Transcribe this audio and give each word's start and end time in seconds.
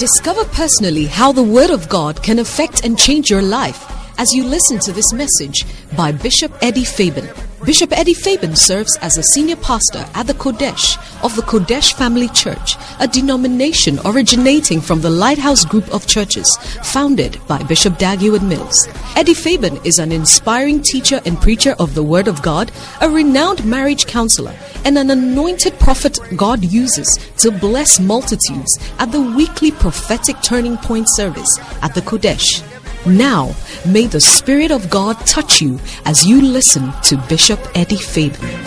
Discover 0.00 0.46
personally 0.46 1.04
how 1.04 1.30
the 1.30 1.42
Word 1.42 1.68
of 1.68 1.90
God 1.90 2.22
can 2.22 2.38
affect 2.38 2.86
and 2.86 2.98
change 2.98 3.28
your 3.28 3.42
life 3.42 3.84
as 4.18 4.32
you 4.32 4.44
listen 4.44 4.78
to 4.78 4.92
this 4.92 5.12
message 5.12 5.66
by 5.94 6.10
Bishop 6.10 6.50
Eddie 6.62 6.86
Fabian. 6.86 7.28
Bishop 7.64 7.92
Eddie 7.92 8.14
Fabian 8.14 8.56
serves 8.56 8.96
as 9.02 9.18
a 9.18 9.22
senior 9.22 9.56
pastor 9.56 10.06
at 10.14 10.26
the 10.26 10.32
Qodesh 10.32 10.96
of 11.22 11.36
the 11.36 11.42
Qodesh 11.42 11.92
Family 11.92 12.28
Church, 12.28 12.76
a 12.98 13.06
denomination 13.06 13.98
originating 14.06 14.80
from 14.80 15.02
the 15.02 15.10
Lighthouse 15.10 15.66
Group 15.66 15.86
of 15.92 16.06
Churches 16.06 16.48
founded 16.82 17.38
by 17.46 17.62
Bishop 17.64 17.98
Dag 17.98 18.20
Heward-Mills. 18.20 18.88
Eddie 19.14 19.34
Fabian 19.34 19.78
is 19.84 19.98
an 19.98 20.10
inspiring 20.10 20.80
teacher 20.80 21.20
and 21.26 21.38
preacher 21.38 21.74
of 21.78 21.94
the 21.94 22.02
Word 22.02 22.28
of 22.28 22.40
God, 22.40 22.72
a 23.02 23.10
renowned 23.10 23.62
marriage 23.66 24.06
counselor, 24.06 24.54
and 24.86 24.96
an 24.96 25.10
anointed 25.10 25.78
prophet 25.78 26.18
God 26.36 26.64
uses 26.64 27.18
to 27.36 27.50
bless 27.50 28.00
multitudes 28.00 28.78
at 28.98 29.12
the 29.12 29.20
weekly 29.20 29.70
prophetic 29.70 30.36
turning 30.42 30.78
point 30.78 31.08
service 31.10 31.58
at 31.82 31.94
the 31.94 32.00
Qodesh. 32.00 32.64
Now, 33.06 33.54
may 33.86 34.06
the 34.06 34.20
Spirit 34.20 34.70
of 34.70 34.90
God 34.90 35.14
touch 35.26 35.62
you 35.62 35.80
as 36.04 36.26
you 36.26 36.42
listen 36.42 36.92
to 37.04 37.16
Bishop 37.28 37.58
Eddie 37.74 37.96
Fabian. 37.96 38.60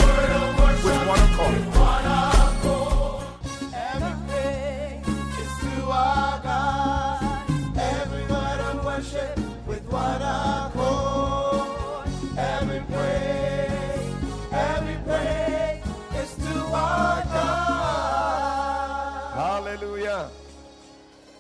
Hallelujah. 19.36 20.30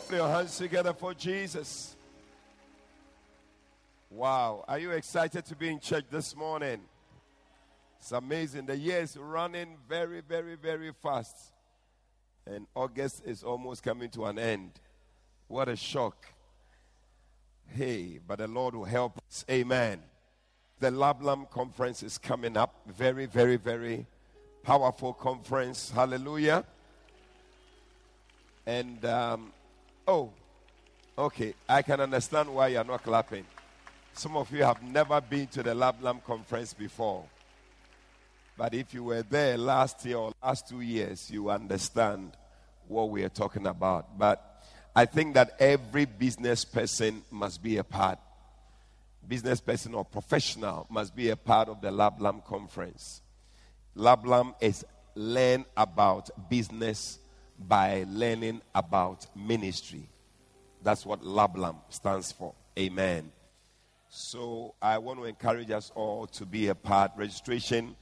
Put 0.07 0.15
your 0.15 0.27
hands 0.29 0.57
together 0.57 0.93
for 0.93 1.13
Jesus. 1.15 1.95
Wow. 4.13 4.63
Are 4.67 4.77
you 4.77 4.91
excited 4.91 5.43
to 5.43 5.55
be 5.55 5.69
in 5.69 5.79
church 5.79 6.05
this 6.11 6.35
morning? 6.35 6.81
It's 7.97 8.11
amazing. 8.11 8.67
The 8.67 8.77
year 8.77 8.99
is 8.99 9.17
running 9.17 9.75
very, 9.89 10.21
very, 10.21 10.55
very 10.55 10.91
fast. 11.01 11.35
And 12.45 12.67
August 12.75 13.23
is 13.25 13.41
almost 13.41 13.81
coming 13.81 14.11
to 14.11 14.25
an 14.25 14.37
end. 14.37 14.69
What 15.47 15.67
a 15.67 15.75
shock. 15.75 16.27
Hey, 17.65 18.19
but 18.27 18.37
the 18.37 18.47
Lord 18.47 18.75
will 18.75 18.83
help 18.83 19.17
us. 19.17 19.45
Amen. 19.49 19.99
The 20.79 20.91
Lablam 20.91 21.49
conference 21.49 22.03
is 22.03 22.19
coming 22.19 22.55
up. 22.55 22.81
Very, 22.85 23.25
very, 23.25 23.55
very 23.55 24.05
powerful 24.61 25.13
conference. 25.13 25.89
Hallelujah. 25.89 26.63
And, 28.67 29.03
um, 29.05 29.51
oh, 30.07 30.29
okay. 31.17 31.55
I 31.67 31.81
can 31.81 31.99
understand 31.99 32.53
why 32.53 32.67
you're 32.67 32.83
not 32.83 33.01
clapping. 33.01 33.45
Some 34.13 34.37
of 34.37 34.51
you 34.51 34.63
have 34.63 34.81
never 34.83 35.19
been 35.19 35.47
to 35.47 35.63
the 35.63 35.73
Lablam 35.73 36.23
conference 36.23 36.73
before. 36.73 37.25
But 38.55 38.75
if 38.75 38.93
you 38.93 39.03
were 39.03 39.23
there 39.23 39.57
last 39.57 40.05
year 40.05 40.17
or 40.17 40.31
last 40.41 40.67
two 40.69 40.81
years, 40.81 41.31
you 41.31 41.49
understand 41.49 42.33
what 42.87 43.09
we 43.09 43.23
are 43.23 43.29
talking 43.29 43.65
about. 43.65 44.17
But 44.17 44.63
I 44.95 45.05
think 45.05 45.33
that 45.33 45.55
every 45.59 46.05
business 46.05 46.63
person 46.63 47.23
must 47.31 47.63
be 47.63 47.77
a 47.77 47.83
part. 47.83 48.19
Business 49.27 49.59
person 49.59 49.95
or 49.95 50.05
professional 50.05 50.85
must 50.91 51.15
be 51.15 51.29
a 51.29 51.35
part 51.35 51.67
of 51.67 51.81
the 51.81 51.89
Lablam 51.89 52.45
conference. 52.45 53.21
Lablam 53.97 54.53
is 54.61 54.85
learn 55.15 55.65
about 55.75 56.29
business 56.49 57.17
by 57.57 58.05
learning 58.07 58.61
about 58.75 59.25
ministry. 59.35 60.07
That's 60.83 61.03
what 61.03 61.23
Lablam 61.23 61.77
stands 61.89 62.31
for. 62.31 62.53
Amen. 62.77 63.31
So 64.15 64.75
I 64.79 64.99
want 64.99 65.17
to 65.17 65.25
encourage 65.25 65.71
us 65.71 65.91
all 65.95 66.27
to 66.27 66.45
be 66.45 66.67
a 66.67 66.75
part. 66.75 67.13
Registration 67.17 67.95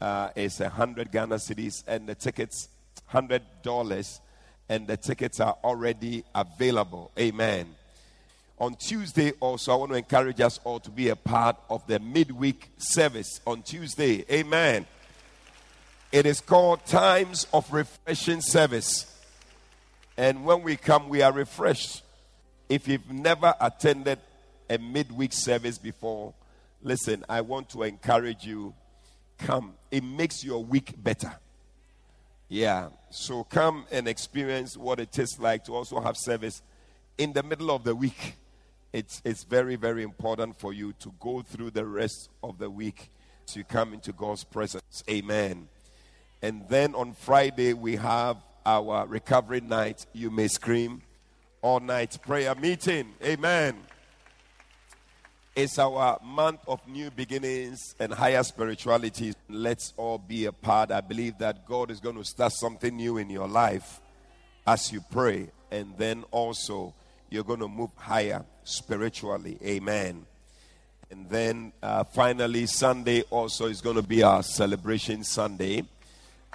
uh, 0.00 0.30
is 0.34 0.62
a 0.62 0.70
hundred 0.70 1.12
Ghana 1.12 1.34
cedis, 1.34 1.84
and 1.86 2.08
the 2.08 2.14
tickets 2.14 2.70
hundred 3.04 3.42
dollars, 3.62 4.22
and 4.70 4.86
the 4.86 4.96
tickets 4.96 5.40
are 5.40 5.58
already 5.62 6.24
available. 6.34 7.10
Amen. 7.18 7.66
On 8.58 8.76
Tuesday, 8.76 9.32
also, 9.40 9.72
I 9.72 9.76
want 9.76 9.92
to 9.92 9.98
encourage 9.98 10.40
us 10.40 10.58
all 10.64 10.80
to 10.80 10.90
be 10.90 11.10
a 11.10 11.16
part 11.16 11.56
of 11.68 11.86
the 11.86 12.00
midweek 12.00 12.70
service 12.78 13.42
on 13.46 13.60
Tuesday. 13.60 14.24
Amen. 14.32 14.86
It 16.10 16.24
is 16.24 16.40
called 16.40 16.86
Times 16.86 17.46
of 17.52 17.70
Refreshing 17.70 18.40
Service. 18.40 19.14
And 20.16 20.46
when 20.46 20.62
we 20.62 20.76
come, 20.76 21.10
we 21.10 21.20
are 21.20 21.32
refreshed. 21.32 22.04
If 22.70 22.88
you've 22.88 23.10
never 23.10 23.54
attended 23.60 24.18
a 24.70 24.78
midweek 24.78 25.32
service 25.32 25.78
before, 25.78 26.34
listen, 26.82 27.24
I 27.28 27.40
want 27.40 27.70
to 27.70 27.82
encourage 27.82 28.44
you. 28.44 28.74
Come. 29.38 29.74
It 29.90 30.02
makes 30.02 30.42
your 30.44 30.64
week 30.64 30.94
better. 30.96 31.32
Yeah. 32.48 32.88
So 33.10 33.44
come 33.44 33.86
and 33.90 34.08
experience 34.08 34.76
what 34.76 34.98
it 34.98 35.18
is 35.18 35.38
like 35.38 35.64
to 35.64 35.74
also 35.74 36.00
have 36.00 36.16
service 36.16 36.62
in 37.18 37.32
the 37.32 37.42
middle 37.42 37.70
of 37.70 37.84
the 37.84 37.94
week. 37.94 38.34
It's, 38.92 39.20
it's 39.24 39.44
very, 39.44 39.76
very 39.76 40.02
important 40.02 40.58
for 40.58 40.72
you 40.72 40.92
to 41.00 41.12
go 41.20 41.42
through 41.42 41.70
the 41.70 41.84
rest 41.84 42.30
of 42.42 42.58
the 42.58 42.70
week 42.70 43.10
to 43.48 43.64
come 43.64 43.92
into 43.92 44.12
God's 44.12 44.44
presence. 44.44 45.04
Amen. 45.10 45.68
And 46.42 46.66
then 46.68 46.94
on 46.94 47.12
Friday, 47.12 47.74
we 47.74 47.96
have 47.96 48.36
our 48.64 49.06
recovery 49.06 49.60
night. 49.60 50.06
You 50.12 50.30
may 50.30 50.48
scream 50.48 51.02
all 51.62 51.80
night 51.80 52.18
prayer 52.22 52.54
meeting. 52.54 53.14
Amen. 53.22 53.76
It's 55.58 55.76
our 55.80 56.20
month 56.22 56.60
of 56.68 56.86
new 56.86 57.10
beginnings 57.10 57.96
and 57.98 58.14
higher 58.14 58.44
spirituality. 58.44 59.32
Let's 59.48 59.92
all 59.96 60.16
be 60.16 60.44
a 60.44 60.52
part. 60.52 60.92
I 60.92 61.00
believe 61.00 61.36
that 61.38 61.66
God 61.66 61.90
is 61.90 61.98
going 61.98 62.14
to 62.14 62.24
start 62.24 62.52
something 62.52 62.94
new 62.94 63.16
in 63.16 63.28
your 63.28 63.48
life 63.48 64.00
as 64.64 64.92
you 64.92 65.00
pray. 65.10 65.50
And 65.72 65.98
then 65.98 66.22
also, 66.30 66.94
you're 67.28 67.42
going 67.42 67.58
to 67.58 67.66
move 67.66 67.90
higher 67.96 68.44
spiritually. 68.62 69.58
Amen. 69.64 70.26
And 71.10 71.28
then 71.28 71.72
uh, 71.82 72.04
finally, 72.04 72.66
Sunday 72.66 73.22
also 73.22 73.66
is 73.66 73.80
going 73.80 73.96
to 73.96 74.02
be 74.02 74.22
our 74.22 74.44
celebration 74.44 75.24
Sunday. 75.24 75.82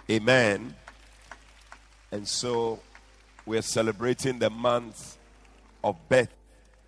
Amen. 0.10 0.74
And 2.10 2.26
so 2.26 2.80
we're 3.46 3.64
celebrating 3.64 4.40
the 4.40 4.50
month 4.50 5.18
of 5.84 5.98
birth. 6.08 6.34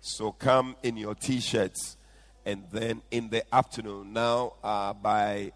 So 0.00 0.32
come 0.32 0.76
in 0.82 0.96
your 0.96 1.14
t 1.14 1.40
shirts. 1.40 1.98
And 2.46 2.62
then 2.70 3.02
in 3.10 3.28
the 3.28 3.42
afternoon, 3.52 4.12
now 4.12 4.52
uh, 4.62 4.92
by 4.92 5.50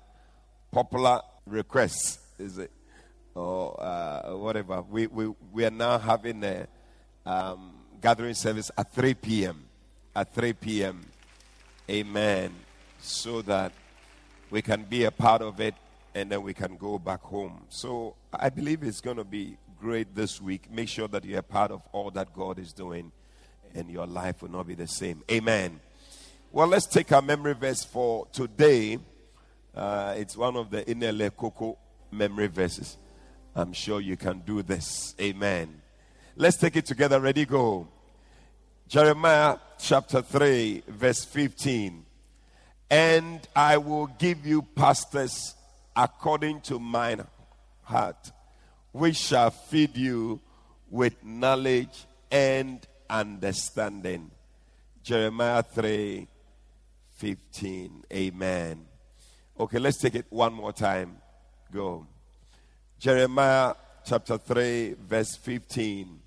popular 0.72 1.20
request, 1.46 2.18
is 2.36 2.58
it? 2.58 2.72
Or 3.32 3.80
uh, 3.80 4.36
whatever, 4.36 4.82
we, 4.82 5.06
we, 5.06 5.32
we 5.52 5.64
are 5.64 5.70
now 5.70 5.98
having 5.98 6.42
a 6.42 6.66
um, 7.24 7.74
gathering 8.00 8.34
service 8.34 8.72
at 8.76 8.92
3 8.92 9.14
p.m. 9.14 9.66
At 10.16 10.34
3 10.34 10.52
p.m. 10.54 11.06
Amen. 11.88 12.52
So 13.00 13.40
that 13.42 13.70
we 14.50 14.60
can 14.60 14.82
be 14.82 15.04
a 15.04 15.12
part 15.12 15.42
of 15.42 15.60
it 15.60 15.76
and 16.16 16.28
then 16.28 16.42
we 16.42 16.52
can 16.52 16.76
go 16.76 16.98
back 16.98 17.20
home. 17.20 17.66
So 17.68 18.16
I 18.32 18.48
believe 18.48 18.82
it's 18.82 19.00
going 19.00 19.16
to 19.16 19.24
be 19.24 19.58
great 19.78 20.16
this 20.16 20.42
week. 20.42 20.68
Make 20.68 20.88
sure 20.88 21.06
that 21.06 21.24
you're 21.24 21.40
part 21.40 21.70
of 21.70 21.82
all 21.92 22.10
that 22.10 22.34
God 22.34 22.58
is 22.58 22.72
doing 22.72 23.12
and 23.76 23.88
your 23.88 24.08
life 24.08 24.42
will 24.42 24.50
not 24.50 24.66
be 24.66 24.74
the 24.74 24.88
same. 24.88 25.22
Amen. 25.30 25.78
Well, 26.52 26.66
let's 26.66 26.86
take 26.86 27.12
our 27.12 27.22
memory 27.22 27.54
verse 27.54 27.84
for 27.84 28.26
today. 28.32 28.98
Uh, 29.72 30.14
it's 30.16 30.36
one 30.36 30.56
of 30.56 30.68
the 30.68 30.82
Inele 30.82 31.30
Koko 31.36 31.78
memory 32.10 32.48
verses. 32.48 32.96
I'm 33.54 33.72
sure 33.72 34.00
you 34.00 34.16
can 34.16 34.40
do 34.40 34.60
this. 34.62 35.14
Amen. 35.20 35.80
Let's 36.34 36.56
take 36.56 36.74
it 36.74 36.86
together. 36.86 37.20
Ready, 37.20 37.44
go. 37.44 37.86
Jeremiah 38.88 39.58
chapter 39.78 40.22
3, 40.22 40.82
verse 40.88 41.24
15. 41.24 42.04
And 42.90 43.46
I 43.54 43.76
will 43.76 44.08
give 44.08 44.44
you 44.44 44.62
pastors 44.62 45.54
according 45.94 46.62
to 46.62 46.80
mine 46.80 47.24
heart, 47.84 48.32
which 48.90 49.18
shall 49.18 49.50
feed 49.50 49.96
you 49.96 50.40
with 50.90 51.24
knowledge 51.24 52.06
and 52.28 52.84
understanding. 53.08 54.32
Jeremiah 55.04 55.62
3 55.62 56.26
15. 57.20 58.04
Amen. 58.14 58.86
Okay, 59.58 59.78
let's 59.78 59.98
take 59.98 60.14
it 60.14 60.24
one 60.30 60.54
more 60.54 60.72
time. 60.72 61.18
Go. 61.70 62.06
Jeremiah 62.98 63.74
chapter 64.06 64.38
3, 64.38 64.94
verse 65.06 65.36
15. 65.36 66.18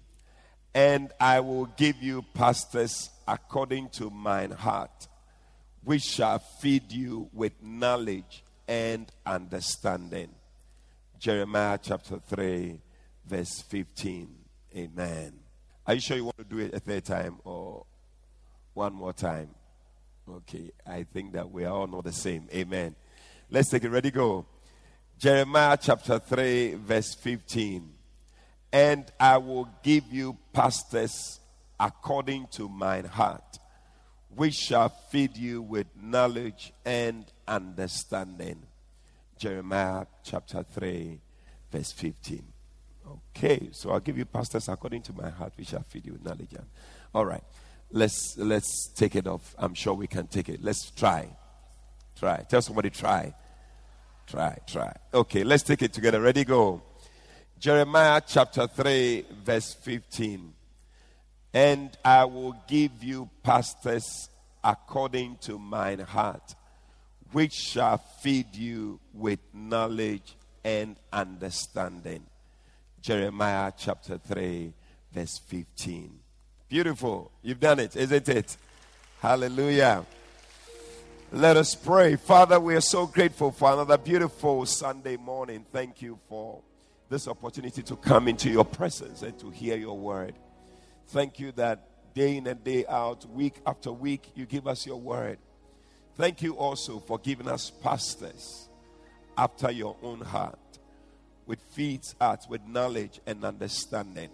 And 0.75 1.11
I 1.19 1.39
will 1.39 1.65
give 1.65 1.95
you 2.01 2.23
pastors 2.35 3.09
according 3.27 3.89
to 3.89 4.11
mine 4.11 4.51
heart, 4.51 5.07
which 5.83 6.03
shall 6.03 6.37
feed 6.37 6.91
you 6.91 7.27
with 7.33 7.53
knowledge 7.61 8.43
and 8.67 9.11
understanding. 9.25 10.29
Jeremiah 11.17 11.79
chapter 11.81 12.19
3, 12.19 12.79
verse 13.25 13.61
15. 13.61 14.29
Amen. 14.75 15.33
Are 15.87 15.95
you 15.95 16.01
sure 16.01 16.17
you 16.17 16.25
want 16.25 16.37
to 16.37 16.43
do 16.43 16.59
it 16.59 16.73
a 16.75 16.79
third 16.79 17.03
time 17.03 17.39
or 17.43 17.87
one 18.75 18.93
more 18.93 19.13
time? 19.13 19.49
Okay, 20.29 20.71
I 20.87 21.03
think 21.03 21.33
that 21.33 21.51
we 21.51 21.65
are 21.65 21.73
all 21.73 21.87
not 21.87 22.05
the 22.05 22.13
same. 22.13 22.47
Amen. 22.53 22.95
Let's 23.49 23.69
take 23.69 23.83
it. 23.83 23.89
Ready, 23.89 24.09
go. 24.09 24.45
Jeremiah 25.19 25.77
chapter 25.79 26.19
3, 26.19 26.75
verse 26.75 27.13
15. 27.13 27.93
And 28.71 29.05
I 29.19 29.37
will 29.37 29.69
give 29.83 30.05
you 30.11 30.37
pastors 30.51 31.39
according 31.79 32.47
to 32.53 32.69
mine 32.69 33.05
heart, 33.05 33.59
which 34.35 34.55
shall 34.55 34.89
feed 34.89 35.37
you 35.37 35.61
with 35.61 35.87
knowledge 36.01 36.73
and 36.85 37.25
understanding. 37.47 38.63
Jeremiah 39.37 40.05
chapter 40.23 40.63
3, 40.63 41.19
verse 41.71 41.91
15. 41.91 42.43
Okay, 43.35 43.69
so 43.73 43.91
I'll 43.91 43.99
give 43.99 44.17
you 44.17 44.25
pastors 44.25 44.69
according 44.69 45.01
to 45.03 45.13
my 45.13 45.29
heart, 45.29 45.53
which 45.57 45.67
shall 45.67 45.83
feed 45.83 46.05
you 46.05 46.13
with 46.13 46.23
knowledge. 46.23 46.55
All 47.13 47.25
right, 47.25 47.43
let's 47.93 48.37
let's 48.37 48.87
take 48.87 49.15
it 49.15 49.27
off. 49.27 49.55
I'm 49.57 49.73
sure 49.73 49.93
we 49.93 50.07
can 50.07 50.27
take 50.27 50.49
it. 50.49 50.61
Let's 50.61 50.91
try. 50.91 51.29
Try. 52.19 52.43
Tell 52.49 52.61
somebody 52.61 52.89
try. 52.89 53.33
Try, 54.27 54.57
try. 54.67 54.93
Okay, 55.13 55.43
let's 55.43 55.63
take 55.63 55.81
it 55.81 55.93
together. 55.93 56.21
Ready, 56.21 56.43
go. 56.43 56.81
Jeremiah 57.59 58.21
chapter 58.25 58.67
3, 58.67 59.25
verse 59.43 59.73
15. 59.73 60.53
And 61.53 61.95
I 62.03 62.25
will 62.25 62.55
give 62.67 63.03
you 63.03 63.29
pastors 63.43 64.29
according 64.63 65.37
to 65.41 65.59
mine 65.59 65.99
heart, 65.99 66.55
which 67.31 67.53
shall 67.53 67.97
feed 67.97 68.55
you 68.55 68.99
with 69.13 69.39
knowledge 69.53 70.35
and 70.63 70.95
understanding. 71.11 72.23
Jeremiah 73.01 73.71
chapter 73.77 74.17
3, 74.17 74.73
verse 75.11 75.37
15. 75.47 76.22
Beautiful. 76.73 77.29
You've 77.43 77.59
done 77.59 77.79
it, 77.79 77.95
isn't 77.95 78.27
it? 78.29 78.57
Hallelujah. 79.21 80.03
Let 81.31 81.55
us 81.55 81.75
pray. 81.75 82.15
Father, 82.15 82.59
we 82.59 82.73
are 82.73 82.81
so 82.81 83.05
grateful 83.05 83.51
for 83.51 83.71
another 83.71 83.95
beautiful 83.95 84.65
Sunday 84.65 85.15
morning. 85.15 85.67
Thank 85.71 86.01
you 86.01 86.17
for 86.27 86.61
this 87.09 87.27
opportunity 87.27 87.83
to 87.83 87.95
come 87.95 88.27
into 88.27 88.49
your 88.49 88.65
presence 88.65 89.21
and 89.21 89.37
to 89.37 89.51
hear 89.51 89.77
your 89.77 89.95
word. 89.95 90.33
Thank 91.09 91.39
you 91.39 91.51
that 91.51 92.15
day 92.15 92.37
in 92.37 92.47
and 92.47 92.63
day 92.63 92.87
out, 92.87 93.23
week 93.29 93.61
after 93.67 93.91
week, 93.91 94.31
you 94.33 94.47
give 94.47 94.65
us 94.65 94.87
your 94.87 94.99
word. 94.99 95.37
Thank 96.15 96.41
you 96.41 96.55
also 96.55 96.97
for 96.97 97.19
giving 97.19 97.49
us 97.49 97.69
pastors 97.69 98.67
after 99.37 99.69
your 99.69 99.95
own 100.01 100.21
heart, 100.21 100.57
with 101.45 101.59
feet 101.75 102.15
out, 102.19 102.49
with 102.49 102.65
knowledge 102.65 103.19
and 103.27 103.45
understanding. 103.45 104.31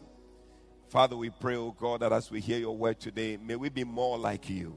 Father, 0.89 1.15
we 1.15 1.29
pray, 1.29 1.55
oh 1.55 1.75
God, 1.79 1.99
that 1.99 2.11
as 2.11 2.31
we 2.31 2.41
hear 2.41 2.57
your 2.57 2.75
word 2.75 2.99
today, 2.99 3.37
may 3.37 3.55
we 3.55 3.69
be 3.69 3.83
more 3.83 4.17
like 4.17 4.49
you. 4.49 4.75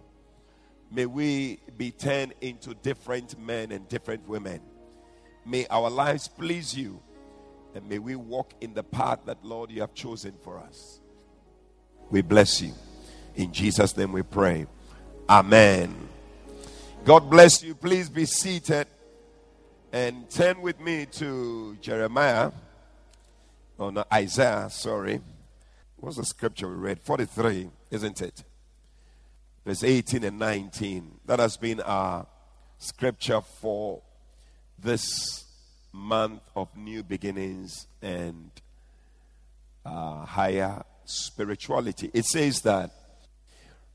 May 0.91 1.07
we 1.07 1.59
be 1.79 1.91
turned 1.91 2.35
into 2.43 2.75
different 2.75 3.41
men 3.41 3.73
and 3.73 3.89
different 3.89 4.29
women. 4.29 4.61
May 5.47 5.67
our 5.69 5.89
lives 5.89 6.29
please 6.29 6.77
you. 6.77 7.01
And 7.75 7.89
may 7.89 7.99
we 7.99 8.15
walk 8.15 8.53
in 8.61 8.75
the 8.75 8.83
path 8.83 9.21
that, 9.25 9.43
Lord, 9.43 9.71
you 9.71 9.81
have 9.81 9.95
chosen 9.95 10.35
for 10.43 10.59
us. 10.59 11.01
We 12.11 12.21
bless 12.21 12.61
you. 12.61 12.75
In 13.35 13.51
Jesus' 13.51 13.97
name 13.97 14.13
we 14.13 14.21
pray. 14.21 14.67
Amen. 15.31 15.97
God 17.07 17.31
bless 17.31 17.63
you. 17.63 17.75
Please 17.75 18.11
be 18.11 18.27
seated 18.27 18.87
and 19.93 20.29
turn 20.29 20.61
with 20.61 20.79
me 20.79 21.07
to 21.13 21.79
Jeremiah. 21.81 22.53
Oh, 23.79 23.89
no, 23.89 24.05
Isaiah, 24.13 24.69
sorry. 24.69 25.23
What's 26.03 26.17
the 26.17 26.25
scripture 26.25 26.67
we 26.67 26.75
read? 26.75 26.99
43, 26.99 27.71
isn't 27.93 28.23
it? 28.23 28.43
Verse 29.65 29.85
18 29.85 30.25
and 30.25 30.37
19. 30.37 31.21
That 31.27 31.39
has 31.39 31.57
been 31.57 31.79
our 31.79 32.27
scripture 32.77 33.41
for 33.41 34.03
this 34.77 35.45
month 35.93 36.43
of 36.57 36.77
new 36.77 37.05
beginnings 37.05 37.87
and 38.03 38.51
uh, 39.87 40.25
higher 40.25 40.83
spirituality. 41.05 42.11
It 42.13 42.25
says 42.25 42.63
that, 42.63 42.91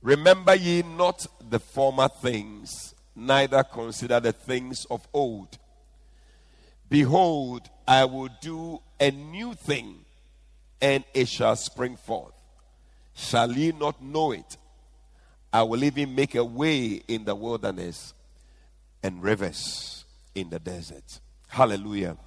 Remember 0.01 0.56
ye 0.56 0.83
not 0.83 1.27
the 1.50 1.60
former 1.60 2.07
things, 2.07 2.94
neither 3.18 3.63
consider 3.63 4.21
the 4.21 4.31
things 4.31 4.86
of 4.89 5.06
old. 5.12 5.57
Behold, 6.89 7.69
I 7.86 8.06
will 8.06 8.30
do 8.39 8.80
a 8.98 9.12
new 9.12 9.56
thing, 9.56 10.06
and 10.81 11.03
it 11.13 11.27
shall 11.27 11.56
spring 11.56 11.95
forth. 11.95 12.33
Shall 13.13 13.51
ye 13.51 13.71
not 13.71 14.01
know 14.01 14.31
it? 14.31 14.57
I 15.51 15.63
will 15.63 15.83
even 15.83 16.13
make 16.13 16.35
a 16.35 16.44
way 16.44 17.01
in 17.07 17.25
the 17.25 17.33
wilderness 17.33 18.13
and 19.01 19.24
rivers 19.24 20.06
in 20.35 20.50
the 20.50 20.59
desert. 20.59 21.19
Hallelujah. 21.47 22.18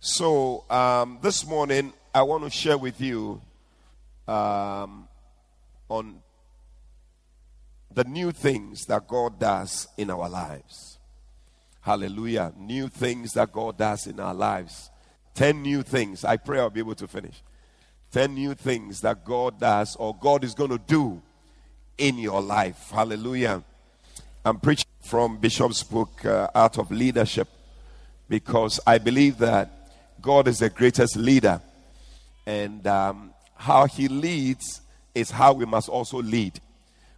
So, 0.00 0.64
um, 0.68 1.18
this 1.22 1.46
morning, 1.46 1.92
I 2.14 2.22
want 2.22 2.44
to 2.44 2.50
share 2.50 2.76
with 2.76 3.00
you 3.00 3.40
um, 4.28 5.08
on 5.88 6.20
the 7.94 8.04
new 8.04 8.32
things 8.32 8.84
that 8.86 9.06
God 9.08 9.38
does 9.38 9.88
in 9.96 10.10
our 10.10 10.28
lives. 10.28 10.98
Hallelujah. 11.80 12.52
New 12.58 12.88
things 12.88 13.32
that 13.34 13.52
God 13.52 13.78
does 13.78 14.06
in 14.06 14.18
our 14.18 14.34
lives. 14.34 14.90
10 15.34 15.62
new 15.62 15.82
things. 15.82 16.24
I 16.24 16.36
pray 16.36 16.58
I'll 16.58 16.70
be 16.70 16.80
able 16.80 16.94
to 16.96 17.08
finish. 17.08 17.42
10 18.14 18.32
new 18.32 18.54
things 18.54 19.00
that 19.00 19.24
God 19.24 19.58
does 19.58 19.96
or 19.96 20.14
God 20.14 20.44
is 20.44 20.54
going 20.54 20.70
to 20.70 20.78
do 20.78 21.20
in 21.98 22.16
your 22.16 22.40
life. 22.40 22.90
Hallelujah. 22.92 23.64
I'm 24.44 24.60
preaching 24.60 24.86
from 25.02 25.38
Bishop's 25.38 25.82
book, 25.82 26.24
uh, 26.24 26.46
Art 26.54 26.78
of 26.78 26.92
Leadership, 26.92 27.48
because 28.28 28.78
I 28.86 28.98
believe 28.98 29.38
that 29.38 29.68
God 30.22 30.46
is 30.46 30.60
the 30.60 30.70
greatest 30.70 31.16
leader. 31.16 31.60
And 32.46 32.86
um, 32.86 33.34
how 33.56 33.86
he 33.86 34.06
leads 34.06 34.80
is 35.12 35.32
how 35.32 35.52
we 35.54 35.64
must 35.64 35.88
also 35.88 36.22
lead. 36.22 36.60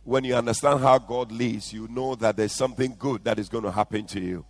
When 0.03 0.25
you 0.25 0.35
understand 0.35 0.81
how 0.81 0.97
God 0.97 1.31
leads, 1.31 1.75
you 1.75 1.89
know 1.89 2.15
that 2.15 2.39
there's 2.39 2.53
something 2.53 2.97
good 2.99 3.23
that 3.25 3.39
is 3.39 3.51
going 3.51 3.65
to 3.65 3.71
happen 3.71 4.07
to 4.07 4.21
you. 4.21 4.47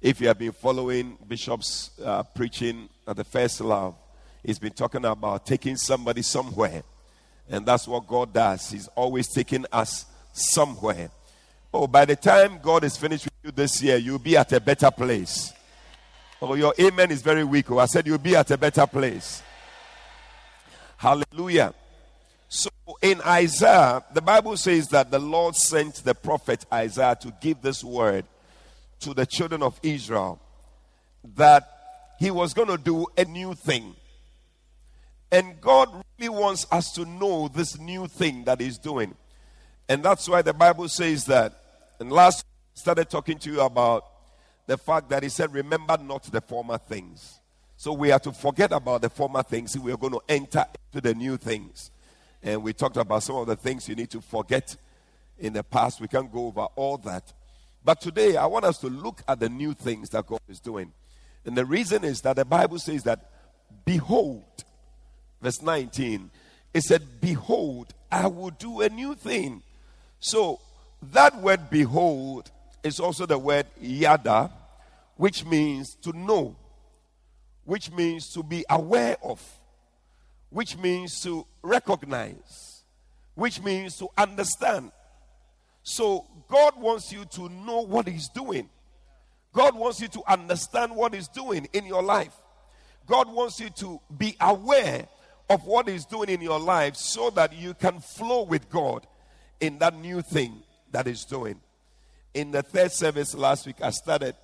If 0.00 0.20
you 0.20 0.28
have 0.28 0.38
been 0.38 0.52
following 0.52 1.18
Bishop's 1.26 1.90
uh, 2.04 2.22
preaching 2.22 2.88
at 3.04 3.16
the 3.16 3.24
first 3.24 3.60
love, 3.60 3.96
he's 4.44 4.58
been 4.58 4.72
talking 4.72 5.04
about 5.04 5.46
taking 5.46 5.76
somebody 5.76 6.22
somewhere. 6.22 6.82
And 7.48 7.66
that's 7.66 7.86
what 7.86 8.06
God 8.06 8.32
does. 8.32 8.70
He's 8.70 8.88
always 8.88 9.28
taking 9.28 9.66
us 9.72 10.06
somewhere. 10.32 11.10
Oh, 11.74 11.86
by 11.86 12.04
the 12.04 12.16
time 12.16 12.58
God 12.62 12.84
is 12.84 12.96
finished 12.96 13.24
with 13.24 13.34
you 13.42 13.50
this 13.50 13.82
year, 13.82 13.96
you'll 13.96 14.18
be 14.18 14.36
at 14.36 14.52
a 14.52 14.60
better 14.60 14.90
place. 14.90 15.52
Oh, 16.40 16.54
your 16.54 16.74
amen 16.78 17.10
is 17.10 17.22
very 17.22 17.44
weak. 17.44 17.70
Oh, 17.70 17.78
I 17.78 17.86
said 17.86 18.06
you'll 18.06 18.18
be 18.18 18.36
at 18.36 18.50
a 18.50 18.58
better 18.58 18.86
place. 18.86 19.42
Hallelujah. 20.96 21.74
So 22.48 22.70
in 23.00 23.20
Isaiah, 23.22 24.04
the 24.12 24.20
Bible 24.20 24.56
says 24.56 24.88
that 24.88 25.10
the 25.10 25.18
Lord 25.18 25.56
sent 25.56 25.96
the 25.96 26.14
prophet 26.14 26.66
Isaiah 26.72 27.16
to 27.22 27.32
give 27.40 27.62
this 27.62 27.82
word 27.82 28.24
to 29.00 29.14
the 29.14 29.24
children 29.24 29.62
of 29.62 29.80
Israel 29.82 30.40
that 31.36 31.68
he 32.18 32.30
was 32.30 32.54
going 32.54 32.68
to 32.68 32.76
do 32.76 33.06
a 33.16 33.24
new 33.24 33.54
thing. 33.54 33.94
And 35.32 35.58
God 35.62 35.88
really 36.18 36.28
wants 36.28 36.66
us 36.70 36.92
to 36.92 37.06
know 37.06 37.48
this 37.48 37.78
new 37.78 38.06
thing 38.06 38.44
that 38.44 38.60
He's 38.60 38.76
doing. 38.76 39.14
And 39.88 40.02
that's 40.02 40.28
why 40.28 40.42
the 40.42 40.52
Bible 40.52 40.88
says 40.88 41.24
that. 41.24 41.58
And 41.98 42.12
last 42.12 42.44
started 42.74 43.08
talking 43.08 43.38
to 43.38 43.50
you 43.50 43.62
about 43.62 44.04
the 44.66 44.76
fact 44.76 45.08
that 45.08 45.22
He 45.22 45.30
said, 45.30 45.52
Remember 45.54 45.96
not 45.96 46.24
the 46.24 46.42
former 46.42 46.76
things. 46.76 47.40
So 47.78 47.94
we 47.94 48.12
are 48.12 48.20
to 48.20 48.32
forget 48.32 48.72
about 48.72 49.00
the 49.00 49.08
former 49.08 49.42
things. 49.42 49.76
We 49.76 49.90
are 49.90 49.96
going 49.96 50.12
to 50.12 50.20
enter 50.28 50.66
into 50.92 51.00
the 51.00 51.14
new 51.14 51.38
things. 51.38 51.90
And 52.42 52.62
we 52.62 52.74
talked 52.74 52.98
about 52.98 53.22
some 53.22 53.36
of 53.36 53.46
the 53.46 53.56
things 53.56 53.88
you 53.88 53.94
need 53.94 54.10
to 54.10 54.20
forget 54.20 54.76
in 55.38 55.54
the 55.54 55.64
past. 55.64 56.00
We 56.00 56.08
can't 56.08 56.30
go 56.30 56.48
over 56.48 56.66
all 56.76 56.98
that. 56.98 57.32
But 57.82 58.00
today, 58.00 58.36
I 58.36 58.46
want 58.46 58.66
us 58.66 58.78
to 58.78 58.88
look 58.88 59.22
at 59.26 59.40
the 59.40 59.48
new 59.48 59.72
things 59.72 60.10
that 60.10 60.26
God 60.26 60.40
is 60.46 60.60
doing. 60.60 60.92
And 61.46 61.56
the 61.56 61.64
reason 61.64 62.04
is 62.04 62.20
that 62.20 62.36
the 62.36 62.44
Bible 62.44 62.78
says 62.78 63.02
that, 63.04 63.30
Behold, 63.84 64.44
verse 65.42 65.60
19, 65.60 66.30
it 66.72 66.82
said, 66.82 67.02
Behold, 67.20 67.92
I 68.10 68.28
will 68.28 68.50
do 68.50 68.80
a 68.80 68.88
new 68.88 69.14
thing. 69.14 69.62
So 70.20 70.60
that 71.12 71.36
word 71.40 71.68
behold 71.68 72.50
is 72.82 73.00
also 73.00 73.26
the 73.26 73.38
word 73.38 73.66
yada, 73.80 74.50
which 75.16 75.44
means 75.44 75.94
to 76.02 76.16
know 76.16 76.56
which 77.64 77.90
means 77.92 78.32
to 78.32 78.42
be 78.42 78.64
aware 78.68 79.16
of, 79.22 79.40
which 80.50 80.76
means 80.76 81.20
to 81.22 81.46
recognize, 81.62 82.82
which 83.34 83.62
means 83.62 83.96
to 83.98 84.08
understand. 84.18 84.90
So, 85.82 86.26
God 86.48 86.80
wants 86.80 87.12
you 87.12 87.24
to 87.24 87.48
know 87.48 87.80
what 87.80 88.06
He's 88.06 88.28
doing. 88.28 88.68
God 89.52 89.74
wants 89.76 90.00
you 90.00 90.08
to 90.08 90.22
understand 90.26 90.94
what 90.94 91.14
He's 91.14 91.28
doing 91.28 91.68
in 91.72 91.86
your 91.86 92.02
life. 92.02 92.34
God 93.06 93.32
wants 93.32 93.60
you 93.60 93.70
to 93.70 94.00
be 94.16 94.36
aware 94.40 95.06
of 95.48 95.66
what 95.66 95.88
He's 95.88 96.04
doing 96.04 96.28
in 96.28 96.40
your 96.40 96.58
life 96.58 96.96
so 96.96 97.30
that 97.30 97.52
you 97.52 97.74
can 97.74 98.00
flow 98.00 98.42
with 98.42 98.68
God 98.70 99.06
in 99.60 99.78
that 99.78 99.94
new 99.94 100.22
thing 100.22 100.62
that 100.90 101.06
He's 101.06 101.24
doing. 101.24 101.60
In 102.34 102.50
the 102.50 102.62
third 102.62 102.92
service 102.92 103.34
last 103.34 103.66
week, 103.66 103.76
I 103.82 103.90
started 103.90 104.34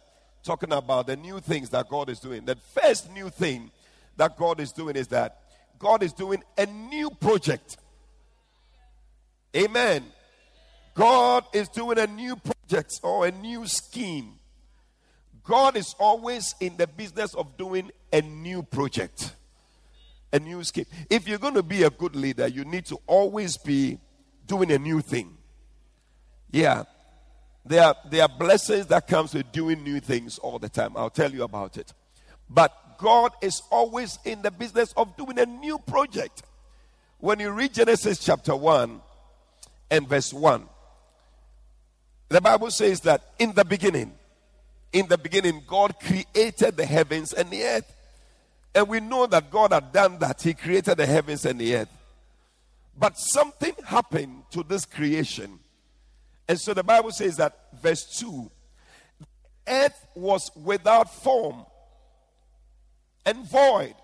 talking 0.43 0.73
about 0.73 1.07
the 1.07 1.17
new 1.17 1.41
things 1.41 1.71
that 1.71 1.89
God 1.89 2.09
is 2.09 2.21
doing. 2.21 2.45
The 2.45 2.57
first 2.57 3.11
new 3.13 3.31
thing 3.31 3.71
that 4.17 4.37
God 4.37 4.61
is 4.61 4.73
doing 4.73 4.97
is 4.97 5.09
that 5.09 5.41
God 5.79 6.03
is 6.03 6.13
doing 6.13 6.43
a 6.57 6.67
new 6.67 7.11
project. 7.11 7.79
Amen. 9.57 10.05
God 10.95 11.45
is 11.53 11.69
doing 11.69 11.99
a 11.99 12.07
new 12.07 12.37
project 12.37 13.01
or 13.03 13.27
a 13.27 13.31
new 13.31 13.67
scheme. 13.67 14.33
God 15.45 15.77
is 15.77 15.95
always 15.99 16.55
in 16.61 16.77
the 16.77 16.87
business 16.87 17.35
of 17.35 17.57
doing 17.57 17.91
a 18.13 18.21
new 18.21 18.63
project, 18.63 19.33
a 20.33 20.39
new 20.39 20.63
scheme. 20.65 20.87
If 21.09 21.27
you're 21.27 21.39
going 21.39 21.55
to 21.55 21.63
be 21.63 21.83
a 21.83 21.91
good 21.91 22.15
leader, 22.15 22.47
you 22.47 22.65
need 22.65 22.87
to 22.87 22.99
always 23.07 23.57
be 23.57 23.99
doing 24.47 24.71
a 24.71 24.79
new 24.79 25.01
thing. 25.01 25.37
Yeah. 26.51 26.85
There 27.65 27.83
are, 27.83 27.97
there 28.11 28.23
are 28.23 28.29
blessings 28.29 28.87
that 28.87 29.07
comes 29.07 29.35
with 29.35 29.53
doing 29.53 29.83
new 29.83 30.01
things 30.01 30.39
all 30.39 30.59
the 30.59 30.69
time. 30.69 30.97
I'll 30.97 31.11
tell 31.11 31.31
you 31.31 31.45
about 31.45 31.77
it. 31.77 31.93
But 32.49 32.99
God 32.99 33.33
is 33.43 33.63
always 33.71 34.19
in 34.25 34.43
the 34.43 34.51
business 34.51 34.93
of 34.97 35.17
doing 35.17 35.39
a 35.39 35.47
new 35.47 35.79
project. 35.79 36.43
When 37.19 37.41
you 37.41 37.51
read 37.51 37.75
Genesis 37.75 38.19
chapter 38.19 38.57
1 38.57 39.01
and 39.91 40.09
verse 40.09 40.33
1, 40.33 40.67
the 42.29 42.41
Bible 42.41 42.71
says 42.71 43.01
that 43.01 43.23
in 43.39 43.53
the 43.55 43.65
beginning, 43.65 44.13
in 44.93 45.07
the 45.09 45.19
beginning, 45.19 45.63
God 45.67 45.95
created 46.01 46.77
the 46.77 46.87
heavens 46.87 47.33
and 47.33 47.51
the 47.51 47.63
earth. 47.65 47.95
And 48.75 48.89
we 48.89 49.01
know 49.01 49.27
that 49.27 49.51
God 49.51 49.73
had 49.73 49.93
done 49.93 50.19
that. 50.19 50.43
He 50.43 50.55
created 50.55 50.97
the 50.97 51.07
heavens 51.07 51.45
and 51.45 51.59
the 51.61 51.77
earth. 51.77 51.89
But 52.97 53.19
something 53.19 53.75
happened 53.85 54.43
to 54.51 54.63
this 54.63 54.85
creation. 54.85 55.59
And 56.47 56.61
so 56.61 56.75
the 56.75 56.83
Bible 56.83 57.11
says 57.11 57.37
that, 57.37 57.57
verse 57.81 58.19
2 58.19 58.51
earth 59.69 60.07
was 60.15 60.51
without 60.57 61.13
form 61.23 61.65
and 63.27 63.49
void. 63.49 63.95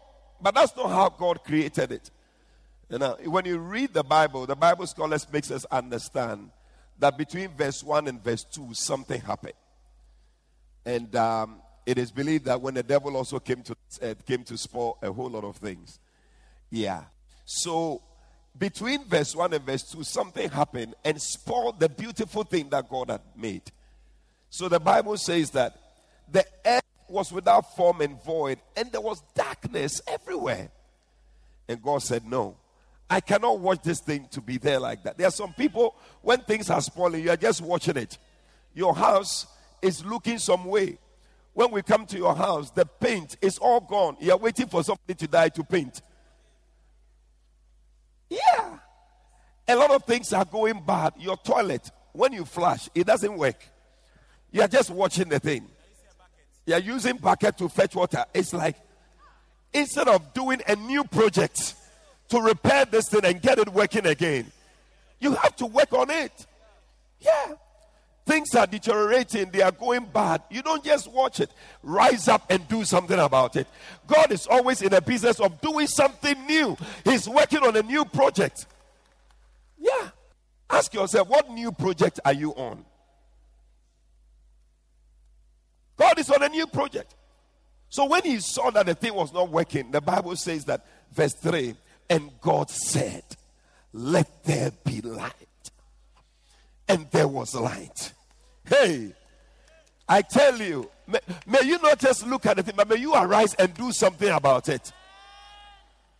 But 0.41 0.55
that's 0.55 0.77
not 0.77 0.91
how 0.91 1.09
God 1.09 1.43
created 1.43 1.93
it. 1.93 2.11
You 2.91 2.99
know, 2.99 3.17
when 3.25 3.47
you 3.47 3.59
read 3.59 3.95
the 3.95 4.05
Bible, 4.05 4.47
the 4.47 4.55
Bible 4.55 4.87
scholars 4.87 5.27
makes 5.33 5.51
us 5.51 5.65
understand 5.71 6.51
that 6.99 7.17
between 7.17 7.49
verse 7.49 7.83
1 7.83 8.09
and 8.09 8.23
verse 8.23 8.45
2, 8.45 8.75
something 8.75 9.21
happened. 9.21 9.55
And 10.85 11.15
um, 11.17 11.63
it 11.87 11.99
is 11.99 12.11
believed 12.11 12.47
that 12.47 12.61
when 12.61 12.75
the 12.75 12.83
devil 12.83 13.17
also 13.17 13.39
came 13.39 13.63
to 13.63 13.77
uh, 14.03 14.15
came 14.27 14.43
to 14.45 14.57
spoil 14.57 14.99
a 15.03 15.13
whole 15.13 15.31
lot 15.31 15.45
of 15.45 15.57
things. 15.57 15.99
Yeah. 16.71 17.03
So 17.45 18.03
between 18.57 19.05
verse 19.05 19.35
1 19.35 19.53
and 19.53 19.65
verse 19.65 19.83
2, 19.91 20.03
something 20.05 20.49
happened 20.49 20.95
and 21.05 21.21
spoiled 21.21 21.81
the 21.81 21.89
beautiful 21.89 22.45
thing 22.45 22.69
that 22.71 22.89
God 22.89 23.11
had 23.11 23.21
made. 23.37 23.63
So 24.49 24.69
the 24.69 24.81
Bible 24.81 25.17
says 25.17 25.51
that 25.51 25.77
the 26.31 26.45
earth 26.65 26.83
was 27.09 27.33
without 27.33 27.77
form 27.77 28.01
and 28.01 28.23
void, 28.23 28.59
and 28.77 28.91
there 28.91 29.01
was 29.01 29.23
darkness 29.35 30.01
everywhere. 30.07 30.71
And 31.69 31.83
God 31.83 32.03
said, 32.03 32.25
No, 32.25 32.57
I 33.09 33.21
cannot 33.21 33.59
watch 33.59 33.83
this 33.83 34.01
thing 34.01 34.29
to 34.31 34.41
be 34.41 34.59
there 34.59 34.81
like 34.81 35.03
that. 35.03 35.19
There 35.19 35.27
are 35.27 35.33
some 35.33 35.53
people, 35.53 35.95
when 36.23 36.41
things 36.41 36.71
are 36.71 36.81
spoiling, 36.81 37.23
you 37.23 37.31
are 37.31 37.37
just 37.37 37.61
watching 37.61 37.97
it. 37.97 38.19
Your 38.75 38.95
house 38.95 39.47
is 39.83 40.05
looking 40.05 40.39
some 40.39 40.65
way. 40.65 40.99
When 41.55 41.71
we 41.71 41.83
come 41.83 42.05
to 42.07 42.19
your 42.19 42.35
house, 42.35 42.71
the 42.73 42.85
paint 42.85 43.37
is 43.41 43.59
all 43.59 43.81
gone. 43.81 44.17
You 44.21 44.33
are 44.33 44.39
waiting 44.39 44.67
for 44.67 44.83
somebody 44.83 45.15
to 45.15 45.29
die 45.29 45.49
to 45.51 45.63
paint. 45.65 46.03
Yeah. 48.29 48.79
A 49.69 49.77
lot 49.77 49.93
of 49.93 50.05
things 50.05 50.33
are 50.33 50.45
going 50.45 50.83
bad. 50.85 51.15
Your 51.19 51.37
toilet, 51.37 51.91
when 52.13 52.33
you 52.33 52.45
flush, 52.45 52.89
it 52.95 53.07
doesn't 53.07 53.37
work. 53.39 53.65
You 54.51 54.63
are 54.63 54.69
just 54.69 54.91
watching 54.91 55.29
the 55.29 55.39
thing. 55.39 55.69
You 56.67 56.75
are 56.75 56.81
using 56.81 57.17
bucket 57.17 57.57
to 57.59 57.69
fetch 57.69 57.95
water. 57.95 58.25
It's 58.35 58.53
like 58.53 58.77
instead 59.73 60.09
of 60.09 60.35
doing 60.35 60.61
a 60.67 60.75
new 60.75 61.05
project 61.05 61.75
to 62.31 62.41
repair 62.41 62.85
this 62.85 63.09
thing 63.09 63.25
and 63.25 63.41
get 63.41 63.59
it 63.59 63.69
working 63.69 64.07
again, 64.07 64.51
you 65.21 65.35
have 65.35 65.55
to 65.57 65.67
work 65.67 65.93
on 65.93 66.11
it. 66.11 66.47
Yeah. 67.21 67.55
Things 68.27 68.55
are 68.55 68.67
deteriorating, 68.67 69.51
they 69.51 69.61
are 69.61 69.71
going 69.71 70.07
bad. 70.07 70.43
You 70.51 70.63
don't 70.63 70.83
just 70.83 71.11
watch 71.13 71.41
it, 71.41 71.51
rise 71.83 72.27
up 72.27 72.47
and 72.49 72.67
do 72.69 72.85
something 72.85 73.19
about 73.19 73.57
it. 73.57 73.67
God 74.07 74.33
is 74.33 74.47
always 74.47 74.81
in 74.81 74.91
the 74.91 75.03
business 75.03 75.41
of 75.41 75.61
doing 75.61 75.87
something 75.87 76.47
new, 76.47 76.77
He's 77.05 77.29
working 77.29 77.61
on 77.61 77.77
a 77.77 77.83
new 77.83 78.05
project. 78.05 78.67
Yeah. 79.79 80.11
Ask 80.71 80.95
yourself, 80.95 81.29
what 81.29 81.51
new 81.51 81.71
project 81.71 82.21
are 82.25 82.33
you 82.33 82.53
on? 82.53 82.85
God 85.97 86.19
is 86.19 86.31
on 86.31 86.43
a 86.43 86.49
new 86.49 86.67
project. 86.67 87.15
So 87.89 88.07
when 88.07 88.23
he 88.23 88.41
saw 88.41 88.71
that 88.71 88.87
the 88.87 88.95
thing 88.95 89.15
was 89.15 89.33
not 89.33 89.51
working, 89.51 89.91
the 89.91 90.01
Bible 90.01 90.35
says 90.37 90.65
that, 90.65 90.85
verse 91.13 91.35
3 91.35 91.77
and 92.11 92.31
God 92.41 92.71
said, 92.71 93.23
Let 93.93 94.45
there 94.45 94.73
be 94.85 95.01
light. 95.01 95.33
And 96.89 97.11
there 97.11 97.29
was 97.29 97.55
light. 97.55 98.13
Hey, 98.65 99.15
I 100.09 100.23
tell 100.23 100.61
you, 100.61 100.91
may, 101.07 101.21
may, 101.47 101.61
you 101.65 101.79
not 101.81 101.99
just 101.99 102.27
look 102.27 102.47
at 102.47 102.57
the 102.57 102.63
thing, 102.63 102.75
but 102.77 102.89
may 102.89 102.97
you 102.97 103.15
arise 103.15 103.55
and 103.55 103.73
do 103.75 103.91
something 103.93 104.29
about 104.29 104.69
it. 104.69 104.93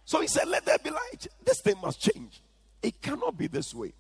So 0.05 0.21
he 0.21 0.27
said, 0.27 0.49
Let 0.49 0.65
there 0.65 0.79
be 0.79 0.91
light. 0.91 1.27
This 1.45 1.61
thing 1.61 1.77
must 1.83 2.01
change. 2.01 2.41
It 2.83 3.01
cannot 3.01 3.37
be 3.37 3.47
this 3.47 3.75
way. 3.75 3.93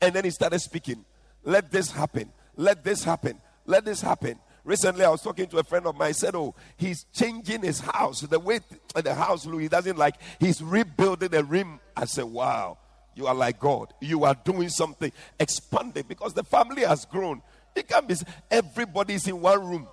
And 0.00 0.14
then 0.14 0.24
he 0.24 0.30
started 0.30 0.58
speaking, 0.60 1.04
Let 1.44 1.70
this 1.70 1.90
happen. 1.90 2.32
Let 2.56 2.84
this 2.84 3.04
happen. 3.04 3.40
Let 3.66 3.84
this 3.84 4.00
happen. 4.00 4.38
Recently, 4.64 5.04
I 5.04 5.10
was 5.10 5.22
talking 5.22 5.46
to 5.46 5.58
a 5.58 5.64
friend 5.64 5.86
of 5.86 5.96
mine. 5.96 6.08
He 6.08 6.14
said, 6.14 6.34
Oh, 6.34 6.54
he's 6.76 7.04
changing 7.14 7.62
his 7.62 7.80
house. 7.80 8.22
The 8.22 8.40
way 8.40 8.60
the 8.94 9.14
house 9.14 9.46
looks, 9.46 9.62
he 9.62 9.68
doesn't 9.68 9.96
like, 9.96 10.16
he's 10.40 10.60
rebuilding 10.60 11.28
the 11.28 11.44
rim. 11.44 11.80
I 11.96 12.04
said, 12.04 12.24
Wow, 12.24 12.78
you 13.16 13.26
are 13.26 13.34
like 13.34 13.58
God. 13.58 13.92
You 14.00 14.24
are 14.24 14.36
doing 14.44 14.68
something, 14.68 15.10
expanding 15.40 16.04
because 16.06 16.34
the 16.34 16.44
family 16.44 16.82
has 16.82 17.06
grown. 17.06 17.42
It 17.74 17.88
can 17.88 18.06
be 18.06 18.14
everybody's 18.50 19.26
in 19.26 19.40
one 19.40 19.66
room. 19.66 19.88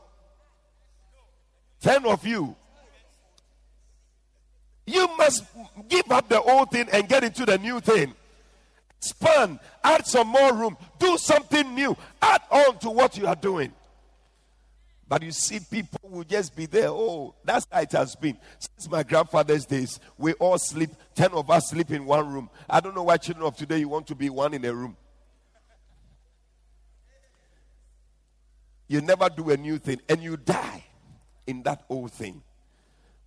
Ten 1.82 2.06
of 2.06 2.28
you. 2.28 2.56
You 4.86 5.08
must 5.18 5.46
give 5.88 6.12
up 6.12 6.28
the 6.28 6.42
old 6.42 6.72
thing 6.72 6.90
and 6.92 7.08
get 7.08 7.24
into 7.24 7.46
the 7.46 7.58
new 7.58 7.80
thing. 7.80 8.14
Expand, 8.98 9.60
add 9.84 10.06
some 10.06 10.28
more 10.28 10.54
room, 10.54 10.78
do 11.00 11.18
something 11.18 11.74
new, 11.74 11.96
add 12.22 12.42
on 12.52 12.78
to 12.80 12.90
what 12.90 13.18
you 13.18 13.28
are 13.28 13.36
doing. 13.36 13.72
But 15.08 15.22
you 15.22 15.32
see, 15.32 15.60
people 15.60 16.10
will 16.10 16.24
just 16.24 16.56
be 16.56 16.66
there. 16.66 16.88
Oh, 16.88 17.36
that's 17.44 17.68
how 17.72 17.82
it 17.82 17.92
has 17.92 18.16
been. 18.16 18.38
Since 18.58 18.90
my 18.90 19.04
grandfather's 19.04 19.66
days, 19.66 20.00
we 20.18 20.34
all 20.34 20.58
sleep, 20.58 20.92
10 21.16 21.32
of 21.34 21.50
us 21.50 21.70
sleep 21.70 21.92
in 21.92 22.06
one 22.06 22.32
room. 22.32 22.50
I 22.70 22.80
don't 22.80 22.96
know 22.96 23.04
why 23.04 23.18
children 23.18 23.46
of 23.46 23.56
today 23.56 23.80
you 23.80 23.90
want 23.90 24.08
to 24.08 24.16
be 24.16 24.30
one 24.30 24.54
in 24.54 24.64
a 24.66 24.74
room. 24.74 24.96
You 28.88 29.02
never 29.02 29.30
do 29.30 29.50
a 29.50 29.58
new 29.58 29.78
thing 29.78 30.02
and 30.08 30.22
you 30.22 30.38
die 30.38 30.84
in 31.48 31.64
that 31.64 31.84
old 31.90 32.12
thing. 32.12 32.42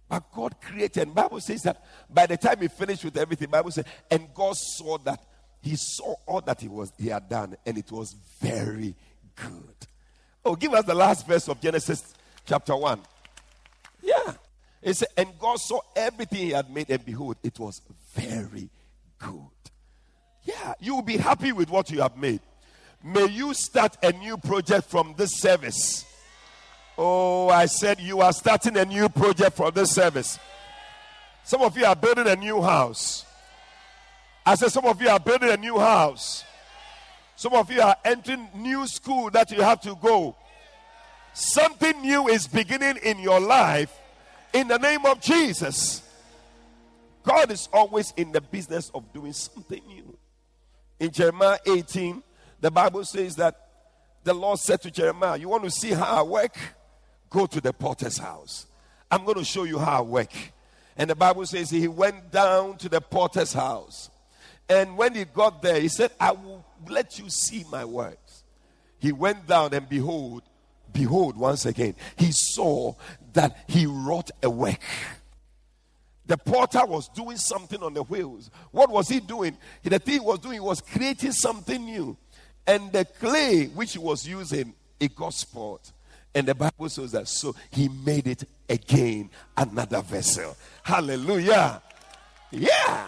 But 0.09 0.31
God 0.33 0.61
created, 0.61 1.15
Bible 1.15 1.41
says 1.41 1.63
that 1.65 1.83
by 2.09 2.27
the 2.27 2.37
time 2.37 2.61
he 2.61 2.69
finished 2.69 3.05
with 3.05 3.17
everything, 3.17 3.51
Bible 3.51 3.73
says, 3.73 3.85
and 4.11 4.33
God 4.33 4.57
saw 4.57 4.99
that 4.99 5.25
he 5.61 5.75
saw 5.75 6.15
all 6.27 6.41
that 6.43 6.61
he 6.61 6.69
was 6.69 6.93
he 6.97 7.09
had 7.09 7.29
done, 7.29 7.57
and 7.67 7.77
it 7.77 7.91
was 7.91 8.15
very 8.41 8.95
good. 9.35 9.75
Oh, 10.47 10.55
give 10.55 10.73
us 10.75 10.85
the 10.85 10.95
last 10.95 11.27
verse 11.27 11.49
of 11.49 11.61
Genesis 11.61 12.15
chapter 12.45 12.77
1. 12.77 13.01
Yeah. 14.01 14.35
It 14.81 14.95
said, 14.95 15.09
and 15.17 15.37
God 15.41 15.59
saw 15.59 15.81
everything 15.97 16.39
he 16.39 16.51
had 16.51 16.71
made, 16.71 16.89
and 16.89 17.05
behold, 17.05 17.37
it 17.43 17.59
was 17.59 17.83
very 18.15 18.71
good. 19.19 19.51
Yeah, 20.45 20.75
you 20.79 20.95
will 20.95 21.03
be 21.03 21.17
happy 21.17 21.51
with 21.51 21.69
what 21.69 21.91
you 21.91 22.01
have 22.01 22.17
made. 22.17 22.39
May 23.03 23.27
you 23.27 23.55
start 23.55 23.97
a 24.05 24.13
new 24.13 24.37
project 24.37 24.89
from 24.89 25.17
this 25.19 25.33
service. 25.33 26.07
Oh, 26.97 27.49
I 27.49 27.67
said 27.67 27.99
you 27.99 28.21
are 28.21 28.33
starting 28.33 28.77
a 28.77 28.85
new 28.85 29.09
project 29.09 29.57
from 29.57 29.73
this 29.75 29.91
service. 29.91 30.39
Some 31.43 31.63
of 31.63 31.77
you 31.77 31.87
are 31.87 31.97
building 31.97 32.29
a 32.29 32.37
new 32.37 32.63
house. 32.63 33.27
I 34.47 34.55
said, 34.55 34.71
some 34.71 34.85
of 34.85 35.03
you 35.03 35.09
are 35.09 35.19
building 35.19 35.51
a 35.51 35.57
new 35.57 35.77
house. 35.81 36.45
Some 37.47 37.55
of 37.55 37.71
you 37.71 37.81
are 37.81 37.95
entering 38.05 38.49
new 38.57 38.89
school 38.89 39.31
that 39.31 39.53
you 39.53 39.63
have 39.63 39.81
to 39.83 39.95
go. 40.03 40.35
Something 41.33 42.03
new 42.03 42.27
is 42.27 42.49
beginning 42.49 42.97
in 43.05 43.21
your 43.21 43.39
life 43.39 43.97
in 44.53 44.67
the 44.67 44.79
name 44.79 45.07
of 45.07 45.21
Jesus. 45.21 46.03
God 47.23 47.53
is 47.53 47.69
always 47.73 48.13
in 48.17 48.33
the 48.33 48.41
business 48.41 48.91
of 48.93 49.13
doing 49.13 49.33
something 49.33 49.81
new. 49.87 50.19
In 50.99 51.13
Jeremiah 51.13 51.59
18, 51.65 52.21
the 52.61 52.73
Bible 52.73 53.05
says 53.05 53.37
that 53.37 53.55
the 54.25 54.35
Lord 54.35 54.59
said 54.59 54.83
to 54.83 54.91
Jeremiah, 54.91 55.37
You 55.37 55.49
want 55.49 55.63
to 55.63 55.71
see 55.71 55.93
how 55.93 56.17
I 56.19 56.23
work? 56.23 56.59
Go 57.31 57.47
to 57.47 57.61
the 57.61 57.73
potter's 57.73 58.19
house. 58.19 58.67
I'm 59.09 59.25
going 59.25 59.39
to 59.39 59.45
show 59.45 59.63
you 59.63 59.79
how 59.79 59.99
I 59.99 60.01
work. 60.01 60.33
And 60.97 61.09
the 61.09 61.15
Bible 61.15 61.47
says 61.47 61.71
he 61.71 61.87
went 61.87 62.33
down 62.33 62.77
to 62.79 62.89
the 62.89 63.01
porter's 63.01 63.53
house. 63.53 64.11
And 64.69 64.99
when 64.99 65.15
he 65.15 65.25
got 65.27 65.63
there, 65.63 65.81
he 65.81 65.87
said, 65.87 66.11
I 66.19 66.33
will 66.33 66.66
let 66.89 67.19
you 67.19 67.29
see 67.29 67.65
my 67.71 67.85
works. 67.85 68.45
He 68.99 69.13
went 69.13 69.47
down 69.47 69.75
and 69.75 69.89
behold, 69.89 70.43
behold, 70.93 71.37
once 71.37 71.67
again, 71.67 71.95
he 72.17 72.31
saw 72.33 72.95
that 73.33 73.65
he 73.69 73.87
wrought 73.87 74.31
a 74.43 74.51
work. 74.51 74.81
The 76.27 76.37
porter 76.37 76.85
was 76.85 77.09
doing 77.09 77.37
something 77.37 77.83
on 77.83 77.95
the 77.95 78.03
wheels. 78.03 78.51
What 78.73 78.91
was 78.91 79.09
he 79.09 79.21
doing? 79.21 79.57
The 79.85 79.99
thing 79.99 80.15
he 80.15 80.21
was 80.21 80.41
doing 80.41 80.63
was 80.63 80.81
creating 80.81 81.33
something 81.33 81.85
new. 81.85 82.17
And 82.67 82.91
the 82.93 83.05
clay 83.05 83.67
which 83.67 83.93
he 83.93 83.99
was 83.99 84.27
using, 84.27 84.75
it 84.99 85.15
got 85.15 85.35
spoiled. 85.35 85.93
And 86.35 86.49
the 86.49 86.55
Bible 86.55 86.89
says 86.89 87.13
that 87.13 87.29
so 87.29 87.55
he 87.71 87.89
made 87.89 88.27
it 88.27 88.45
again 88.69 89.31
another 89.57 90.03
vessel. 90.03 90.57
Hallelujah. 90.83 91.81
Yeah. 92.51 93.07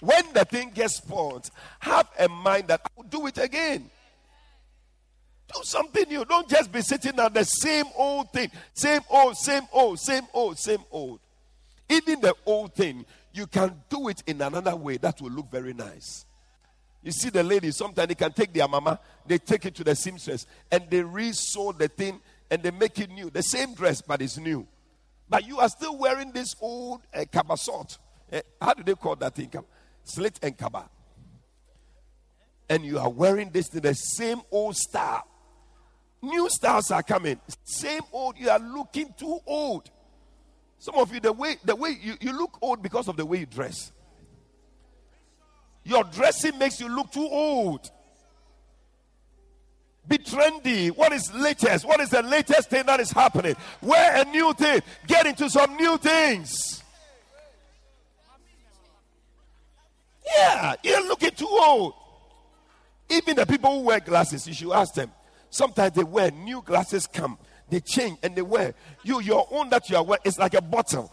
When 0.00 0.32
the 0.32 0.44
thing 0.44 0.70
gets 0.70 0.96
spoiled, 0.96 1.50
have 1.80 2.08
a 2.18 2.28
mind 2.28 2.68
that 2.68 2.80
I 2.84 2.88
will 2.96 3.04
do 3.04 3.26
it 3.26 3.38
again. 3.38 3.90
Do 5.52 5.60
something 5.62 6.08
new. 6.08 6.24
Don't 6.24 6.48
just 6.48 6.70
be 6.70 6.82
sitting 6.82 7.18
on 7.18 7.32
the 7.32 7.44
same 7.44 7.86
old 7.96 8.32
thing. 8.32 8.50
Same 8.74 9.00
old, 9.10 9.36
same 9.36 9.62
old, 9.72 9.98
same 9.98 10.24
old, 10.32 10.58
same 10.58 10.84
old. 10.90 11.20
Even 11.88 12.20
the 12.20 12.34
old 12.44 12.74
thing, 12.74 13.04
you 13.32 13.46
can 13.46 13.74
do 13.88 14.08
it 14.08 14.22
in 14.26 14.42
another 14.42 14.76
way 14.76 14.98
that 14.98 15.20
will 15.20 15.30
look 15.30 15.50
very 15.50 15.72
nice. 15.72 16.26
You 17.02 17.12
see, 17.12 17.30
the 17.30 17.42
ladies, 17.42 17.76
sometimes 17.76 18.08
they 18.08 18.14
can 18.14 18.32
take 18.32 18.52
their 18.52 18.68
mama, 18.68 19.00
they 19.26 19.38
take 19.38 19.64
it 19.64 19.74
to 19.76 19.84
the 19.84 19.94
seamstress, 19.94 20.46
and 20.70 20.84
they 20.90 21.02
resew 21.02 21.72
the 21.78 21.88
thing 21.88 22.20
and 22.50 22.62
they 22.62 22.70
make 22.70 22.98
it 22.98 23.10
new. 23.10 23.30
The 23.30 23.42
same 23.42 23.74
dress, 23.74 24.02
but 24.02 24.20
it's 24.20 24.36
new. 24.38 24.66
But 25.28 25.46
you 25.46 25.58
are 25.58 25.68
still 25.68 25.96
wearing 25.96 26.32
this 26.32 26.54
old 26.60 27.02
uh, 27.14 27.24
cabasot. 27.30 27.98
Uh, 28.32 28.40
how 28.60 28.74
do 28.74 28.82
they 28.82 28.94
call 28.94 29.16
that 29.16 29.34
thing? 29.34 29.50
Slit 30.08 30.38
and 30.42 30.56
kaba. 30.56 30.88
And 32.70 32.84
you 32.84 32.98
are 32.98 33.10
wearing 33.10 33.50
this 33.50 33.68
to 33.68 33.80
the 33.80 33.94
same 33.94 34.40
old 34.50 34.76
style. 34.76 35.26
New 36.22 36.48
styles 36.50 36.90
are 36.90 37.02
coming. 37.02 37.40
Same 37.64 38.02
old. 38.12 38.36
You 38.38 38.50
are 38.50 38.58
looking 38.58 39.14
too 39.18 39.38
old. 39.46 39.90
Some 40.78 40.96
of 40.96 41.12
you, 41.12 41.20
the 41.20 41.32
way 41.32 41.56
the 41.64 41.76
way 41.76 41.96
you, 42.00 42.14
you 42.20 42.32
look 42.32 42.58
old 42.62 42.82
because 42.82 43.08
of 43.08 43.16
the 43.16 43.26
way 43.26 43.38
you 43.38 43.46
dress. 43.46 43.92
Your 45.84 46.04
dressing 46.04 46.58
makes 46.58 46.80
you 46.80 46.88
look 46.88 47.10
too 47.12 47.28
old. 47.28 47.90
Be 50.06 50.18
trendy. 50.18 50.90
What 50.90 51.12
is 51.12 51.32
latest? 51.34 51.84
What 51.84 52.00
is 52.00 52.10
the 52.10 52.22
latest 52.22 52.70
thing 52.70 52.86
that 52.86 52.98
is 53.00 53.10
happening? 53.10 53.56
Wear 53.82 54.22
a 54.22 54.24
new 54.24 54.54
thing. 54.54 54.80
Get 55.06 55.26
into 55.26 55.50
some 55.50 55.76
new 55.76 55.98
things. 55.98 56.82
Yeah, 60.36 60.74
you're 60.82 61.06
looking 61.06 61.30
too 61.30 61.48
old. 61.48 61.94
Even 63.08 63.36
the 63.36 63.46
people 63.46 63.78
who 63.78 63.86
wear 63.86 64.00
glasses, 64.00 64.46
you 64.46 64.54
should 64.54 64.72
ask 64.72 64.94
them. 64.94 65.10
Sometimes 65.50 65.94
they 65.94 66.04
wear 66.04 66.30
new 66.30 66.62
glasses 66.62 67.06
come. 67.06 67.38
They 67.70 67.80
change 67.80 68.18
and 68.22 68.34
they 68.34 68.42
wear. 68.42 68.74
You, 69.02 69.20
your 69.20 69.46
own 69.50 69.70
that 69.70 69.88
you 69.90 69.96
are 69.96 70.04
wearing, 70.04 70.22
it's 70.24 70.38
like 70.38 70.54
a 70.54 70.62
bottle. 70.62 71.12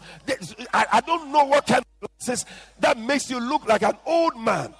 I, 0.72 0.86
I 0.92 1.00
don't 1.00 1.30
know 1.30 1.44
what 1.44 1.66
kind 1.66 1.84
of 2.02 2.08
glasses 2.18 2.44
that 2.80 2.98
makes 2.98 3.30
you 3.30 3.40
look 3.40 3.66
like 3.66 3.82
an 3.82 3.96
old 4.06 4.38
man, 4.38 4.74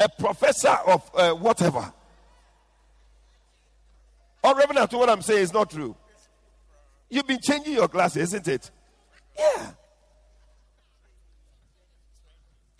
a 0.00 0.08
professor 0.08 0.76
of 0.86 1.10
uh, 1.14 1.32
whatever. 1.32 1.92
Or 4.44 4.56
Reverend, 4.56 4.90
to 4.90 4.98
what 4.98 5.08
I'm 5.08 5.22
saying 5.22 5.42
is 5.42 5.52
not 5.52 5.70
true. 5.70 5.94
You've 7.08 7.26
been 7.26 7.40
changing 7.40 7.74
your 7.74 7.88
glasses, 7.88 8.22
isn't 8.22 8.48
it? 8.48 8.70
Yeah. 9.38 9.70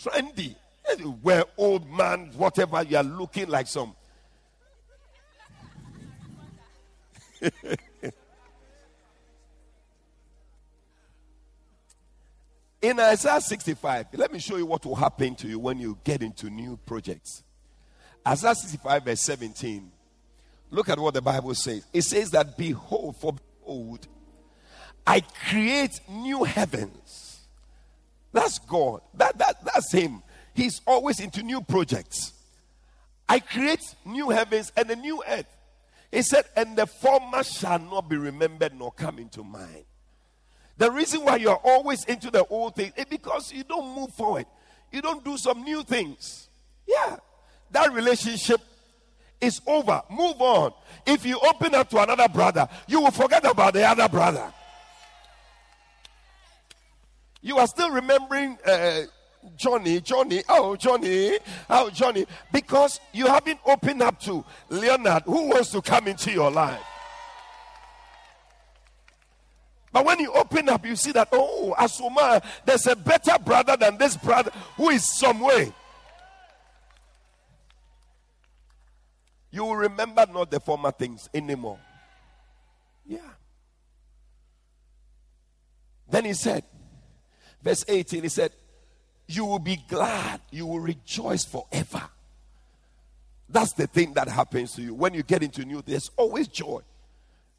Trendy. 0.02 0.56
Wear 1.22 1.44
old 1.56 1.88
man, 1.90 2.32
whatever, 2.36 2.82
you 2.82 2.96
are 2.96 3.04
looking 3.04 3.48
like 3.48 3.66
some 3.66 3.94
In 12.82 12.98
Isaiah 12.98 13.40
65, 13.40 14.06
let 14.14 14.32
me 14.32 14.40
show 14.40 14.56
you 14.56 14.66
what 14.66 14.84
will 14.84 14.96
happen 14.96 15.36
to 15.36 15.46
you 15.46 15.60
when 15.60 15.78
you 15.78 15.96
get 16.02 16.20
into 16.20 16.50
new 16.50 16.76
projects. 16.84 17.44
Isaiah 18.26 18.56
65, 18.56 19.04
verse 19.04 19.20
17. 19.20 19.90
Look 20.70 20.88
at 20.88 20.98
what 20.98 21.14
the 21.14 21.22
Bible 21.22 21.54
says. 21.54 21.86
It 21.92 22.02
says 22.02 22.30
that, 22.30 22.56
Behold, 22.56 23.16
for 23.16 23.34
behold, 23.60 24.08
I 25.06 25.20
create 25.20 26.00
new 26.08 26.42
heavens. 26.42 27.21
That's 28.32 28.58
God. 28.58 29.00
That, 29.14 29.38
that, 29.38 29.64
that's 29.64 29.92
Him. 29.92 30.22
He's 30.54 30.80
always 30.86 31.20
into 31.20 31.42
new 31.42 31.60
projects. 31.60 32.32
I 33.28 33.40
create 33.40 33.94
new 34.04 34.30
heavens 34.30 34.72
and 34.76 34.90
a 34.90 34.96
new 34.96 35.22
earth. 35.26 35.46
He 36.10 36.22
said, 36.22 36.44
And 36.56 36.76
the 36.76 36.86
former 36.86 37.42
shall 37.42 37.78
not 37.78 38.08
be 38.08 38.16
remembered 38.16 38.74
nor 38.78 38.92
come 38.92 39.18
into 39.18 39.42
mind. 39.42 39.84
The 40.76 40.90
reason 40.90 41.24
why 41.24 41.36
you're 41.36 41.60
always 41.62 42.04
into 42.04 42.30
the 42.30 42.44
old 42.46 42.74
thing 42.74 42.92
is 42.96 43.04
because 43.06 43.52
you 43.52 43.64
don't 43.64 43.94
move 43.94 44.12
forward. 44.14 44.46
You 44.90 45.00
don't 45.00 45.24
do 45.24 45.36
some 45.38 45.62
new 45.62 45.82
things. 45.82 46.48
Yeah. 46.86 47.16
That 47.70 47.92
relationship 47.92 48.60
is 49.40 49.60
over. 49.66 50.02
Move 50.10 50.40
on. 50.40 50.72
If 51.06 51.24
you 51.24 51.38
open 51.40 51.74
up 51.74 51.88
to 51.90 52.02
another 52.02 52.28
brother, 52.28 52.68
you 52.86 53.00
will 53.00 53.10
forget 53.10 53.44
about 53.44 53.74
the 53.74 53.86
other 53.86 54.08
brother. 54.08 54.52
You 57.42 57.58
are 57.58 57.66
still 57.66 57.90
remembering 57.90 58.56
uh, 58.64 59.02
Johnny, 59.56 60.00
Johnny, 60.00 60.42
oh, 60.48 60.76
Johnny, 60.76 61.38
oh, 61.68 61.90
Johnny, 61.90 62.24
because 62.52 63.00
you 63.12 63.26
haven't 63.26 63.58
opened 63.66 64.00
up 64.00 64.20
to 64.20 64.44
Leonard 64.70 65.24
who 65.24 65.48
wants 65.48 65.70
to 65.72 65.82
come 65.82 66.06
into 66.06 66.30
your 66.30 66.50
life. 66.50 66.80
But 69.92 70.06
when 70.06 70.20
you 70.20 70.32
open 70.32 70.68
up, 70.68 70.86
you 70.86 70.96
see 70.96 71.12
that, 71.12 71.28
oh, 71.32 71.74
Asuma, 71.78 72.42
there's 72.64 72.86
a 72.86 72.96
better 72.96 73.38
brother 73.44 73.76
than 73.76 73.98
this 73.98 74.16
brother 74.16 74.50
who 74.76 74.88
is 74.88 75.18
some 75.18 75.40
way. 75.40 75.72
You 79.50 79.64
will 79.64 79.76
remember 79.76 80.24
not 80.32 80.50
the 80.50 80.60
former 80.60 80.92
things 80.92 81.28
anymore. 81.34 81.78
Yeah. 83.04 83.18
Then 86.08 86.24
he 86.24 86.32
said, 86.32 86.64
verse 87.62 87.84
18, 87.88 88.22
he 88.22 88.28
said, 88.28 88.52
you 89.26 89.44
will 89.44 89.58
be 89.58 89.82
glad, 89.88 90.40
you 90.50 90.66
will 90.66 90.80
rejoice 90.80 91.44
forever. 91.44 92.02
That's 93.48 93.72
the 93.74 93.86
thing 93.86 94.14
that 94.14 94.28
happens 94.28 94.72
to 94.72 94.82
you 94.82 94.94
when 94.94 95.14
you 95.14 95.22
get 95.22 95.42
into 95.42 95.64
new. 95.64 95.82
There's 95.82 96.10
always 96.16 96.48
joy. 96.48 96.80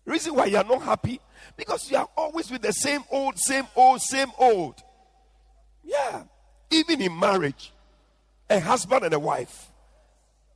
Reason 0.05 0.33
why 0.35 0.45
you 0.45 0.57
are 0.57 0.63
not 0.63 0.81
happy 0.81 1.19
because 1.55 1.89
you 1.89 1.97
are 1.97 2.09
always 2.17 2.51
with 2.51 2.61
the 2.61 2.73
same 2.73 3.03
old, 3.09 3.37
same 3.37 3.65
old, 3.75 4.01
same 4.01 4.31
old. 4.37 4.75
Yeah, 5.83 6.23
even 6.71 7.01
in 7.01 7.17
marriage, 7.17 7.71
a 8.49 8.59
husband 8.59 9.05
and 9.05 9.13
a 9.13 9.19
wife 9.19 9.67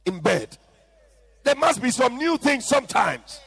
in 0.05 0.19
bed, 0.19 0.57
there 1.43 1.55
must 1.55 1.81
be 1.81 1.91
some 1.91 2.17
new 2.17 2.37
things 2.37 2.65
sometimes. 2.65 3.39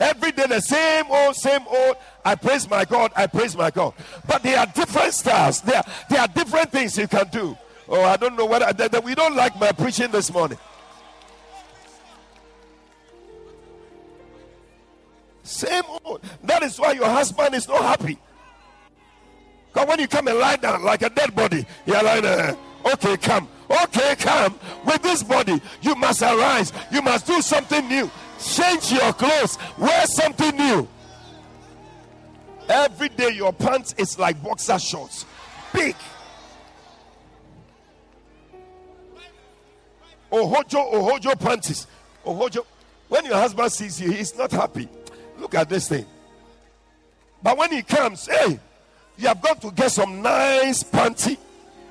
Every 0.00 0.30
day, 0.32 0.46
the 0.46 0.60
same 0.60 1.06
old, 1.10 1.34
same 1.34 1.66
old. 1.66 1.96
I 2.24 2.36
praise 2.36 2.68
my 2.70 2.84
God, 2.84 3.12
I 3.16 3.26
praise 3.26 3.56
my 3.56 3.70
God. 3.70 3.94
But 4.26 4.42
there 4.42 4.58
are 4.58 4.66
different 4.66 5.12
styles, 5.12 5.60
there, 5.62 5.82
there 6.08 6.20
are 6.20 6.28
different 6.28 6.70
things 6.70 6.96
you 6.96 7.08
can 7.08 7.28
do. 7.28 7.56
Oh, 7.88 8.02
I 8.02 8.16
don't 8.16 8.36
know 8.36 8.46
whether 8.46 8.70
that 8.72 9.02
we 9.02 9.14
don't 9.14 9.34
like 9.34 9.58
my 9.58 9.72
preaching 9.72 10.10
this 10.10 10.32
morning. 10.32 10.58
Same 15.42 15.84
old. 16.04 16.20
That 16.44 16.62
is 16.62 16.78
why 16.78 16.92
your 16.92 17.08
husband 17.08 17.54
is 17.54 17.66
not 17.66 17.82
happy. 17.82 18.18
Because 19.72 19.88
when 19.88 19.98
you 19.98 20.06
come 20.06 20.28
and 20.28 20.38
lie 20.38 20.56
down 20.56 20.84
like 20.84 21.00
a 21.02 21.08
dead 21.08 21.34
body, 21.34 21.66
you're 21.86 22.02
like, 22.02 22.22
uh, 22.22 22.54
okay, 22.92 23.16
come. 23.16 23.48
Okay, 23.70 24.14
come. 24.16 24.58
With 24.84 25.02
this 25.02 25.22
body, 25.22 25.60
you 25.80 25.94
must 25.94 26.20
arise. 26.20 26.72
You 26.92 27.00
must 27.00 27.26
do 27.26 27.40
something 27.40 27.88
new. 27.88 28.10
Change 28.38 28.92
your 28.92 29.12
clothes. 29.12 29.58
Wear 29.76 30.06
something 30.06 30.56
new. 30.56 30.88
Every 32.68 33.08
day 33.08 33.30
your 33.30 33.52
pants 33.52 33.94
is 33.98 34.18
like 34.18 34.42
boxer 34.42 34.78
shorts. 34.78 35.24
Big. 35.72 35.96
Ohojo, 40.30 40.92
Ohojo 40.92 41.40
panties. 41.40 41.86
Ohojo. 42.24 42.64
When 43.08 43.24
your 43.24 43.36
husband 43.36 43.72
sees 43.72 44.00
you, 44.00 44.12
he's 44.12 44.36
not 44.36 44.52
happy. 44.52 44.88
Look 45.38 45.54
at 45.54 45.68
this 45.68 45.88
thing. 45.88 46.04
But 47.42 47.56
when 47.56 47.72
he 47.72 47.82
comes, 47.82 48.26
hey, 48.26 48.58
you 49.16 49.28
have 49.28 49.40
got 49.40 49.60
to 49.62 49.70
get 49.70 49.90
some 49.90 50.20
nice 50.20 50.82
panty. 50.82 51.38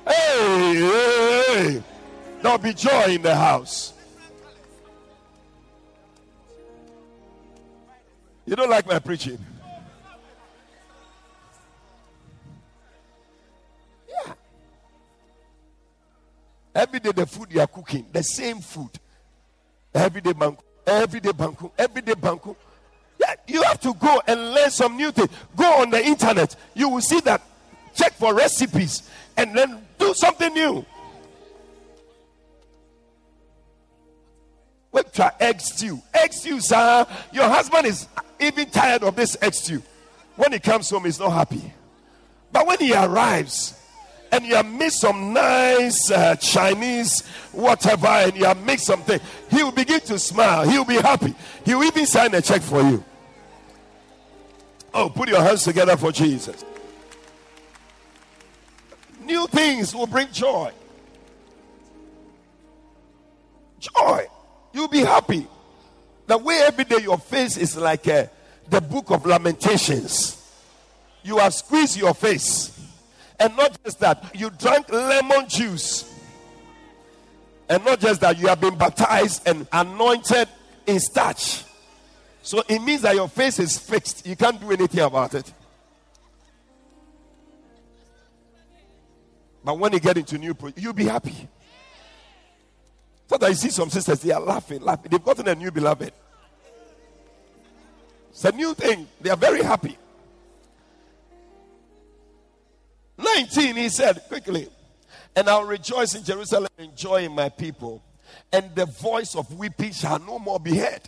Hey, 0.06 0.74
hey, 0.74 1.44
hey. 1.48 1.82
There'll 2.40 2.58
be 2.58 2.72
joy 2.72 3.04
in 3.08 3.22
the 3.22 3.34
house. 3.34 3.94
You 8.48 8.56
don't 8.56 8.70
like 8.70 8.86
my 8.86 8.98
preaching? 8.98 9.38
Yeah. 14.08 14.32
Every 16.74 16.98
day 16.98 17.12
the 17.12 17.26
food 17.26 17.48
you 17.52 17.60
are 17.60 17.66
cooking, 17.66 18.06
the 18.10 18.22
same 18.22 18.60
food. 18.60 18.88
Every 19.94 20.22
day 20.22 20.32
banku, 20.32 20.60
every 20.86 21.20
day 21.20 21.32
banku, 21.32 21.70
every 21.76 22.00
day 22.00 22.14
banku. 22.14 22.56
Yeah, 23.20 23.34
you 23.46 23.62
have 23.64 23.80
to 23.80 23.92
go 23.92 24.22
and 24.26 24.54
learn 24.54 24.70
some 24.70 24.96
new 24.96 25.10
thing. 25.10 25.28
Go 25.54 25.82
on 25.82 25.90
the 25.90 26.02
internet. 26.02 26.56
You 26.72 26.88
will 26.88 27.02
see 27.02 27.20
that. 27.20 27.42
Check 27.94 28.14
for 28.14 28.32
recipes 28.32 29.10
and 29.36 29.54
then 29.54 29.86
do 29.98 30.14
something 30.14 30.54
new. 30.54 30.86
Try 35.18 35.32
egg 35.40 35.60
stew. 35.60 36.00
Egg 36.14 36.32
stew, 36.32 36.60
sir. 36.60 37.04
Your 37.32 37.48
husband 37.48 37.86
is 37.86 38.06
even 38.38 38.70
tired 38.70 39.02
of 39.02 39.16
this 39.16 39.36
egg 39.42 39.52
stew. 39.52 39.82
When 40.36 40.52
he 40.52 40.60
comes 40.60 40.88
home, 40.88 41.06
he's 41.06 41.18
not 41.18 41.30
happy. 41.30 41.72
But 42.52 42.68
when 42.68 42.78
he 42.78 42.94
arrives, 42.94 43.74
and 44.30 44.46
you 44.46 44.54
have 44.54 44.66
made 44.66 44.92
some 44.92 45.32
nice 45.32 46.08
uh, 46.12 46.36
Chinese 46.36 47.26
whatever, 47.50 48.06
and 48.06 48.36
you 48.36 48.44
have 48.44 48.64
made 48.64 48.78
something, 48.78 49.18
he 49.50 49.62
will 49.62 49.72
begin 49.72 49.98
to 50.02 50.20
smile. 50.20 50.68
He 50.68 50.78
will 50.78 50.84
be 50.84 50.94
happy. 50.94 51.34
He 51.64 51.74
will 51.74 51.82
even 51.82 52.06
sign 52.06 52.32
a 52.34 52.40
check 52.40 52.62
for 52.62 52.80
you. 52.82 53.04
Oh, 54.94 55.10
put 55.10 55.28
your 55.28 55.42
hands 55.42 55.64
together 55.64 55.96
for 55.96 56.12
Jesus. 56.12 56.64
New 59.24 59.48
things 59.48 59.92
will 59.94 60.06
bring 60.06 60.30
joy. 60.30 60.70
Joy. 63.80 64.28
You'll 64.72 64.88
be 64.88 65.00
happy. 65.00 65.46
The 66.26 66.38
way 66.38 66.60
every 66.66 66.84
day 66.84 66.98
your 67.02 67.18
face 67.18 67.56
is 67.56 67.76
like 67.76 68.06
uh, 68.06 68.26
the 68.68 68.80
book 68.80 69.10
of 69.10 69.24
Lamentations. 69.24 70.34
You 71.22 71.38
have 71.38 71.54
squeezed 71.54 71.96
your 71.96 72.14
face. 72.14 72.74
And 73.40 73.56
not 73.56 73.82
just 73.84 74.00
that, 74.00 74.34
you 74.34 74.50
drank 74.50 74.90
lemon 74.90 75.48
juice. 75.48 76.14
And 77.68 77.84
not 77.84 78.00
just 78.00 78.20
that, 78.20 78.38
you 78.38 78.48
have 78.48 78.60
been 78.60 78.76
baptized 78.76 79.46
and 79.46 79.66
anointed 79.72 80.48
in 80.86 81.00
starch. 81.00 81.64
So 82.42 82.62
it 82.68 82.80
means 82.80 83.02
that 83.02 83.14
your 83.14 83.28
face 83.28 83.58
is 83.58 83.78
fixed. 83.78 84.26
You 84.26 84.36
can't 84.36 84.58
do 84.60 84.72
anything 84.72 85.00
about 85.00 85.34
it. 85.34 85.52
But 89.62 89.78
when 89.78 89.92
you 89.92 90.00
get 90.00 90.16
into 90.16 90.38
new, 90.38 90.56
you'll 90.76 90.94
be 90.94 91.04
happy. 91.04 91.48
So 93.28 93.36
that 93.36 93.48
you 93.48 93.54
see 93.54 93.70
some 93.70 93.90
sisters, 93.90 94.20
they 94.20 94.32
are 94.32 94.40
laughing, 94.40 94.80
laughing. 94.80 95.10
They've 95.10 95.22
gotten 95.22 95.46
a 95.48 95.54
new 95.54 95.70
beloved. 95.70 96.12
It's 98.30 98.44
a 98.44 98.52
new 98.52 98.72
thing. 98.72 99.06
They 99.20 99.30
are 99.30 99.36
very 99.36 99.62
happy. 99.62 99.98
19, 103.18 103.76
he 103.76 103.88
said 103.90 104.22
quickly, 104.28 104.68
and 105.36 105.48
I'll 105.48 105.64
rejoice 105.64 106.14
in 106.14 106.24
Jerusalem 106.24 106.68
and 106.78 106.96
joy 106.96 107.24
in 107.24 107.32
my 107.32 107.48
people, 107.48 108.02
and 108.52 108.74
the 108.74 108.86
voice 108.86 109.34
of 109.34 109.52
weeping 109.58 109.92
shall 109.92 110.18
no 110.20 110.38
more 110.38 110.60
be 110.60 110.76
heard. 110.76 111.02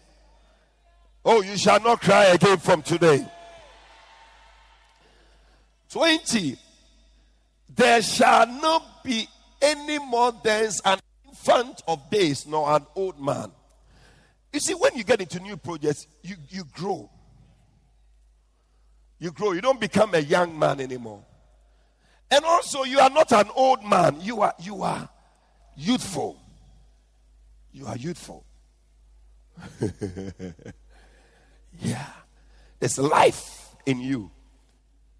Oh, 1.24 1.40
you 1.40 1.56
shall 1.56 1.80
not 1.80 2.02
cry 2.02 2.24
again 2.26 2.59
from 2.59 2.83
today. 2.83 3.26
20, 5.90 6.56
there 7.76 8.02
shall 8.02 8.46
not 8.46 9.04
be 9.04 9.26
any 9.62 9.98
more 9.98 10.33
dance 10.42 10.80
an 10.85 10.98
infant 11.40 11.83
of 11.88 12.11
days 12.11 12.46
nor 12.46 12.70
an 12.74 12.87
old 12.94 13.20
man. 13.20 13.50
You 14.53 14.61
see, 14.61 14.74
when 14.74 14.96
you 14.96 15.05
get 15.05 15.20
into 15.20 15.40
new 15.40 15.57
projects, 15.57 16.07
you, 16.22 16.37
you 16.48 16.64
grow. 16.72 17.09
You 19.18 19.31
grow. 19.31 19.53
You 19.53 19.61
don't 19.61 19.81
become 19.81 20.14
a 20.14 20.18
young 20.18 20.59
man 20.59 20.81
anymore. 20.81 21.24
And 22.31 22.44
also, 22.44 22.85
you 22.85 22.98
are 23.00 23.11
not 23.11 23.33
an 23.33 23.48
old 23.55 23.85
man. 23.85 24.20
You 24.20 24.40
are 24.42 24.55
you 24.61 24.83
are 24.83 25.09
youthful. 25.76 26.40
You 27.72 27.87
are 27.87 27.96
youthful. 27.96 28.44
yeah. 31.81 32.07
There's 32.79 32.98
life 32.98 33.74
in 33.85 34.00
you. 34.00 34.31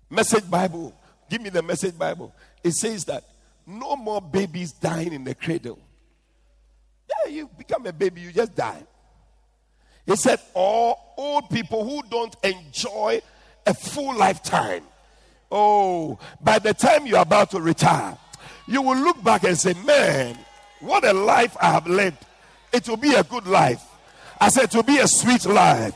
Message 0.09 0.49
Bible. 0.49 0.95
Give 1.29 1.43
me 1.43 1.51
the 1.51 1.63
message 1.63 1.99
Bible. 1.99 2.35
It 2.63 2.73
says 2.73 3.05
that 3.07 3.25
no 3.67 3.97
more 3.97 4.23
babies 4.23 4.73
dying 4.73 5.13
in 5.13 5.25
the 5.25 5.35
cradle. 5.35 5.79
You 7.31 7.49
become 7.57 7.87
a 7.87 7.93
baby, 7.93 8.21
you 8.21 8.33
just 8.33 8.55
die. 8.55 8.83
He 10.07 10.17
said, 10.17 10.41
all 10.55 11.15
old 11.17 11.51
people 11.51 11.89
who 11.89 12.03
don't 12.09 12.35
enjoy 12.43 13.21
a 13.67 13.75
full 13.75 14.17
lifetime 14.17 14.83
Oh, 15.51 16.19
by 16.41 16.59
the 16.59 16.73
time 16.73 17.07
you're 17.07 17.21
about 17.21 17.51
to 17.51 17.61
retire, 17.61 18.17
you 18.69 18.83
will 18.83 18.97
look 18.97 19.23
back 19.23 19.45
and 19.45 19.59
say, 19.59 19.75
Man, 19.85 20.39
what 20.81 21.05
a 21.05 21.13
life 21.13 21.57
I 21.61 21.73
have 21.73 21.87
lived. 21.87 22.25
It 22.73 22.89
will 22.89 22.97
be 22.97 23.15
a 23.15 23.25
good 23.25 23.47
life. 23.47 23.83
I 24.41 24.49
said, 24.49 24.65
it 24.65 24.75
will 24.75 24.85
be 24.85 24.99
a 24.99 25.09
sweet 25.09 25.45
life. 25.45 25.95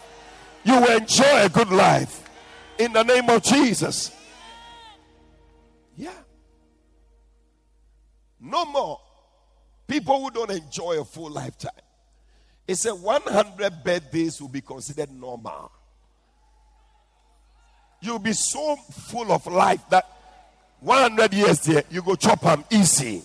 You 0.65 0.75
will 0.81 0.97
enjoy 0.97 1.45
a 1.45 1.49
good 1.49 1.71
life 1.71 2.29
in 2.79 2.93
the 2.93 3.03
name 3.05 3.31
of 3.31 3.43
Jesus. 3.43 4.11
Yeah. 5.97 6.11
No 8.41 8.65
more 8.67 9.01
people 9.87 10.23
who 10.23 10.31
don't 10.31 10.51
enjoy 10.51 11.01
a 11.01 11.05
full 11.05 11.31
lifetime. 11.31 11.73
It 12.67 12.77
said 12.77 12.93
100 12.93 13.85
birthdays 13.85 14.41
will 14.41 14.49
be 14.49 14.61
considered 14.61 15.11
normal. 15.11 15.71
You'll 18.01 18.19
be 18.19 18.33
so 18.33 18.77
full 18.77 19.33
of 19.33 19.47
life 19.47 19.81
that 19.91 20.07
100 20.81 21.33
years 21.33 21.61
there, 21.61 21.83
you 21.91 22.03
go 22.03 22.15
chop 22.15 22.43
them 22.43 22.65
easy. 22.71 23.23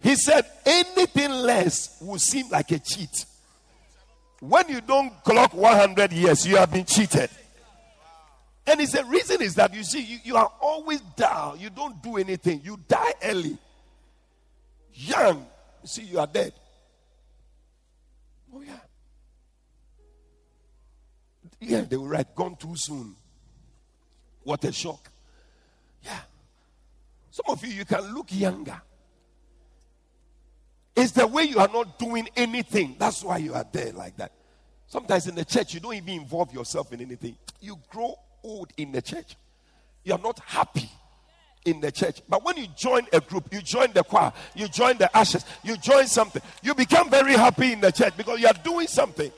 He 0.00 0.16
said, 0.16 0.44
anything 0.64 1.30
less 1.30 1.98
will 2.00 2.18
seem 2.18 2.48
like 2.48 2.70
a 2.72 2.78
cheat. 2.78 3.26
When 4.40 4.68
you 4.68 4.80
don't 4.80 5.12
clock 5.22 5.52
100 5.52 6.12
years, 6.12 6.46
you 6.46 6.56
have 6.56 6.72
been 6.72 6.86
cheated. 6.86 7.28
And 8.66 8.80
he 8.80 8.86
said, 8.86 9.08
reason 9.08 9.42
is 9.42 9.54
that 9.56 9.74
you 9.74 9.82
see, 9.82 10.00
you, 10.00 10.18
you 10.24 10.36
are 10.36 10.50
always 10.60 11.00
down. 11.16 11.60
You 11.60 11.70
don't 11.70 12.02
do 12.02 12.16
anything. 12.16 12.62
You 12.64 12.78
die 12.88 13.12
early. 13.22 13.58
Young. 14.94 15.46
You 15.82 15.88
see, 15.88 16.02
you 16.02 16.18
are 16.18 16.26
dead. 16.26 16.52
Oh, 18.54 18.60
yeah. 18.60 18.78
Yeah, 21.60 21.80
they 21.82 21.96
were 21.96 22.08
right. 22.08 22.34
gone 22.34 22.56
too 22.56 22.74
soon. 22.76 23.14
What 24.42 24.64
a 24.64 24.72
shock. 24.72 25.10
Yeah. 26.02 26.20
Some 27.30 27.46
of 27.48 27.64
you, 27.64 27.72
you 27.72 27.84
can 27.84 28.14
look 28.14 28.28
younger. 28.30 28.80
It's 30.96 31.12
the 31.12 31.26
way 31.26 31.44
you 31.44 31.58
are 31.58 31.68
not 31.68 31.98
doing 31.98 32.28
anything. 32.36 32.96
That's 32.98 33.22
why 33.22 33.38
you 33.38 33.54
are 33.54 33.64
there 33.70 33.92
like 33.92 34.16
that. 34.16 34.32
Sometimes 34.86 35.28
in 35.28 35.34
the 35.34 35.44
church, 35.44 35.72
you 35.74 35.80
don't 35.80 35.94
even 35.94 36.20
involve 36.20 36.52
yourself 36.52 36.92
in 36.92 37.00
anything. 37.00 37.36
You 37.60 37.78
grow 37.90 38.16
old 38.42 38.72
in 38.76 38.92
the 38.92 39.00
church. 39.00 39.36
You 40.02 40.14
are 40.14 40.18
not 40.18 40.40
happy 40.40 40.90
in 41.64 41.80
the 41.80 41.92
church. 41.92 42.22
But 42.28 42.44
when 42.44 42.56
you 42.56 42.66
join 42.76 43.06
a 43.12 43.20
group, 43.20 43.52
you 43.52 43.60
join 43.60 43.92
the 43.92 44.02
choir, 44.02 44.32
you 44.54 44.68
join 44.68 44.96
the 44.98 45.14
ashes, 45.16 45.44
you 45.62 45.76
join 45.76 46.06
something, 46.06 46.42
you 46.62 46.74
become 46.74 47.10
very 47.10 47.34
happy 47.34 47.72
in 47.72 47.80
the 47.80 47.92
church 47.92 48.16
because 48.16 48.40
you 48.40 48.46
are 48.46 48.62
doing 48.64 48.86
something 48.86 49.30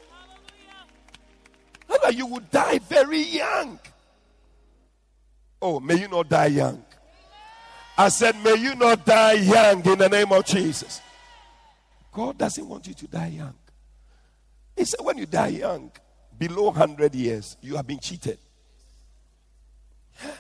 that 2.03 2.15
you 2.15 2.27
will 2.27 2.43
die 2.51 2.79
very 2.79 3.23
young. 3.23 3.79
Oh, 5.61 5.79
may 5.81 6.01
you 6.01 6.09
not 6.09 6.29
die 6.29 6.47
young. 6.47 6.85
I 7.97 8.09
said, 8.09 8.43
may 8.43 8.57
you 8.57 8.75
not 8.75 9.05
die 9.05 9.35
young 9.35 9.87
in 9.87 9.99
the 9.99 10.09
name 10.09 10.33
of 10.33 10.45
Jesus. 10.45 11.01
God 12.13 12.39
doesn't 12.39 12.69
want 12.69 12.87
you 12.87 12.95
to 12.95 13.07
die 13.07 13.29
young. 13.29 13.55
He 14.77 14.85
said, 14.85 15.01
when 15.03 15.19
you 15.19 15.27
die 15.27 15.49
young, 15.49 15.93
below 16.37 16.65
100 16.65 17.15
years, 17.15 17.57
you 17.61 17.77
have 17.77 17.87
been 17.87 18.01
cheated. 18.01 18.39
Yeah. 20.23 20.31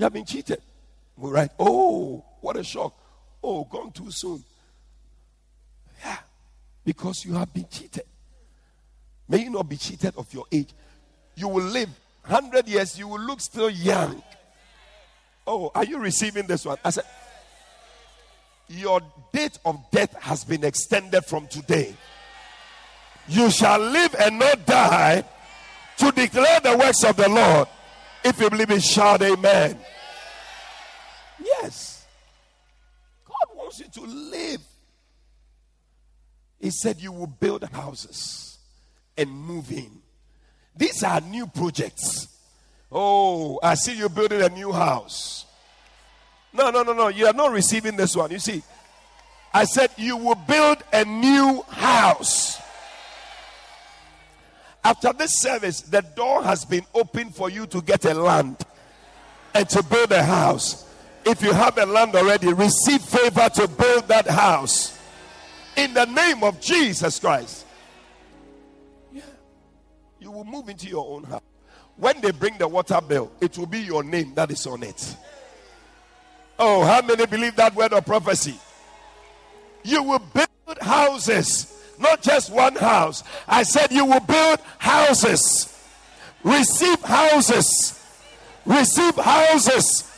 You 0.00 0.04
have 0.04 0.14
been 0.14 0.24
cheated. 0.24 0.62
We're 1.18 1.30
right. 1.30 1.50
Oh, 1.58 2.24
what 2.40 2.56
a 2.56 2.64
shock. 2.64 2.94
Oh, 3.44 3.64
gone 3.64 3.92
too 3.92 4.10
soon. 4.10 4.42
Yeah. 6.02 6.16
Because 6.82 7.22
you 7.26 7.34
have 7.34 7.52
been 7.52 7.66
cheated. 7.70 8.04
May 9.28 9.44
you 9.44 9.50
not 9.50 9.68
be 9.68 9.76
cheated 9.76 10.14
of 10.16 10.32
your 10.32 10.46
age. 10.50 10.70
You 11.34 11.48
will 11.48 11.66
live 11.66 11.90
100 12.24 12.66
years, 12.66 12.98
you 12.98 13.08
will 13.08 13.20
look 13.20 13.42
still 13.42 13.68
young. 13.68 14.22
Oh, 15.46 15.70
are 15.74 15.84
you 15.84 15.98
receiving 15.98 16.46
this 16.46 16.64
one? 16.64 16.78
I 16.82 16.88
said, 16.88 17.04
Your 18.68 19.02
date 19.34 19.58
of 19.66 19.84
death 19.90 20.14
has 20.14 20.44
been 20.44 20.64
extended 20.64 21.26
from 21.26 21.46
today. 21.46 21.94
You 23.28 23.50
shall 23.50 23.78
live 23.78 24.14
and 24.18 24.38
not 24.38 24.64
die 24.64 25.24
to 25.98 26.10
declare 26.10 26.60
the 26.60 26.78
works 26.78 27.04
of 27.04 27.16
the 27.16 27.28
Lord. 27.28 27.68
If 28.24 28.40
you 28.40 28.50
believe 28.50 28.70
it, 28.70 28.82
shout 28.82 29.22
amen. 29.22 29.78
Yes. 31.42 32.06
God 33.24 33.56
wants 33.56 33.80
you 33.80 33.86
to 33.86 34.00
live. 34.02 34.60
He 36.58 36.70
said, 36.70 37.00
You 37.00 37.12
will 37.12 37.26
build 37.26 37.64
houses 37.64 38.58
and 39.16 39.30
move 39.30 39.70
in. 39.70 39.90
These 40.76 41.02
are 41.02 41.20
new 41.20 41.46
projects. 41.46 42.28
Oh, 42.92 43.58
I 43.62 43.74
see 43.74 43.96
you 43.96 44.08
building 44.08 44.42
a 44.42 44.48
new 44.48 44.72
house. 44.72 45.46
No, 46.52 46.70
no, 46.70 46.82
no, 46.82 46.92
no. 46.92 47.08
You 47.08 47.26
are 47.26 47.32
not 47.32 47.52
receiving 47.52 47.96
this 47.96 48.16
one. 48.16 48.30
You 48.30 48.38
see, 48.38 48.62
I 49.54 49.64
said 49.64 49.90
you 49.96 50.16
will 50.16 50.34
build 50.34 50.78
a 50.92 51.04
new 51.04 51.62
house. 51.68 52.60
After 54.82 55.12
this 55.12 55.40
service, 55.40 55.82
the 55.82 56.00
door 56.00 56.42
has 56.42 56.64
been 56.64 56.84
opened 56.94 57.34
for 57.34 57.50
you 57.50 57.66
to 57.66 57.82
get 57.82 58.04
a 58.04 58.14
land 58.14 58.56
and 59.54 59.68
to 59.68 59.82
build 59.82 60.12
a 60.12 60.22
house. 60.22 60.86
If 61.24 61.42
you 61.42 61.52
have 61.52 61.76
a 61.76 61.84
land 61.84 62.14
already, 62.14 62.52
receive 62.52 63.02
favor 63.02 63.48
to 63.56 63.68
build 63.68 64.08
that 64.08 64.26
house 64.26 64.98
in 65.76 65.92
the 65.94 66.06
name 66.06 66.42
of 66.42 66.60
Jesus 66.60 67.18
Christ. 67.18 67.66
Yeah. 69.12 69.22
You 70.18 70.30
will 70.30 70.44
move 70.44 70.68
into 70.68 70.86
your 70.86 71.06
own 71.06 71.24
house. 71.24 71.42
When 71.96 72.20
they 72.22 72.30
bring 72.30 72.56
the 72.56 72.66
water 72.66 73.00
bill, 73.06 73.30
it 73.40 73.58
will 73.58 73.66
be 73.66 73.80
your 73.80 74.02
name 74.02 74.32
that 74.34 74.50
is 74.50 74.66
on 74.66 74.82
it. 74.82 75.16
Oh, 76.58 76.84
how 76.84 77.02
many 77.02 77.26
believe 77.26 77.56
that 77.56 77.74
word 77.74 77.92
of 77.92 78.06
prophecy? 78.06 78.58
You 79.82 80.02
will 80.02 80.18
build 80.18 80.78
houses, 80.80 81.79
not 82.00 82.22
just 82.22 82.50
one 82.50 82.74
house. 82.76 83.22
I 83.46 83.62
said 83.62 83.92
you 83.92 84.04
will 84.04 84.20
build 84.20 84.60
houses. 84.78 85.66
Receive 86.42 87.00
houses. 87.02 88.02
Receive 88.64 89.14
houses. 89.16 90.10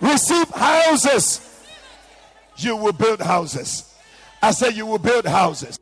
Receive 0.00 0.48
houses. 0.50 1.40
You 2.56 2.76
will 2.76 2.92
build 2.92 3.20
houses. 3.20 3.94
I 4.42 4.50
said 4.50 4.74
you 4.74 4.86
will 4.86 4.98
build 4.98 5.26
houses. 5.26 5.78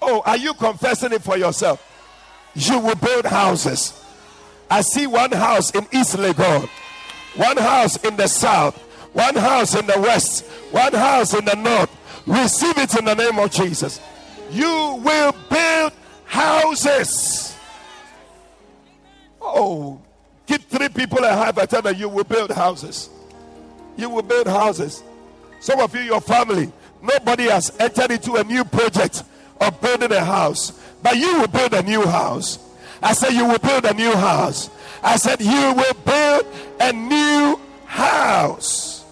Oh, 0.00 0.22
are 0.24 0.36
you 0.36 0.54
confessing 0.54 1.12
it 1.12 1.22
for 1.22 1.36
yourself? 1.36 1.84
You 2.54 2.78
will 2.78 2.94
build 2.94 3.24
houses. 3.24 4.04
I 4.70 4.82
see 4.82 5.06
one 5.06 5.32
house 5.32 5.74
in 5.74 5.86
East 5.92 6.16
Legon, 6.16 6.68
one 7.36 7.56
house 7.56 7.96
in 8.04 8.16
the 8.16 8.26
south, 8.26 8.76
one 9.12 9.34
house 9.34 9.74
in 9.74 9.86
the 9.86 9.98
west, 10.00 10.44
one 10.70 10.92
house 10.92 11.34
in 11.34 11.44
the 11.44 11.56
north. 11.56 11.90
Receive 12.26 12.76
it 12.78 12.96
in 12.96 13.06
the 13.06 13.14
name 13.14 13.38
of 13.38 13.50
Jesus. 13.50 14.00
You 14.50 15.00
will 15.04 15.34
build 15.50 15.92
houses. 16.24 17.56
Oh, 19.40 20.00
Keep 20.46 20.62
three 20.62 20.88
people 20.88 21.22
a 21.24 21.32
high 21.34 21.52
five. 21.52 21.68
tell 21.68 21.82
them 21.82 21.94
you 21.96 22.08
will 22.08 22.24
build 22.24 22.50
houses. 22.50 23.10
You 23.98 24.08
will 24.08 24.22
build 24.22 24.46
houses. 24.46 25.02
Some 25.60 25.78
of 25.80 25.94
you, 25.94 26.00
your 26.00 26.22
family, 26.22 26.72
nobody 27.02 27.44
has 27.50 27.76
entered 27.78 28.12
into 28.12 28.34
a 28.36 28.44
new 28.44 28.64
project 28.64 29.24
of 29.60 29.78
building 29.82 30.10
a 30.12 30.24
house, 30.24 30.72
but 31.02 31.16
you 31.16 31.40
will 31.40 31.48
build 31.48 31.74
a 31.74 31.82
new 31.82 32.02
house. 32.06 32.58
I 33.02 33.12
said, 33.12 33.32
You 33.34 33.44
will 33.46 33.58
build 33.58 33.84
a 33.84 33.92
new 33.92 34.12
house. 34.12 34.70
I 35.02 35.16
said, 35.16 35.40
You 35.42 35.74
will 35.74 35.94
build 36.04 36.46
a 36.80 36.92
new 36.94 37.60
house. 37.84 39.04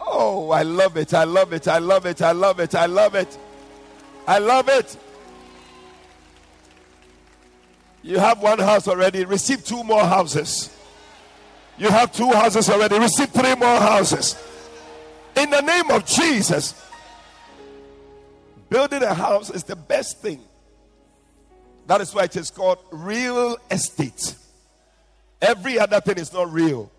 Oh, 0.00 0.50
I 0.50 0.62
love 0.62 0.96
it. 0.96 1.14
I 1.14 1.24
love 1.24 1.52
it. 1.52 1.68
I 1.68 1.78
love 1.78 2.06
it. 2.06 2.20
I 2.22 2.32
love 2.32 2.58
it. 2.58 2.74
I 2.74 2.86
love 2.86 3.14
it. 3.14 3.38
I 4.26 4.38
love 4.38 4.68
it. 4.68 4.96
You 8.02 8.18
have 8.18 8.40
one 8.40 8.58
house 8.58 8.88
already, 8.88 9.24
receive 9.24 9.64
two 9.64 9.82
more 9.84 10.04
houses. 10.04 10.76
You 11.78 11.88
have 11.88 12.12
two 12.12 12.30
houses 12.30 12.68
already, 12.68 12.98
receive 12.98 13.30
three 13.30 13.54
more 13.54 13.78
houses. 13.78 14.36
In 15.36 15.50
the 15.50 15.60
name 15.60 15.90
of 15.90 16.04
Jesus, 16.04 16.74
building 18.68 19.02
a 19.02 19.14
house 19.14 19.50
is 19.50 19.64
the 19.64 19.76
best 19.76 20.20
thing. 20.20 20.40
That 21.86 22.00
is 22.00 22.14
why 22.14 22.24
it 22.24 22.36
is 22.36 22.50
called 22.50 22.78
real 22.90 23.56
estate. 23.70 24.34
Every 25.40 25.78
other 25.78 26.00
thing 26.00 26.18
is 26.18 26.32
not 26.32 26.52
real. 26.52 26.90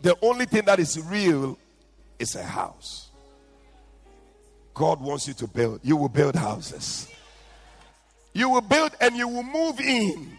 The 0.00 0.16
only 0.20 0.46
thing 0.46 0.64
that 0.66 0.78
is 0.78 1.00
real 1.00 1.58
is 2.18 2.34
a 2.34 2.42
house. 2.42 3.11
God 4.74 5.00
wants 5.00 5.28
you 5.28 5.34
to 5.34 5.46
build. 5.46 5.80
You 5.82 5.96
will 5.96 6.08
build 6.08 6.34
houses. 6.34 7.08
You 8.32 8.48
will 8.48 8.60
build 8.62 8.92
and 9.00 9.16
you 9.16 9.28
will 9.28 9.42
move 9.42 9.80
in. 9.80 10.32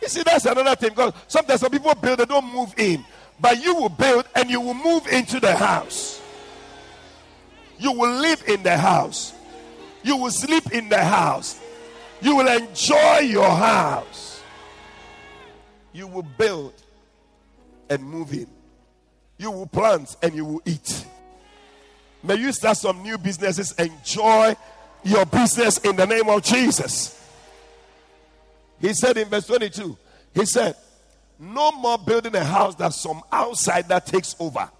You 0.00 0.08
see, 0.08 0.22
that's 0.24 0.44
another 0.44 0.74
thing 0.74 0.90
because 0.90 1.12
sometimes 1.28 1.60
some 1.60 1.70
people 1.70 1.94
build, 1.94 2.18
they 2.18 2.24
don't 2.24 2.52
move 2.52 2.74
in. 2.76 3.04
But 3.40 3.62
you 3.62 3.74
will 3.74 3.88
build 3.88 4.26
and 4.34 4.50
you 4.50 4.60
will 4.60 4.74
move 4.74 5.06
into 5.06 5.38
the 5.38 5.54
house. 5.54 6.20
You 7.78 7.92
will 7.92 8.12
live 8.20 8.42
in 8.48 8.62
the 8.62 8.76
house. 8.76 9.32
You 10.02 10.16
will 10.16 10.30
sleep 10.30 10.72
in 10.72 10.88
the 10.88 11.02
house. 11.02 11.60
You 12.20 12.36
will 12.36 12.48
enjoy 12.48 13.18
your 13.20 13.50
house. 13.50 14.40
You 15.92 16.06
will 16.06 16.22
build 16.22 16.74
and 17.88 18.02
move 18.02 18.32
in. 18.32 18.46
You 19.38 19.50
will 19.50 19.66
plant 19.66 20.16
and 20.22 20.34
you 20.34 20.44
will 20.44 20.62
eat. 20.64 21.06
May 22.22 22.36
you 22.36 22.52
start 22.52 22.76
some 22.76 23.02
new 23.02 23.18
businesses. 23.18 23.72
Enjoy 23.72 24.54
your 25.02 25.26
business 25.26 25.78
in 25.78 25.96
the 25.96 26.06
name 26.06 26.28
of 26.28 26.42
Jesus. 26.42 27.18
He 28.80 28.94
said 28.94 29.16
in 29.16 29.28
verse 29.28 29.46
22, 29.46 29.96
he 30.34 30.46
said, 30.46 30.76
No 31.38 31.72
more 31.72 31.98
building 31.98 32.34
a 32.34 32.44
house 32.44 32.74
that 32.76 32.92
some 32.92 33.22
outsider 33.32 34.00
takes 34.00 34.36
over. 34.38 34.70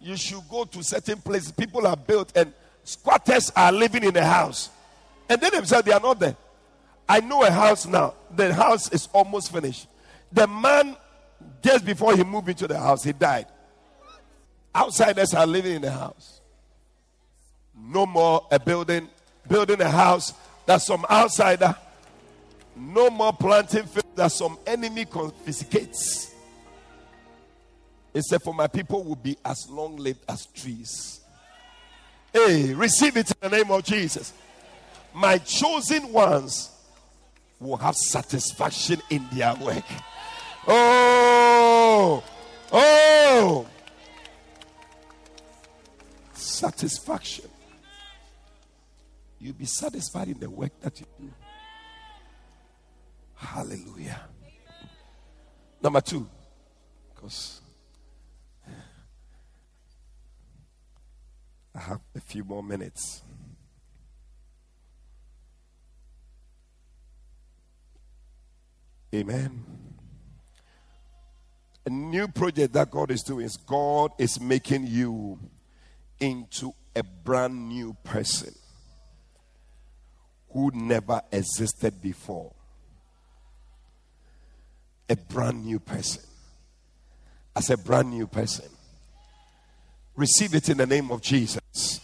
You 0.00 0.16
should 0.16 0.42
go 0.48 0.64
to 0.64 0.82
certain 0.82 1.20
places. 1.20 1.52
People 1.52 1.86
are 1.86 1.96
built 1.96 2.36
and 2.36 2.52
squatters 2.84 3.50
are 3.56 3.72
living 3.72 4.04
in 4.04 4.14
the 4.14 4.24
house. 4.24 4.70
And 5.28 5.40
then 5.40 5.50
they 5.50 5.58
themselves, 5.58 5.84
they 5.84 5.92
are 5.92 6.00
not 6.00 6.20
there. 6.20 6.36
I 7.08 7.20
know 7.20 7.42
a 7.42 7.50
house 7.50 7.86
now. 7.86 8.14
The 8.34 8.52
house 8.52 8.92
is 8.92 9.08
almost 9.12 9.52
finished. 9.52 9.86
The 10.32 10.46
man, 10.46 10.96
just 11.62 11.84
before 11.84 12.14
he 12.14 12.22
moved 12.22 12.50
into 12.50 12.66
the 12.66 12.78
house, 12.78 13.02
he 13.02 13.12
died. 13.12 13.46
Outsiders 14.74 15.34
are 15.34 15.46
living 15.46 15.76
in 15.76 15.82
the 15.82 15.90
house. 15.90 16.40
No 17.76 18.06
more 18.06 18.46
a 18.50 18.58
building, 18.58 19.08
building 19.48 19.80
a 19.80 19.88
house 19.88 20.34
that 20.66 20.82
some 20.82 21.04
outsider. 21.10 21.74
No 22.76 23.10
more 23.10 23.32
planting 23.32 23.84
fields 23.84 24.08
that 24.14 24.32
some 24.32 24.58
enemy 24.66 25.04
confiscates. 25.04 26.34
Except 28.14 28.44
for 28.44 28.54
my 28.54 28.66
people 28.66 29.04
will 29.04 29.16
be 29.16 29.36
as 29.44 29.68
long 29.68 29.96
lived 29.96 30.24
as 30.28 30.46
trees. 30.46 31.20
Hey, 32.32 32.74
receive 32.74 33.16
it 33.16 33.30
in 33.30 33.50
the 33.50 33.56
name 33.56 33.70
of 33.70 33.82
Jesus. 33.84 34.32
My 35.14 35.38
chosen 35.38 36.12
ones 36.12 36.70
will 37.58 37.76
have 37.76 37.96
satisfaction 37.96 39.00
in 39.10 39.26
their 39.32 39.54
work. 39.56 39.84
Oh, 40.66 42.22
oh, 42.72 43.66
satisfaction. 46.38 47.46
You'll 49.40 49.54
be 49.54 49.66
satisfied 49.66 50.28
in 50.28 50.38
the 50.38 50.50
work 50.50 50.72
that 50.80 50.98
you 51.00 51.06
do. 51.18 51.30
Hallelujah. 53.34 54.20
Number 55.80 56.00
two, 56.00 56.28
because 57.14 57.60
eh, 58.66 58.70
I 61.76 61.78
have 61.78 62.00
a 62.16 62.20
few 62.20 62.42
more 62.42 62.64
minutes. 62.64 63.22
Amen. 69.14 69.64
A 71.86 71.90
new 71.90 72.28
project 72.28 72.74
that 72.74 72.90
God 72.90 73.10
is 73.12 73.22
doing 73.22 73.46
is 73.46 73.56
God 73.56 74.10
is 74.18 74.40
making 74.40 74.88
you 74.88 75.38
into 76.20 76.74
a 76.94 77.02
brand 77.02 77.68
new 77.68 77.96
person 78.04 78.54
who 80.50 80.70
never 80.74 81.22
existed 81.30 82.00
before. 82.00 82.52
A 85.08 85.16
brand 85.16 85.64
new 85.64 85.78
person. 85.78 86.22
As 87.54 87.70
a 87.70 87.76
brand 87.76 88.10
new 88.10 88.26
person. 88.26 88.68
Receive 90.16 90.54
it 90.54 90.68
in 90.68 90.78
the 90.78 90.86
name 90.86 91.10
of 91.10 91.22
Jesus. 91.22 92.00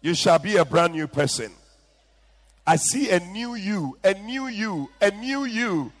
You 0.00 0.14
shall 0.14 0.38
be 0.38 0.56
a 0.56 0.64
brand 0.64 0.94
new 0.94 1.08
person. 1.08 1.50
I 2.66 2.76
see 2.76 3.10
a 3.10 3.18
new 3.18 3.54
you, 3.54 3.98
a 4.04 4.14
new 4.14 4.46
you, 4.46 4.90
a 5.00 5.10
new 5.10 5.44
you. 5.44 5.92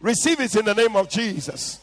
Receive 0.00 0.40
it 0.40 0.54
in 0.56 0.64
the 0.64 0.74
name 0.74 0.96
of 0.96 1.08
Jesus. 1.08 1.80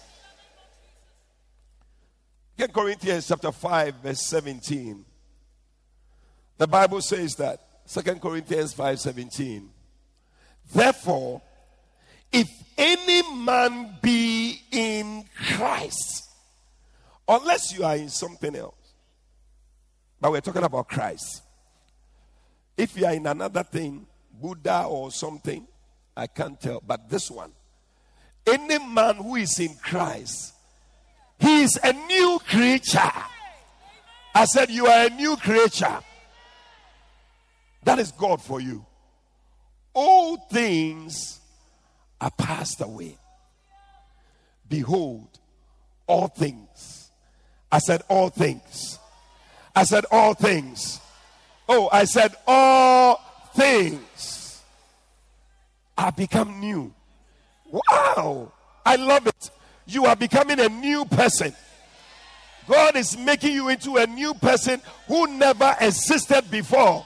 2 2.57 2.69
Corinthians 2.69 3.27
chapter 3.27 3.51
5, 3.51 3.95
verse 3.95 4.21
17. 4.21 5.03
The 6.57 6.67
Bible 6.67 7.01
says 7.01 7.35
that 7.35 7.59
Second 7.85 8.21
Corinthians 8.21 8.73
5:17. 8.73 9.69
Therefore, 10.73 11.41
if 12.31 12.49
any 12.77 13.21
man 13.43 13.97
be 14.01 14.61
in 14.71 15.25
Christ, 15.35 16.29
unless 17.27 17.77
you 17.77 17.83
are 17.83 17.95
in 17.97 18.09
something 18.09 18.55
else, 18.55 18.93
but 20.19 20.31
we're 20.31 20.41
talking 20.41 20.63
about 20.63 20.87
Christ. 20.87 21.43
If 22.77 22.97
you 22.97 23.05
are 23.05 23.13
in 23.13 23.27
another 23.27 23.63
thing, 23.63 24.07
Buddha 24.31 24.85
or 24.85 25.11
something, 25.11 25.67
I 26.17 26.27
can't 26.27 26.59
tell, 26.59 26.81
but 26.85 27.09
this 27.09 27.29
one, 27.29 27.51
any 28.47 28.79
man 28.79 29.15
who 29.17 29.35
is 29.35 29.59
in 29.59 29.75
Christ 29.75 30.54
He 31.39 31.63
is 31.63 31.79
a 31.83 31.93
new 31.93 32.39
creature. 32.47 33.11
I 34.33 34.45
said, 34.45 34.69
You 34.69 34.87
are 34.87 35.07
a 35.07 35.09
new 35.09 35.37
creature. 35.37 35.99
That 37.83 37.99
is 37.99 38.11
God 38.11 38.41
for 38.41 38.59
you. 38.59 38.85
All 39.93 40.37
things 40.37 41.39
are 42.19 42.31
passed 42.31 42.81
away. 42.81 43.17
Behold, 44.67 45.27
all 46.07 46.27
things. 46.27 47.09
I 47.71 47.79
said, 47.79 48.03
All 48.09 48.29
things. 48.29 48.99
I 49.75 49.83
said, 49.83 50.05
All 50.11 50.33
things. 50.33 50.99
Oh, 51.67 51.89
I 51.91 52.05
said, 52.05 52.35
All 52.47 53.21
things 53.55 54.61
are 55.97 56.11
become 56.11 56.59
new. 56.59 56.93
Wow. 57.71 58.51
I 58.85 58.95
love 58.97 59.27
it. 59.27 59.49
You 59.85 60.05
are 60.05 60.15
becoming 60.15 60.59
a 60.59 60.69
new 60.69 61.05
person. 61.05 61.53
God 62.67 62.95
is 62.95 63.17
making 63.17 63.53
you 63.53 63.69
into 63.69 63.97
a 63.97 64.07
new 64.07 64.33
person 64.33 64.81
who 65.07 65.27
never 65.27 65.75
existed 65.79 66.49
before. 66.49 67.05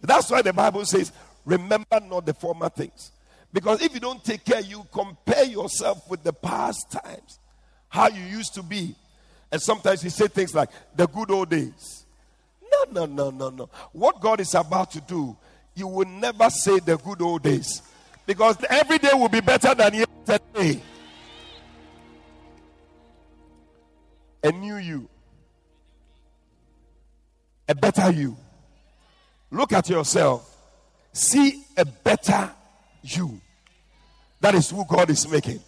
That's 0.00 0.30
why 0.30 0.42
the 0.42 0.52
Bible 0.52 0.84
says, 0.84 1.12
Remember 1.44 2.00
not 2.00 2.26
the 2.26 2.34
former 2.34 2.68
things. 2.68 3.12
Because 3.52 3.82
if 3.82 3.94
you 3.94 4.00
don't 4.00 4.24
take 4.24 4.44
care, 4.44 4.60
you 4.60 4.84
compare 4.92 5.44
yourself 5.44 6.08
with 6.10 6.24
the 6.24 6.32
past 6.32 6.90
times, 6.90 7.38
how 7.88 8.08
you 8.08 8.22
used 8.22 8.54
to 8.54 8.62
be. 8.62 8.94
And 9.52 9.62
sometimes 9.62 10.02
you 10.02 10.10
say 10.10 10.26
things 10.26 10.54
like, 10.54 10.70
The 10.96 11.06
good 11.06 11.30
old 11.30 11.50
days. 11.50 12.04
No, 12.62 13.06
no, 13.06 13.06
no, 13.06 13.30
no, 13.30 13.50
no. 13.50 13.68
What 13.92 14.20
God 14.20 14.40
is 14.40 14.54
about 14.54 14.90
to 14.92 15.00
do, 15.00 15.36
you 15.74 15.86
will 15.86 16.08
never 16.08 16.50
say 16.50 16.80
the 16.80 16.96
good 16.96 17.22
old 17.22 17.42
days. 17.42 17.82
Because 18.26 18.56
every 18.68 18.98
day 18.98 19.10
will 19.12 19.28
be 19.28 19.40
better 19.40 19.74
than 19.74 19.94
yesterday. 19.94 20.82
A 24.44 24.52
new 24.52 24.76
you. 24.76 25.08
A 27.68 27.74
better 27.74 28.10
you. 28.12 28.36
Look 29.50 29.72
at 29.72 29.88
yourself. 29.88 30.54
See 31.14 31.64
a 31.76 31.84
better 31.84 32.50
you. 33.02 33.40
That 34.40 34.54
is 34.54 34.68
who 34.68 34.84
God 34.84 35.08
is 35.08 35.26
making. 35.28 35.60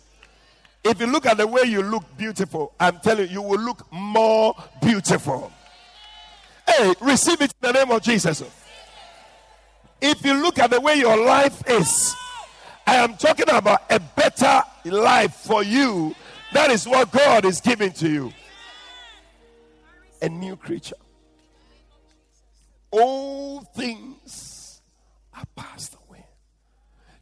If 0.84 1.00
you 1.00 1.06
look 1.06 1.24
at 1.24 1.38
the 1.38 1.46
way 1.46 1.62
you 1.62 1.82
look 1.82 2.04
beautiful, 2.18 2.74
I'm 2.78 3.00
telling 3.00 3.28
you, 3.28 3.34
you 3.34 3.42
will 3.42 3.58
look 3.58 3.90
more 3.90 4.54
beautiful. 4.82 5.50
Hey, 6.68 6.92
receive 7.00 7.40
it 7.40 7.54
in 7.62 7.72
the 7.72 7.72
name 7.72 7.90
of 7.90 8.02
Jesus. 8.02 8.42
If 10.00 10.24
you 10.24 10.34
look 10.34 10.58
at 10.58 10.70
the 10.70 10.80
way 10.80 10.96
your 10.96 11.16
life 11.16 11.62
is, 11.68 12.14
I 12.86 12.96
am 12.96 13.16
talking 13.16 13.48
about 13.48 13.90
a 13.90 13.98
better 13.98 14.62
life 14.84 15.34
for 15.34 15.64
you. 15.64 16.14
That 16.52 16.70
is 16.70 16.86
what 16.86 17.10
God 17.10 17.46
is 17.46 17.60
giving 17.60 17.92
to 17.92 18.10
you. 18.10 18.32
A 20.22 20.29
new 20.29 20.57
creature. 20.57 20.96
All 22.90 23.61
things 23.61 24.81
are 25.35 25.44
passed 25.55 25.96
away. 26.09 26.24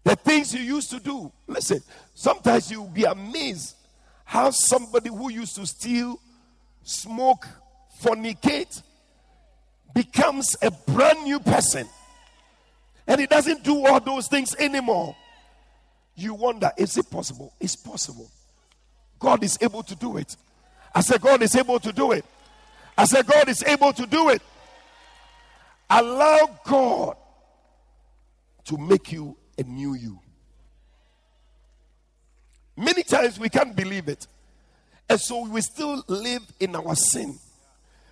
The 0.04 0.16
things 0.16 0.54
you 0.54 0.60
used 0.60 0.90
to 0.90 1.00
do. 1.00 1.32
Listen, 1.46 1.80
sometimes 2.14 2.70
you'll 2.70 2.86
be 2.88 3.04
amazed 3.04 3.76
how 4.24 4.50
somebody 4.50 5.10
who 5.10 5.30
used 5.30 5.56
to 5.56 5.66
steal, 5.66 6.18
smoke, 6.82 7.46
fornicate 8.02 8.82
becomes 9.94 10.56
a 10.62 10.70
brand 10.70 11.24
new 11.24 11.40
person. 11.40 11.86
And 13.06 13.20
he 13.20 13.26
doesn't 13.26 13.62
do 13.62 13.86
all 13.86 14.00
those 14.00 14.28
things 14.28 14.54
anymore. 14.56 15.14
You 16.16 16.34
wonder, 16.34 16.70
is 16.76 16.96
it 16.96 17.10
possible? 17.10 17.52
It's 17.60 17.76
possible. 17.76 18.30
God 19.18 19.42
is 19.42 19.58
able 19.60 19.82
to 19.82 19.94
do 19.94 20.16
it. 20.16 20.36
I 20.94 21.00
said, 21.00 21.20
God 21.20 21.42
is 21.42 21.54
able 21.56 21.80
to 21.80 21.92
do 21.92 22.12
it. 22.12 22.24
I 22.96 23.04
said, 23.06 23.26
God 23.26 23.48
is 23.48 23.62
able 23.64 23.92
to 23.92 24.06
do 24.06 24.28
it. 24.30 24.42
Allow 25.90 26.58
God 26.64 27.16
to 28.64 28.78
make 28.78 29.12
you 29.12 29.36
a 29.58 29.62
new 29.62 29.94
you. 29.94 30.20
Many 32.76 33.02
times 33.02 33.38
we 33.38 33.48
can't 33.48 33.74
believe 33.76 34.08
it. 34.08 34.26
And 35.08 35.20
so 35.20 35.46
we 35.48 35.60
still 35.60 36.02
live 36.08 36.42
in 36.58 36.74
our 36.74 36.94
sin. 36.94 37.38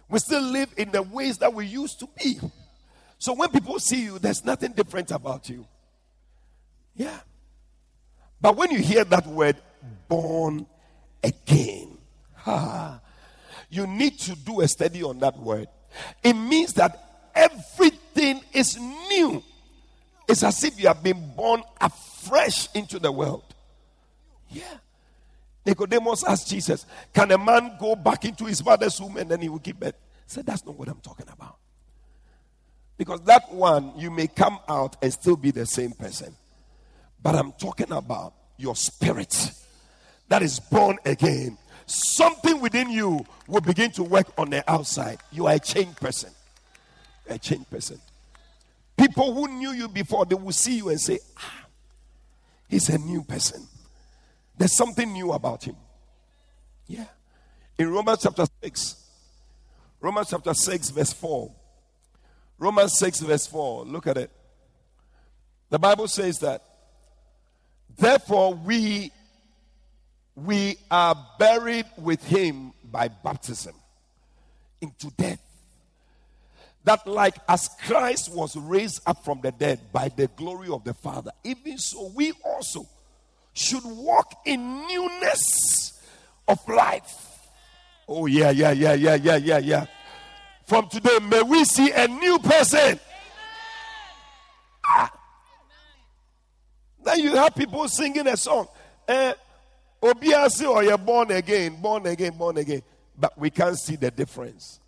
We 0.08 0.18
still 0.18 0.42
live 0.42 0.72
in 0.76 0.90
the 0.90 1.02
ways 1.02 1.38
that 1.38 1.54
we 1.54 1.66
used 1.66 1.98
to 2.00 2.08
be. 2.22 2.38
So 3.18 3.34
when 3.34 3.48
people 3.50 3.78
see 3.78 4.02
you, 4.02 4.18
there's 4.18 4.44
nothing 4.44 4.72
different 4.72 5.10
about 5.10 5.48
you. 5.48 5.66
Yeah. 6.94 7.18
But 8.40 8.56
when 8.56 8.70
you 8.70 8.78
hear 8.78 9.04
that 9.04 9.26
word, 9.26 9.56
born 10.08 10.66
again, 11.22 11.96
you 13.72 13.86
need 13.86 14.18
to 14.18 14.36
do 14.36 14.60
a 14.60 14.68
study 14.68 15.02
on 15.02 15.18
that 15.20 15.38
word. 15.38 15.66
It 16.22 16.34
means 16.34 16.74
that 16.74 17.30
everything 17.34 18.42
is 18.52 18.78
new. 18.78 19.42
It's 20.28 20.42
as 20.42 20.62
if 20.62 20.78
you 20.78 20.88
have 20.88 21.02
been 21.02 21.34
born 21.34 21.62
afresh 21.80 22.68
into 22.74 22.98
the 22.98 23.10
world. 23.10 23.42
Yeah. 24.50 24.62
Nicodemus 25.64 26.22
asked 26.22 26.48
Jesus, 26.48 26.84
Can 27.14 27.30
a 27.30 27.38
man 27.38 27.76
go 27.80 27.96
back 27.96 28.26
into 28.26 28.44
his 28.44 28.62
mother's 28.62 29.00
womb 29.00 29.16
and 29.16 29.30
then 29.30 29.40
he 29.40 29.48
will 29.48 29.58
give 29.58 29.80
birth? 29.80 29.94
He 29.94 30.34
said, 30.34 30.44
That's 30.44 30.66
not 30.66 30.76
what 30.78 30.88
I'm 30.88 31.00
talking 31.00 31.26
about. 31.32 31.56
Because 32.98 33.22
that 33.22 33.50
one, 33.52 33.94
you 33.96 34.10
may 34.10 34.26
come 34.26 34.58
out 34.68 34.96
and 35.02 35.10
still 35.10 35.36
be 35.36 35.50
the 35.50 35.64
same 35.64 35.92
person. 35.92 36.36
But 37.22 37.36
I'm 37.36 37.52
talking 37.52 37.90
about 37.90 38.34
your 38.58 38.76
spirit 38.76 39.34
that 40.28 40.42
is 40.42 40.60
born 40.60 40.98
again. 41.06 41.56
Something 41.86 42.60
within 42.60 42.90
you 42.90 43.24
will 43.46 43.60
begin 43.60 43.90
to 43.92 44.02
work 44.02 44.26
on 44.38 44.50
the 44.50 44.68
outside. 44.70 45.18
You 45.30 45.46
are 45.46 45.54
a 45.54 45.58
changed 45.58 45.96
person. 46.00 46.30
A 47.28 47.38
changed 47.38 47.70
person. 47.70 48.00
People 48.96 49.34
who 49.34 49.48
knew 49.48 49.72
you 49.72 49.88
before, 49.88 50.24
they 50.24 50.34
will 50.34 50.52
see 50.52 50.76
you 50.76 50.88
and 50.90 51.00
say, 51.00 51.18
ah, 51.38 51.66
he's 52.68 52.88
a 52.88 52.98
new 52.98 53.22
person. 53.22 53.66
There's 54.56 54.76
something 54.76 55.12
new 55.12 55.32
about 55.32 55.64
him. 55.64 55.76
Yeah. 56.86 57.06
In 57.78 57.90
Romans 57.90 58.20
chapter 58.22 58.44
6, 58.62 58.96
Romans 60.00 60.28
chapter 60.30 60.54
6, 60.54 60.90
verse 60.90 61.12
4. 61.12 61.50
Romans 62.58 62.98
6, 62.98 63.20
verse 63.20 63.46
4. 63.46 63.84
Look 63.86 64.06
at 64.06 64.18
it. 64.18 64.30
The 65.70 65.78
Bible 65.78 66.06
says 66.06 66.38
that 66.40 66.62
Therefore, 67.96 68.54
we 68.54 69.12
we 70.34 70.76
are 70.90 71.16
buried 71.38 71.86
with 71.98 72.24
him 72.24 72.72
by 72.90 73.08
baptism 73.08 73.74
into 74.80 75.10
death. 75.16 75.40
That, 76.84 77.06
like 77.06 77.36
as 77.48 77.68
Christ 77.86 78.34
was 78.34 78.56
raised 78.56 79.02
up 79.06 79.24
from 79.24 79.40
the 79.40 79.52
dead 79.52 79.80
by 79.92 80.08
the 80.08 80.26
glory 80.28 80.68
of 80.68 80.82
the 80.84 80.94
Father, 80.94 81.30
even 81.44 81.78
so 81.78 82.10
we 82.14 82.32
also 82.44 82.88
should 83.52 83.84
walk 83.84 84.34
in 84.46 84.86
newness 84.88 86.00
of 86.48 86.58
life. 86.68 87.28
Oh, 88.08 88.26
yeah, 88.26 88.50
yeah, 88.50 88.72
yeah, 88.72 88.94
yeah, 88.94 89.14
yeah, 89.14 89.36
yeah, 89.36 89.58
yeah. 89.58 89.86
From 90.66 90.88
today, 90.88 91.18
may 91.20 91.42
we 91.42 91.64
see 91.64 91.90
a 91.92 92.08
new 92.08 92.38
person. 92.38 92.98
Ah. 94.84 95.12
Then 97.04 97.20
you 97.20 97.36
have 97.36 97.54
people 97.54 97.86
singing 97.88 98.26
a 98.26 98.36
song. 98.36 98.66
Eh, 99.06 99.34
Obiasi 100.02 100.68
or 100.68 100.82
you're 100.82 100.98
born 100.98 101.30
again, 101.30 101.80
born 101.80 102.06
again, 102.06 102.36
born 102.36 102.58
again. 102.58 102.82
But 103.16 103.38
we 103.38 103.50
can't 103.50 103.78
see 103.78 103.96
the 103.96 104.10
difference. 104.10 104.80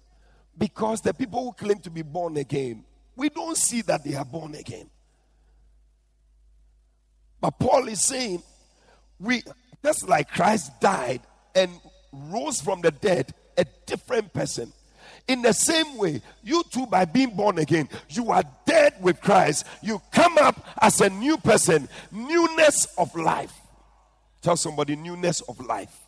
Because 0.57 1.01
the 1.01 1.15
people 1.15 1.45
who 1.45 1.53
claim 1.53 1.79
to 1.81 1.91
be 1.91 2.03
born 2.03 2.37
again, 2.37 2.85
we 3.17 3.29
don't 3.29 3.57
see 3.57 3.83
that 3.83 4.03
they 4.03 4.15
are 4.15 4.25
born 4.25 4.55
again. 4.55 4.91
But 7.41 7.59
Paul 7.59 7.89
is 7.89 8.03
saying, 8.03 8.43
we 9.21 9.43
just 9.85 10.09
like 10.09 10.31
Christ 10.31 10.81
died 10.81 11.21
and 11.55 11.71
rose 12.13 12.61
from 12.61 12.81
the 12.81 12.91
dead, 12.91 13.33
a 13.57 13.65
different 13.87 14.33
person. 14.33 14.73
In 15.29 15.43
the 15.43 15.53
same 15.53 15.97
way, 15.97 16.23
you 16.43 16.63
too, 16.71 16.87
by 16.87 17.05
being 17.05 17.31
born 17.31 17.59
again, 17.59 17.89
you 18.09 18.31
are 18.31 18.43
dead 18.67 18.95
with 19.01 19.21
Christ. 19.21 19.67
You 19.83 20.01
come 20.11 20.39
up 20.39 20.67
as 20.81 21.01
a 21.01 21.09
new 21.09 21.37
person, 21.39 21.89
newness 22.11 22.87
of 22.99 23.15
life. 23.15 23.53
Tell 24.45 24.59
somebody, 24.59 24.95
newness 24.95 25.41
of 25.41 25.59
life. 25.59 26.03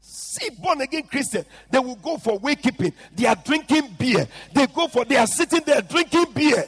See, 0.00 0.50
born 0.50 0.80
again 0.80 1.04
Christian, 1.04 1.44
they 1.70 1.78
will 1.78 1.94
go 1.94 2.18
for 2.18 2.40
wakekeeping. 2.40 2.92
They 3.14 3.26
are 3.26 3.36
drinking 3.36 3.94
beer. 3.96 4.26
They 4.52 4.66
go 4.66 4.88
for, 4.88 5.04
they 5.04 5.16
are 5.16 5.28
sitting 5.28 5.60
there 5.64 5.82
drinking 5.82 6.32
beer. 6.34 6.64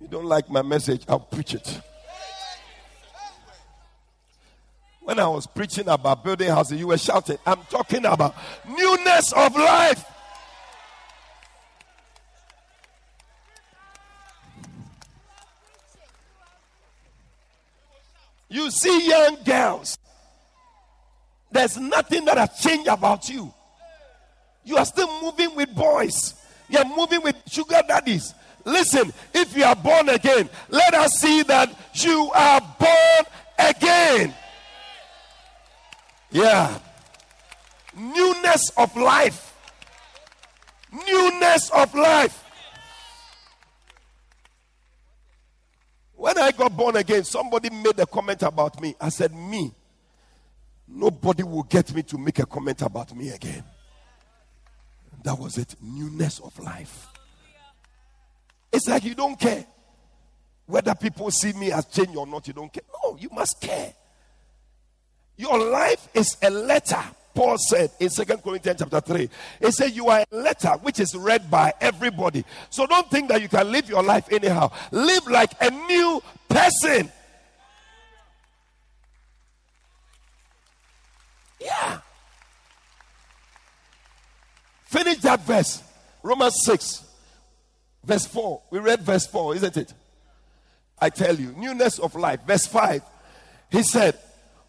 You 0.00 0.08
don't 0.08 0.26
like 0.26 0.50
my 0.50 0.62
message, 0.62 1.04
I'll 1.08 1.20
preach 1.20 1.54
it. 1.54 1.80
When 5.02 5.20
I 5.20 5.28
was 5.28 5.46
preaching 5.46 5.86
about 5.86 6.24
building 6.24 6.48
houses, 6.48 6.80
you 6.80 6.88
were 6.88 6.98
shouting, 6.98 7.38
I'm 7.46 7.62
talking 7.70 8.04
about 8.04 8.34
newness 8.68 9.32
of 9.34 9.54
life. 9.54 10.04
You 18.52 18.70
see 18.70 19.08
young 19.08 19.38
girls. 19.44 19.96
There's 21.50 21.78
nothing 21.78 22.26
that 22.26 22.36
has 22.36 22.60
changed 22.60 22.86
about 22.86 23.26
you. 23.30 23.52
You 24.62 24.76
are 24.76 24.84
still 24.84 25.08
moving 25.22 25.56
with 25.56 25.74
boys. 25.74 26.34
You're 26.68 26.84
moving 26.84 27.22
with 27.22 27.36
sugar 27.50 27.80
daddies. 27.88 28.34
Listen, 28.66 29.10
if 29.32 29.56
you 29.56 29.64
are 29.64 29.74
born 29.74 30.10
again, 30.10 30.50
let 30.68 30.92
us 30.92 31.14
see 31.14 31.42
that 31.44 31.74
you 31.94 32.30
are 32.34 32.60
born 32.78 33.24
again. 33.58 34.34
Yeah. 36.30 36.78
Newness 37.96 38.70
of 38.76 38.94
life. 38.96 39.56
Newness 40.92 41.70
of 41.70 41.94
life. 41.94 42.41
When 46.22 46.38
I 46.38 46.52
got 46.52 46.76
born 46.76 46.94
again, 46.94 47.24
somebody 47.24 47.68
made 47.68 47.98
a 47.98 48.06
comment 48.06 48.44
about 48.44 48.80
me. 48.80 48.94
I 49.00 49.08
said, 49.08 49.34
Me. 49.34 49.72
Nobody 50.86 51.42
will 51.42 51.64
get 51.64 51.92
me 51.92 52.04
to 52.04 52.16
make 52.16 52.38
a 52.38 52.46
comment 52.46 52.80
about 52.82 53.12
me 53.12 53.30
again. 53.30 53.64
That 55.24 55.36
was 55.36 55.58
it. 55.58 55.74
Newness 55.82 56.38
of 56.38 56.56
life. 56.60 57.08
It's 58.72 58.86
like 58.86 59.02
you 59.02 59.16
don't 59.16 59.36
care 59.36 59.66
whether 60.66 60.94
people 60.94 61.28
see 61.32 61.54
me 61.54 61.72
as 61.72 61.86
changed 61.86 62.16
or 62.16 62.24
not. 62.24 62.46
You 62.46 62.54
don't 62.54 62.72
care. 62.72 62.84
No, 63.02 63.16
you 63.16 63.28
must 63.32 63.60
care. 63.60 63.92
Your 65.36 65.58
life 65.58 66.06
is 66.14 66.36
a 66.40 66.50
letter. 66.50 67.02
Paul 67.34 67.56
said 67.58 67.90
in 67.98 68.10
Second 68.10 68.42
Corinthians 68.42 68.80
chapter 68.80 69.00
3, 69.00 69.30
he 69.60 69.70
said, 69.70 69.92
You 69.92 70.08
are 70.08 70.24
a 70.30 70.36
letter 70.36 70.70
which 70.82 71.00
is 71.00 71.14
read 71.14 71.50
by 71.50 71.72
everybody. 71.80 72.44
So 72.70 72.86
don't 72.86 73.10
think 73.10 73.28
that 73.28 73.40
you 73.40 73.48
can 73.48 73.70
live 73.70 73.88
your 73.88 74.02
life 74.02 74.26
anyhow. 74.30 74.70
Live 74.90 75.26
like 75.26 75.52
a 75.60 75.70
new 75.70 76.22
person. 76.48 77.10
Yeah. 81.60 82.00
Finish 84.86 85.18
that 85.18 85.40
verse. 85.40 85.82
Romans 86.22 86.54
6, 86.64 87.04
verse 88.04 88.26
4. 88.26 88.62
We 88.70 88.78
read 88.78 89.00
verse 89.00 89.26
4, 89.26 89.56
isn't 89.56 89.76
it? 89.76 89.94
I 91.00 91.08
tell 91.10 91.34
you, 91.34 91.52
newness 91.56 91.98
of 91.98 92.14
life. 92.14 92.40
Verse 92.46 92.66
5. 92.66 93.02
He 93.70 93.82
said, 93.82 94.18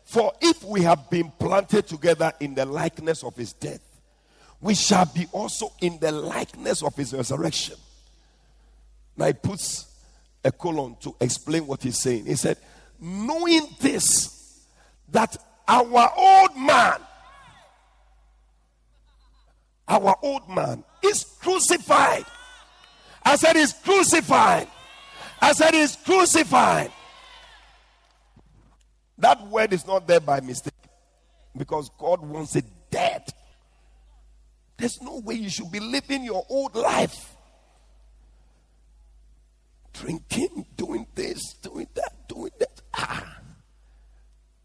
For 0.06 0.34
if 0.42 0.64
we 0.64 0.82
have 0.82 1.10
been 1.10 1.32
planted 1.40 1.88
together 1.88 2.32
in 2.40 2.56
the 2.56 2.66
likeness 2.66 3.24
of 3.24 3.36
his 3.36 3.54
death, 3.54 3.82
we 4.62 4.76
shall 4.76 5.06
be 5.06 5.28
also 5.32 5.72
in 5.82 6.00
the 6.00 6.12
likeness 6.12 6.84
of 6.84 6.96
his 6.96 7.14
resurrection. 7.14 7.76
Now 9.18 9.28
he 9.28 9.34
puts 9.34 9.88
a 10.44 10.52
colon 10.52 10.96
to 11.02 11.16
explain 11.20 11.68
what 11.68 11.84
he's 11.84 12.00
saying. 12.00 12.26
He 12.26 12.36
said, 12.36 12.58
Knowing 13.00 13.68
this, 13.80 14.66
that 15.12 15.36
our 15.68 16.12
old 16.18 16.56
man 16.58 17.00
our 19.88 20.18
old 20.22 20.50
man 20.50 20.84
is 21.04 21.24
crucified. 21.24 22.26
I 23.24 23.36
said, 23.36 23.56
He's 23.56 23.74
crucified. 23.74 24.68
I 25.42 25.54
said, 25.54 25.74
He's 25.74 25.96
crucified. 25.98 26.92
That 29.24 29.48
word 29.48 29.72
is 29.72 29.88
not 29.88 30.06
there 30.06 30.20
by 30.20 30.42
mistake 30.42 30.74
because 31.56 31.90
God 31.98 32.20
wants 32.20 32.58
it 32.58 32.66
dead. 32.92 33.24
There's 34.76 35.02
no 35.02 35.20
way 35.20 35.36
you 35.36 35.50
should 35.50 35.72
be 35.72 35.80
living 35.80 36.26
your 36.26 36.46
old 36.50 36.76
life. 36.76 37.34
Drinking, 39.94 40.66
doing 40.76 41.08
this, 41.16 41.54
doing 41.62 41.88
that, 41.94 42.28
doing 42.28 42.52
that. 42.60 42.82
Ah. 42.94 43.38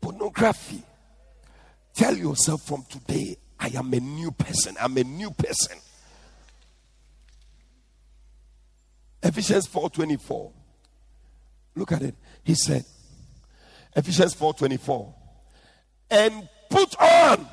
Pornography. 0.00 0.82
Tell 1.94 2.16
yourself 2.16 2.62
from 2.62 2.84
today, 2.90 3.36
I 3.60 3.68
am 3.68 3.94
a 3.94 4.00
new 4.00 4.32
person. 4.32 4.74
I'm 4.80 4.96
a 4.96 5.04
new 5.04 5.30
person. 5.30 5.78
Ephesians 9.22 9.68
4:24. 9.68 10.50
Look 11.76 11.92
at 11.92 12.02
it. 12.02 12.16
He 12.42 12.56
said, 12.56 12.84
Ephesians 13.98 14.34
4:24. 14.34 15.14
And 16.10 16.48
put 16.70 16.98
on 17.00 17.46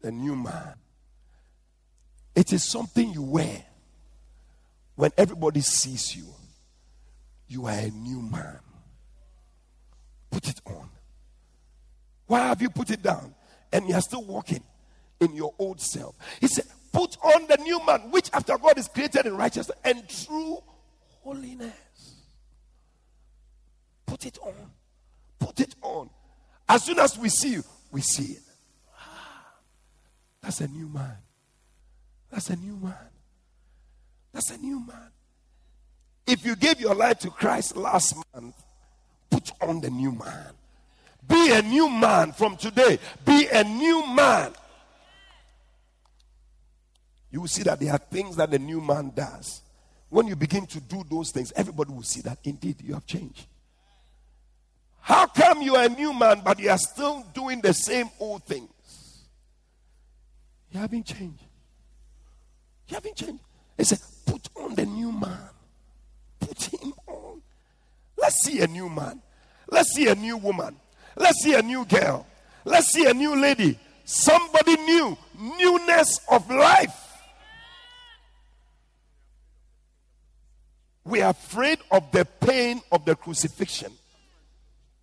the 0.00 0.10
new 0.10 0.34
man. 0.34 0.74
It 2.34 2.52
is 2.52 2.64
something 2.64 3.12
you 3.12 3.22
wear. 3.22 3.64
When 4.94 5.10
everybody 5.16 5.60
sees 5.60 6.16
you, 6.16 6.26
you 7.48 7.66
are 7.66 7.78
a 7.78 7.90
new 7.90 8.20
man. 8.20 8.60
Put 10.30 10.48
it 10.48 10.60
on. 10.66 10.88
Why 12.26 12.40
have 12.48 12.62
you 12.62 12.70
put 12.70 12.90
it 12.90 13.02
down? 13.02 13.34
and 13.72 13.88
you 13.88 13.94
are 13.94 14.00
still 14.00 14.24
walking 14.24 14.62
in 15.20 15.34
your 15.34 15.54
old 15.58 15.80
self. 15.80 16.14
He 16.40 16.48
said, 16.48 16.64
Put 16.92 17.16
on 17.22 17.46
the 17.46 17.56
new 17.58 17.84
man, 17.86 18.10
which 18.10 18.30
after 18.32 18.58
God 18.58 18.76
is 18.76 18.88
created 18.88 19.26
in 19.26 19.36
righteousness 19.36 19.78
and 19.84 20.08
true 20.08 20.58
holiness. 21.22 21.72
Put 24.10 24.26
it 24.26 24.38
on. 24.42 24.54
Put 25.38 25.60
it 25.60 25.76
on. 25.82 26.10
As 26.68 26.82
soon 26.82 26.98
as 26.98 27.16
we 27.16 27.28
see 27.28 27.52
you, 27.52 27.64
we 27.92 28.00
see 28.00 28.32
it. 28.32 28.42
That's 30.42 30.60
a 30.60 30.66
new 30.66 30.88
man. 30.88 31.16
That's 32.28 32.50
a 32.50 32.56
new 32.56 32.74
man. 32.76 32.94
That's 34.32 34.50
a 34.50 34.58
new 34.58 34.80
man. 34.80 35.10
If 36.26 36.44
you 36.44 36.56
gave 36.56 36.80
your 36.80 36.96
life 36.96 37.20
to 37.20 37.30
Christ 37.30 37.76
last 37.76 38.16
month, 38.34 38.56
put 39.30 39.52
on 39.60 39.80
the 39.80 39.90
new 39.90 40.10
man. 40.10 40.54
Be 41.28 41.52
a 41.52 41.62
new 41.62 41.88
man 41.88 42.32
from 42.32 42.56
today. 42.56 42.98
Be 43.24 43.46
a 43.46 43.62
new 43.62 44.04
man. 44.08 44.52
You 47.30 47.42
will 47.42 47.48
see 47.48 47.62
that 47.62 47.78
there 47.78 47.92
are 47.92 47.98
things 47.98 48.34
that 48.34 48.50
the 48.50 48.58
new 48.58 48.80
man 48.80 49.12
does. 49.14 49.62
When 50.08 50.26
you 50.26 50.34
begin 50.34 50.66
to 50.66 50.80
do 50.80 51.04
those 51.08 51.30
things, 51.30 51.52
everybody 51.54 51.92
will 51.92 52.02
see 52.02 52.22
that 52.22 52.38
indeed 52.42 52.82
you 52.82 52.94
have 52.94 53.06
changed. 53.06 53.46
How 55.00 55.26
come 55.26 55.62
you 55.62 55.76
are 55.76 55.86
a 55.86 55.88
new 55.88 56.12
man, 56.12 56.42
but 56.44 56.58
you 56.58 56.70
are 56.70 56.78
still 56.78 57.24
doing 57.34 57.60
the 57.60 57.72
same 57.72 58.10
old 58.18 58.44
things? 58.44 58.68
You 60.70 60.80
haven't 60.80 61.06
changed. 61.06 61.42
You 62.88 62.94
haven't 62.94 63.16
changed. 63.16 63.42
He 63.76 63.84
said, 63.84 63.98
Put 64.26 64.48
on 64.56 64.74
the 64.74 64.86
new 64.86 65.10
man. 65.10 65.48
Put 66.38 66.62
him 66.64 66.92
on. 67.06 67.42
Let's 68.16 68.42
see 68.42 68.60
a 68.60 68.66
new 68.66 68.88
man. 68.88 69.20
Let's 69.68 69.92
see 69.92 70.08
a 70.08 70.14
new 70.14 70.36
woman. 70.36 70.76
Let's 71.16 71.42
see 71.42 71.54
a 71.54 71.62
new 71.62 71.84
girl. 71.84 72.26
Let's 72.64 72.92
see 72.92 73.06
a 73.06 73.14
new 73.14 73.36
lady. 73.36 73.78
Somebody 74.04 74.76
new. 74.76 75.16
Newness 75.38 76.20
of 76.30 76.48
life. 76.50 77.06
We 81.04 81.22
are 81.22 81.30
afraid 81.30 81.78
of 81.90 82.12
the 82.12 82.24
pain 82.24 82.82
of 82.92 83.04
the 83.04 83.16
crucifixion. 83.16 83.92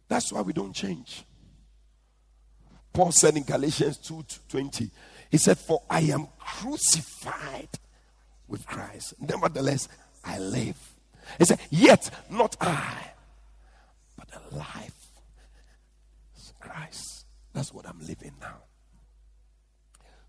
That's 0.08 0.32
why 0.32 0.42
we 0.42 0.54
don't 0.54 0.74
change. 0.74 1.24
Paul 2.94 3.12
said 3.12 3.36
in 3.38 3.44
Galatians 3.44 3.98
2:20, 4.00 4.90
he 5.30 5.38
said, 5.38 5.58
For 5.58 5.82
I 5.90 6.02
am 6.02 6.28
crucified 6.40 7.70
with 8.48 8.66
Christ. 8.66 9.14
Nevertheless, 9.20 9.90
I 10.24 10.40
live. 10.40 10.78
He 11.38 11.46
said, 11.46 11.60
Yet 11.70 12.10
not 12.30 12.56
I, 12.62 13.12
but 14.18 14.30
the 14.30 14.58
life 14.58 14.98
Christ. 16.68 17.26
That's 17.54 17.74
what 17.74 17.88
I'm 17.88 18.00
living 18.00 18.34
now. 18.40 18.58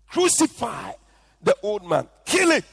Crucify 0.09 0.93
the 1.41 1.55
old 1.61 1.87
man, 1.87 2.07
kill 2.25 2.51
it. 2.51 2.65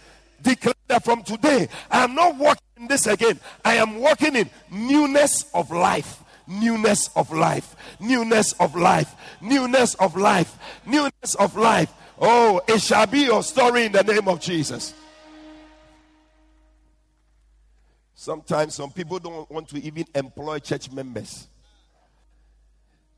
Declare 0.42 0.74
that 0.88 1.04
from 1.04 1.22
today, 1.22 1.68
I 1.90 2.04
am 2.04 2.14
not 2.14 2.36
walking 2.36 2.62
in 2.76 2.88
this 2.88 3.07
again. 3.07 3.40
I 3.64 3.76
am 3.76 3.98
walking 4.00 4.36
in 4.36 4.50
newness 4.70 5.44
of 5.54 5.70
life. 5.70 6.22
Newness 6.47 7.11
of 7.16 7.32
life, 7.32 7.74
newness 7.99 8.53
of 8.55 8.76
life, 8.76 9.14
newness 9.40 9.94
of 9.97 10.16
life, 10.16 10.57
newness 10.86 11.34
of 11.38 11.57
life. 11.57 11.92
Oh, 12.18 12.61
it 12.68 12.80
shall 12.80 13.07
be 13.07 13.20
your 13.24 13.42
story 13.42 13.86
in 13.86 13.92
the 13.92 14.03
name 14.03 14.28
of 14.28 14.40
Jesus. 14.40 14.94
Sometimes 18.14 18.74
some 18.74 18.90
people 18.90 19.18
don't 19.18 19.51
want 19.51 19.68
to 19.68 19.82
even 19.82 20.05
employ 20.14 20.59
church 20.59 20.90
members. 20.90 21.47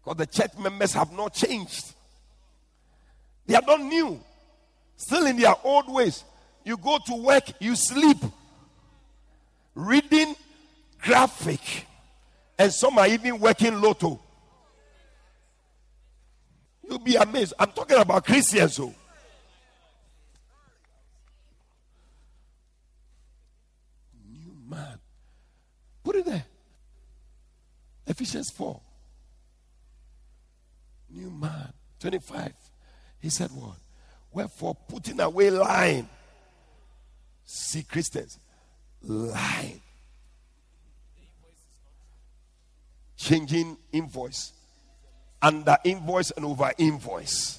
Because 0.03 0.18
the 0.18 0.26
church 0.26 0.59
members 0.59 0.93
have 0.95 1.12
not 1.12 1.35
changed. 1.35 1.95
They 3.47 3.55
are 3.55 3.62
not 3.66 3.81
new. 3.81 4.20
Still 4.97 5.26
in 5.26 5.37
their 5.39 5.55
old 5.64 5.93
ways. 5.93 6.24
You 6.64 6.76
go 6.76 6.99
to 7.07 7.14
work, 7.14 7.45
you 7.61 7.76
sleep. 7.76 8.18
Reading 9.74 10.35
graphic. 11.01 11.87
And 12.59 12.72
some 12.72 12.98
are 12.98 13.06
even 13.06 13.38
working 13.38 13.80
lotto. 13.80 14.20
You'll 16.88 16.98
be 16.98 17.14
amazed. 17.14 17.54
I'm 17.59 17.70
talking 17.70 17.98
about 17.98 18.24
Christians. 18.24 18.74
So. 18.74 18.94
New 24.28 24.56
man. 24.68 24.98
Put 26.02 26.16
it 26.16 26.24
there. 26.24 26.44
Ephesians 28.06 28.50
4. 28.50 28.80
New 31.11 31.30
man. 31.30 31.72
25. 32.00 32.52
He 33.20 33.28
said, 33.28 33.50
What? 33.50 33.76
Wherefore, 34.32 34.74
putting 34.88 35.20
away 35.20 35.50
lying. 35.50 36.09
See, 37.44 37.82
Christians, 37.82 38.38
lying. 39.02 39.80
Changing 43.19 43.77
invoice, 43.93 44.53
under 45.43 45.77
invoice 45.85 46.31
and 46.31 46.47
over 46.47 46.73
invoice. 46.79 47.59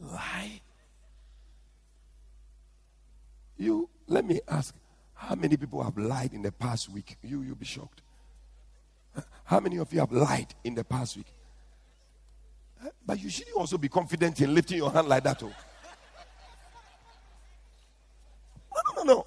Lie. 0.00 0.62
You, 3.58 3.90
let 4.06 4.24
me 4.24 4.40
ask, 4.48 4.74
how 5.12 5.34
many 5.34 5.58
people 5.58 5.82
have 5.82 5.98
lied 5.98 6.32
in 6.32 6.40
the 6.40 6.50
past 6.50 6.88
week? 6.88 7.18
You, 7.22 7.42
you'll 7.42 7.56
be 7.56 7.66
shocked. 7.66 8.00
How 9.44 9.60
many 9.60 9.76
of 9.76 9.92
you 9.92 10.00
have 10.00 10.12
lied 10.12 10.54
in 10.64 10.74
the 10.74 10.84
past 10.84 11.18
week? 11.18 11.26
But 13.04 13.20
you 13.20 13.28
should 13.28 13.50
also 13.54 13.76
be 13.76 13.90
confident 13.90 14.40
in 14.40 14.54
lifting 14.54 14.78
your 14.78 14.90
hand 14.90 15.08
like 15.08 15.24
that. 15.24 15.42
Oh. 15.42 15.52
No, 18.74 18.80
no, 18.96 19.02
no, 19.02 19.14
no. 19.14 19.26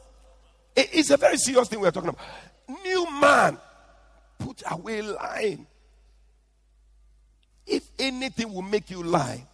It's 0.75 1.11
a 1.11 1.17
very 1.17 1.37
serious 1.37 1.67
thing 1.67 1.79
we're 1.79 1.91
talking 1.91 2.09
about. 2.09 2.25
New 2.83 3.05
man, 3.21 3.59
put 4.55 4.71
away 4.71 5.01
lying. 5.01 5.67
If 7.65 7.83
anything 7.97 8.53
will 8.53 8.61
make 8.61 8.89
you 8.89 9.03
lie, 9.03 9.45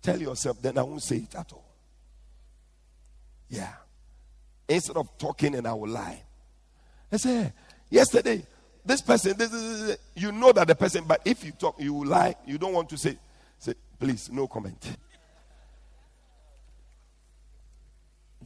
tell 0.00 0.20
yourself, 0.20 0.60
then 0.62 0.78
I 0.78 0.82
won't 0.82 1.02
say 1.02 1.16
it 1.16 1.34
at 1.34 1.52
all. 1.52 1.64
Yeah. 3.48 3.72
Instead 4.68 4.96
of 4.96 5.18
talking 5.18 5.54
and 5.54 5.66
I 5.66 5.72
will 5.74 5.88
lie. 5.88 6.22
I 7.10 7.16
say, 7.16 7.52
yesterday, 7.90 8.46
this 8.84 9.02
person, 9.02 9.36
this, 9.36 9.50
this, 9.50 9.80
this, 9.82 9.98
you 10.14 10.32
know 10.32 10.52
that 10.52 10.66
the 10.66 10.74
person, 10.74 11.04
but 11.06 11.20
if 11.24 11.44
you 11.44 11.52
talk, 11.52 11.80
you 11.80 11.92
will 11.92 12.06
lie, 12.06 12.34
you 12.46 12.58
don't 12.58 12.72
want 12.72 12.88
to 12.90 12.96
say, 12.96 13.18
say, 13.58 13.74
please, 13.98 14.30
no 14.30 14.46
comment. 14.46 14.96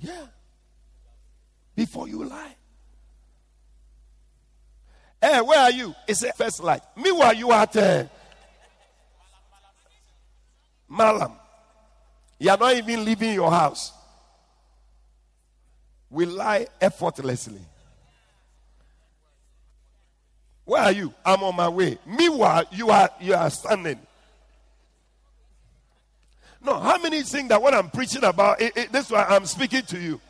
Yeah. 0.00 0.26
Before 1.74 2.08
you 2.08 2.24
lie. 2.24 2.56
Hey, 5.26 5.40
where 5.40 5.58
are 5.58 5.72
you? 5.72 5.92
It's 6.06 6.22
a 6.22 6.32
first 6.32 6.62
light. 6.62 6.82
Meanwhile, 6.94 7.34
you 7.34 7.50
are 7.50 7.62
at 7.62 7.76
uh, 7.76 8.04
Malam. 10.88 11.32
You 12.38 12.50
are 12.50 12.56
not 12.56 12.76
even 12.76 13.04
leaving 13.04 13.34
your 13.34 13.50
house. 13.50 13.92
We 16.10 16.26
lie 16.26 16.68
effortlessly. 16.80 17.60
Where 20.64 20.82
are 20.82 20.92
you? 20.92 21.12
I'm 21.24 21.42
on 21.42 21.56
my 21.56 21.70
way. 21.70 21.98
Meanwhile, 22.06 22.66
you 22.70 22.90
are 22.90 23.10
you 23.20 23.34
are 23.34 23.50
standing. 23.50 23.98
No, 26.64 26.78
how 26.78 26.98
many 26.98 27.22
think 27.22 27.48
that 27.48 27.60
what 27.60 27.74
I'm 27.74 27.90
preaching 27.90 28.22
about? 28.22 28.60
It, 28.60 28.76
it, 28.76 28.92
this 28.92 29.06
is 29.06 29.10
why 29.10 29.24
I'm 29.24 29.46
speaking 29.46 29.82
to 29.86 29.98
you. 29.98 30.20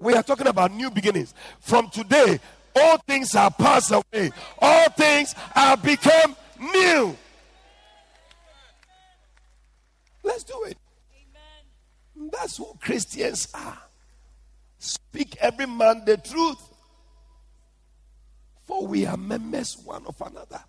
We 0.00 0.14
are 0.14 0.22
talking 0.22 0.46
about 0.46 0.72
new 0.72 0.90
beginnings. 0.90 1.34
From 1.60 1.90
today, 1.90 2.40
all 2.74 2.96
things 3.06 3.34
are 3.34 3.50
passed 3.50 3.92
away. 3.92 4.32
All 4.58 4.88
things 4.90 5.34
are 5.54 5.76
become 5.76 6.34
new. 6.58 7.16
Let's 10.22 10.42
do 10.44 10.62
it. 10.64 10.78
Amen. 12.16 12.30
That's 12.32 12.56
who 12.56 12.74
Christians 12.80 13.48
are. 13.54 13.78
Speak 14.78 15.36
every 15.38 15.66
man 15.66 16.02
the 16.06 16.16
truth. 16.16 16.66
For 18.62 18.86
we 18.86 19.04
are 19.04 19.16
members 19.18 19.76
one 19.84 20.06
of 20.06 20.20
another. 20.22 20.62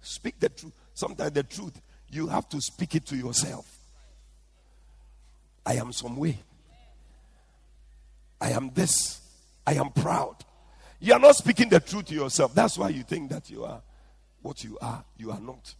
Speak 0.00 0.40
the 0.40 0.48
truth. 0.48 0.72
Sometimes 0.94 1.32
the 1.32 1.44
truth, 1.44 1.80
you 2.10 2.26
have 2.26 2.48
to 2.48 2.60
speak 2.60 2.96
it 2.96 3.06
to 3.06 3.16
yourself. 3.16 3.66
I 5.64 5.74
am 5.74 5.92
some 5.92 6.16
way. 6.16 6.38
I 8.42 8.50
am 8.50 8.72
this. 8.74 9.20
I 9.64 9.74
am 9.74 9.90
proud. 9.90 10.34
You 10.98 11.12
are 11.12 11.20
not 11.20 11.36
speaking 11.36 11.68
the 11.68 11.78
truth 11.78 12.06
to 12.06 12.14
yourself. 12.14 12.52
That's 12.52 12.76
why 12.76 12.88
you 12.88 13.04
think 13.04 13.30
that 13.30 13.48
you 13.48 13.64
are 13.64 13.80
what 14.42 14.64
you 14.64 14.76
are. 14.82 15.04
You 15.16 15.30
are 15.30 15.40
not. 15.40 15.72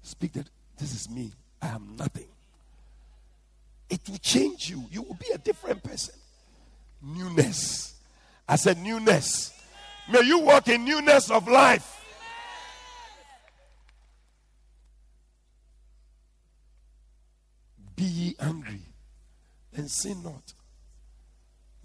Speak 0.00 0.34
that 0.34 0.48
this 0.78 0.94
is 0.94 1.10
me. 1.10 1.32
I 1.60 1.68
am 1.68 1.96
nothing. 1.98 2.28
It 3.90 4.00
will 4.08 4.18
change 4.18 4.70
you. 4.70 4.84
You 4.92 5.02
will 5.02 5.14
be 5.14 5.26
a 5.34 5.38
different 5.38 5.82
person. 5.82 6.14
Newness. 7.02 7.94
I 8.48 8.54
said, 8.54 8.78
newness. 8.78 9.52
May 10.08 10.22
you 10.22 10.38
walk 10.38 10.68
in 10.68 10.84
newness 10.84 11.32
of 11.32 11.48
life. 11.48 12.04
Be 17.96 18.04
ye 18.04 18.36
angry 18.38 18.82
and 19.74 19.90
sin 19.90 20.22
not. 20.22 20.52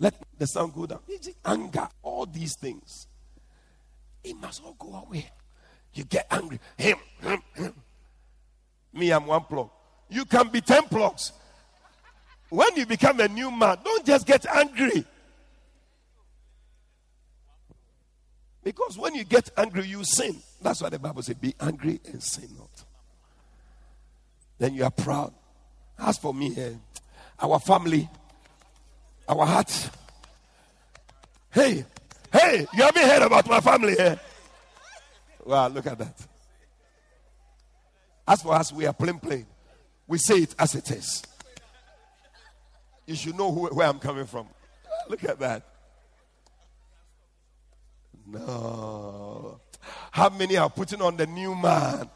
Let 0.02 0.16
the 0.36 0.48
sun 0.48 0.72
go 0.72 0.88
down. 0.88 1.00
Anger, 1.46 1.88
all 2.02 2.26
these 2.26 2.56
things. 2.56 3.06
It 4.24 4.36
must 4.36 4.64
all 4.64 4.76
go 4.78 4.96
away. 4.96 5.30
You 5.94 6.06
get 6.06 6.26
angry. 6.32 6.60
Him, 6.76 6.98
him, 7.22 7.42
him. 7.54 7.74
Me, 8.94 9.12
I'm 9.12 9.28
one 9.28 9.44
plug. 9.44 9.70
You 10.10 10.26
can 10.26 10.48
be 10.48 10.60
10 10.60 10.86
plugs. 10.86 11.32
When 12.50 12.76
you 12.76 12.88
become 12.88 13.20
a 13.20 13.28
new 13.28 13.52
man, 13.52 13.78
don't 13.84 14.04
just 14.04 14.26
get 14.26 14.44
angry. 14.48 15.06
Because 18.64 18.98
when 18.98 19.14
you 19.14 19.24
get 19.24 19.52
angry, 19.56 19.86
you 19.86 20.04
sin. 20.04 20.36
That's 20.64 20.82
why 20.82 20.90
the 20.90 20.98
Bible 20.98 21.22
says, 21.22 21.36
Be 21.36 21.54
angry 21.60 22.02
and 22.12 22.24
sin 22.24 22.50
not. 22.58 22.86
Then 24.58 24.74
you 24.74 24.84
are 24.84 24.92
proud. 24.92 25.32
As 26.00 26.18
for 26.18 26.34
me, 26.34 26.56
eh, 26.58 26.74
our 27.40 27.60
family, 27.60 28.10
our 29.32 29.46
hearts. 29.46 29.90
Hey, 31.52 31.86
hey, 32.32 32.68
you 32.74 32.84
haven't 32.84 33.04
heard 33.04 33.22
about 33.24 33.48
my 33.48 33.60
family 33.60 33.96
here. 33.96 34.20
Eh? 34.20 35.46
Wow, 35.46 35.68
look 35.70 35.88
at 35.88 35.98
that. 35.98 36.16
As 38.28 38.42
for 38.42 38.54
us, 38.54 38.72
we 38.72 38.86
are 38.86 38.94
plain, 38.94 39.20
plain. 39.20 39.46
We 40.08 40.18
say 40.18 40.40
it 40.40 40.56
as 40.60 40.76
it 40.76 40.92
is 40.92 41.24
you 43.12 43.18
should 43.18 43.38
know 43.38 43.52
who, 43.52 43.68
where 43.68 43.88
I'm 43.88 44.00
coming 44.00 44.26
from. 44.26 44.48
Look 45.10 45.24
at 45.26 45.40
that. 45.40 45.66
No. 48.26 49.60
How 50.12 50.30
many 50.30 50.58
are 50.58 50.70
putting 50.70 51.02
on 51.02 51.18
the 51.18 51.28
new 51.28 51.54
man? 51.54 52.10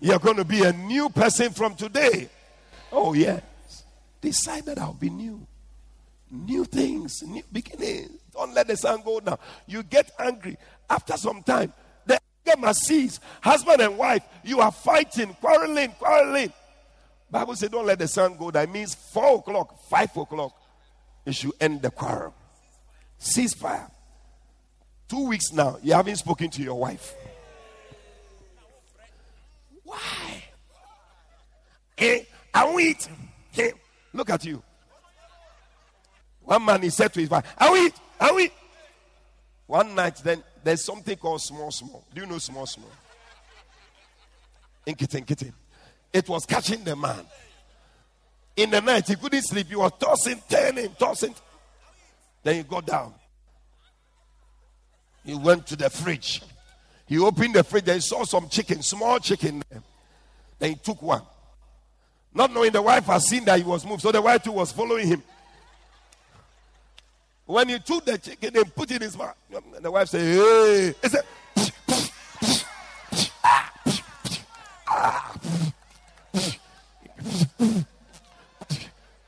You're 0.00 0.18
going 0.18 0.36
to 0.36 0.44
be 0.44 0.62
a 0.62 0.72
new 0.72 1.08
person 1.08 1.50
from 1.50 1.74
today. 1.74 2.28
Oh, 2.90 3.14
yes. 3.14 3.42
Decide 4.20 4.66
that 4.66 4.78
I'll 4.78 4.92
be 4.92 5.08
new. 5.08 5.46
Things, 6.72 7.22
new 7.22 7.42
beginnings. 7.52 8.18
Don't 8.32 8.54
let 8.54 8.66
the 8.66 8.76
sun 8.76 9.02
go 9.04 9.20
down. 9.20 9.38
You 9.66 9.82
get 9.82 10.10
angry. 10.18 10.56
After 10.88 11.18
some 11.18 11.42
time, 11.42 11.70
the 12.06 12.18
anger 12.46 12.60
must 12.60 12.84
cease. 12.84 13.20
Husband 13.42 13.82
and 13.82 13.98
wife, 13.98 14.24
you 14.42 14.60
are 14.60 14.72
fighting, 14.72 15.34
quarreling, 15.34 15.90
quarreling. 15.98 16.50
Bible 17.30 17.54
says, 17.56 17.68
don't 17.68 17.86
let 17.86 17.98
the 17.98 18.08
sun 18.08 18.36
go. 18.38 18.50
That 18.50 18.70
means 18.70 18.94
four 18.94 19.38
o'clock, 19.38 19.78
five 19.88 20.16
o'clock. 20.16 20.58
You 21.26 21.32
should 21.32 21.52
end 21.60 21.82
the 21.82 21.90
quarrel. 21.90 22.34
Ceasefire. 23.20 23.90
Two 25.08 25.28
weeks 25.28 25.52
now, 25.52 25.76
you 25.82 25.92
haven't 25.92 26.16
spoken 26.16 26.48
to 26.50 26.62
your 26.62 26.74
wife. 26.74 27.14
Why? 29.84 29.98
Eh? 31.98 32.04
Hey, 32.04 32.26
I 32.54 32.64
will 32.64 32.80
eat. 32.80 33.08
Hey, 33.50 33.68
eh? 33.68 33.72
look 34.14 34.30
at 34.30 34.44
you. 34.46 34.62
One 36.44 36.64
man 36.64 36.82
he 36.82 36.90
said 36.90 37.12
to 37.14 37.20
his 37.20 37.30
wife, 37.30 37.44
eat. 37.60 37.94
I 38.20 38.30
will 38.30 38.40
eat. 38.40 38.52
One 39.66 39.94
night, 39.94 40.16
then 40.16 40.42
there's 40.62 40.84
something 40.84 41.16
called 41.16 41.40
small, 41.40 41.70
small. 41.70 42.04
Do 42.14 42.20
you 42.20 42.26
know 42.26 42.38
small, 42.38 42.66
small? 42.66 42.90
Inkite, 44.86 45.14
inkite. 45.14 45.52
It 46.12 46.28
was 46.28 46.44
catching 46.44 46.84
the 46.84 46.94
man. 46.94 47.24
In 48.56 48.70
the 48.70 48.80
night, 48.80 49.08
he 49.08 49.16
couldn't 49.16 49.42
sleep. 49.42 49.68
He 49.68 49.76
was 49.76 49.92
tossing, 49.98 50.42
turning, 50.48 50.94
tossing. 50.98 51.34
Then 52.42 52.56
he 52.56 52.62
got 52.64 52.86
down. 52.86 53.14
He 55.24 55.34
went 55.34 55.66
to 55.68 55.76
the 55.76 55.88
fridge. 55.88 56.42
He 57.06 57.18
opened 57.18 57.54
the 57.54 57.64
fridge 57.64 57.88
and 57.88 57.94
he 57.94 58.00
saw 58.00 58.24
some 58.24 58.48
chicken, 58.48 58.82
small 58.82 59.18
chicken 59.20 59.62
there. 59.70 59.82
Then 60.58 60.70
he 60.70 60.76
took 60.76 61.00
one. 61.00 61.22
Not 62.34 62.52
knowing 62.52 62.72
the 62.72 62.82
wife 62.82 63.04
had 63.04 63.22
seen 63.22 63.44
that 63.44 63.58
he 63.58 63.64
was 63.64 63.84
moved, 63.84 64.02
so 64.02 64.10
the 64.10 64.20
wife 64.22 64.42
too 64.42 64.52
was 64.52 64.72
following 64.72 65.06
him. 65.06 65.22
When 67.46 67.68
he 67.68 67.78
took 67.78 68.04
the 68.04 68.18
chicken 68.18 68.56
and 68.56 68.74
put 68.74 68.90
it 68.90 68.96
in 68.96 69.02
his 69.02 69.16
mouth, 69.16 69.34
the 69.80 69.90
wife 69.90 70.08
said, 70.08 70.20
Hey, 70.20 70.94
he 71.02 71.08
said, 71.08 71.24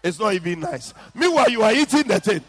It's 0.03 0.21
not 0.21 0.35
even 0.35 0.61
nice. 0.61 0.93
Meanwhile, 1.15 1.51
you 1.51 1.63
are 1.63 1.73
eating 1.73 2.03
the 2.03 2.21
thing. 2.21 2.43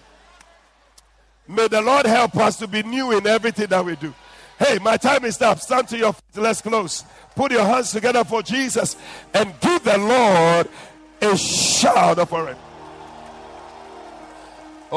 May 1.48 1.70
the 1.70 1.82
Lord 1.82 2.06
help 2.06 2.36
us 2.36 2.58
to 2.58 2.68
be 2.68 2.84
new 2.84 3.12
in 3.12 3.26
everything 3.26 3.68
that 3.68 3.84
we 3.86 3.96
do. 3.96 4.14
Hey, 4.60 4.78
my 4.82 4.98
time 4.98 5.24
is 5.26 5.42
up. 5.42 5.60
Stand 5.60 5.88
to 5.90 5.98
your 5.98 6.14
feet. 6.14 6.24
Let's 6.36 6.62
close. 6.62 7.06
Put 7.36 7.52
your 7.52 7.64
hands 7.64 7.92
together 7.92 8.24
for 8.24 8.42
Jesus 8.42 8.98
and 9.34 9.54
give 9.62 9.84
the 9.84 9.98
Lord 9.98 10.68
a 11.22 11.38
shout 11.38 12.20
of 12.20 12.34
it. 12.34 12.58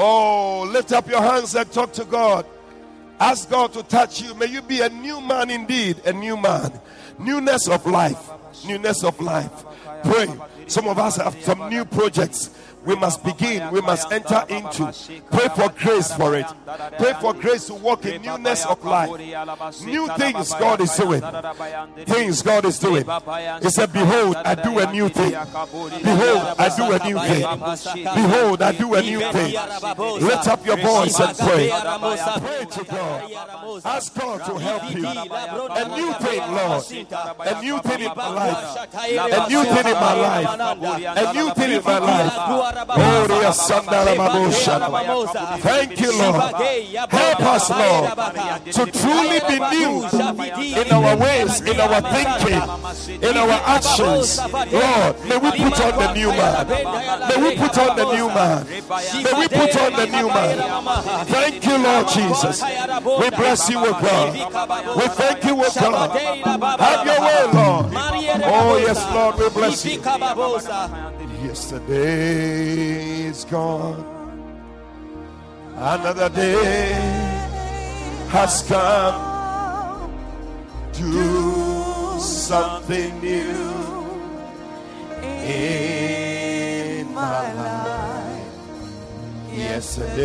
Oh, 0.00 0.62
lift 0.70 0.92
up 0.92 1.08
your 1.08 1.20
hands 1.20 1.56
and 1.56 1.68
talk 1.72 1.92
to 1.94 2.04
God. 2.04 2.46
Ask 3.18 3.50
God 3.50 3.72
to 3.72 3.82
touch 3.82 4.22
you. 4.22 4.32
May 4.36 4.46
you 4.46 4.62
be 4.62 4.80
a 4.80 4.88
new 4.88 5.20
man 5.20 5.50
indeed, 5.50 5.98
a 6.06 6.12
new 6.12 6.36
man. 6.36 6.70
Newness 7.18 7.66
of 7.66 7.84
life. 7.84 8.30
Newness 8.64 9.02
of 9.02 9.20
life. 9.20 9.64
Pray. 10.02 10.28
Some 10.66 10.88
of 10.88 10.98
us 10.98 11.16
have 11.16 11.36
some 11.42 11.68
new 11.68 11.84
projects 11.84 12.50
we 12.84 12.94
must 12.96 13.22
begin, 13.22 13.70
we 13.70 13.80
must 13.80 14.10
enter 14.10 14.44
into. 14.48 14.92
Pray 15.30 15.48
for 15.54 15.68
grace 15.78 16.12
for 16.12 16.34
it. 16.36 16.46
Pray 16.96 17.12
for 17.20 17.34
grace 17.34 17.66
to 17.66 17.74
walk 17.74 18.06
in 18.06 18.22
newness 18.22 18.64
of 18.64 18.82
life. 18.84 19.10
New 19.84 20.08
things 20.16 20.54
God 20.54 20.80
is 20.80 20.96
doing. 20.96 21.20
Things 22.06 22.42
God 22.42 22.64
is 22.64 22.78
doing. 22.78 23.04
He 23.62 23.70
said, 23.70 23.92
Behold, 23.92 24.36
I 24.36 24.54
do 24.54 24.78
a 24.78 24.90
new 24.92 25.08
thing. 25.08 25.32
Behold, 25.32 26.42
I 26.58 26.72
do 26.76 26.92
a 26.92 26.98
new 27.04 27.18
thing. 27.18 28.04
Behold, 28.14 28.62
I 28.62 28.72
do 28.72 28.94
a 28.94 29.02
new 29.02 29.20
thing. 29.32 29.52
Lift 30.24 30.48
up 30.48 30.64
your 30.64 30.76
voice 30.78 31.18
and 31.20 31.36
pray. 31.36 31.68
Pray 31.68 32.64
to 32.70 32.84
God. 32.84 33.32
Ask 33.84 34.14
God 34.18 34.38
to 34.46 34.58
help 34.58 34.94
you. 34.94 35.06
A 35.06 35.88
new 35.96 36.12
thing, 36.24 36.40
Lord. 36.54 36.84
A 37.40 37.60
new 37.60 37.78
thing 37.80 38.00
in 38.00 38.14
life. 38.14 38.94
A 38.94 39.48
new 39.48 39.64
thing 39.64 39.87
in 39.88 39.94
my 39.94 40.14
life. 40.14 40.48
A 41.16 41.32
new 41.32 41.50
thing 41.54 41.72
in 41.72 41.82
my 41.84 41.98
life. 41.98 42.32
Oh, 45.10 45.26
thank 45.60 46.00
you, 46.00 46.12
Lord. 46.18 46.54
Help 47.10 47.40
us, 47.40 47.70
Lord, 47.70 48.10
to 48.72 48.86
truly 48.92 49.40
be 49.48 49.58
new 49.76 50.04
in 50.80 50.92
our 50.92 51.16
ways, 51.16 51.60
in 51.60 51.80
our 51.80 52.00
thinking, 52.00 52.62
in 53.22 53.36
our 53.36 53.60
actions. 53.66 54.38
Lord, 54.38 55.14
may 55.28 55.38
we 55.38 55.50
put 55.52 55.80
on 55.80 55.94
the 55.98 56.12
new 56.14 56.30
man. 56.30 56.66
May 57.28 57.36
we 57.42 57.56
put 57.56 57.78
on 57.78 57.96
the 57.96 58.04
new 58.14 58.28
man. 58.28 58.66
May 58.68 59.32
we 59.38 59.48
put 59.48 59.76
on 59.76 59.92
the 59.92 60.06
new 60.06 60.28
man. 60.28 60.58
Thank 61.26 61.64
you, 61.64 61.78
Lord 61.78 62.08
Jesus. 62.08 62.62
We 62.62 63.30
bless 63.30 63.68
you, 63.70 63.78
O 63.78 63.92
God. 63.92 64.34
We 64.96 65.08
thank 65.08 65.44
you, 65.44 65.54
O 65.56 65.68
God. 65.80 66.10
Have 66.80 67.06
your 67.06 67.20
way, 67.20 67.44
Lord. 67.54 67.86
Oh, 68.50 68.76
yes, 68.78 69.00
Lord, 69.12 69.36
we 69.38 69.48
bless 69.50 69.77
you. 69.77 69.77
Yesterday 71.44 73.26
is 73.26 73.44
gone. 73.44 74.04
Another 75.76 76.28
day 76.28 76.92
has 78.28 78.62
come. 78.66 80.10
Do 80.92 82.18
something 82.18 83.20
new 83.20 84.06
in 85.22 87.14
my 87.14 87.52
life. 87.52 88.50
Yesterday 89.52 90.24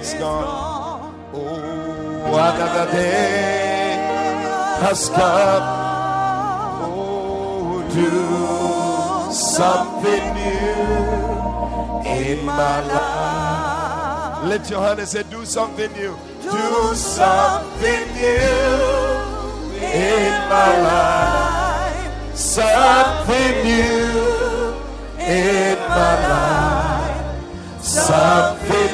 is 0.00 0.14
gone. 0.14 1.14
Oh, 1.32 2.34
another 2.34 2.90
day 2.90 3.94
has 4.80 5.08
come. 5.10 5.85
Do 7.96 9.32
something 9.32 10.24
new 10.34 10.84
in 12.04 12.44
my 12.44 12.80
life. 12.92 14.44
Lift 14.44 14.70
your 14.70 14.82
hand 14.82 14.98
and 14.98 15.08
say, 15.08 15.22
Do 15.30 15.46
something 15.46 15.90
new. 15.92 16.14
Do 16.42 16.94
something 16.94 18.04
new 18.12 19.80
in 19.80 20.32
my 20.52 20.72
life. 20.92 22.36
Something 22.36 23.64
new 23.64 24.74
in 25.18 25.78
my 25.88 26.12
life. 26.28 27.82
Something 27.82 28.85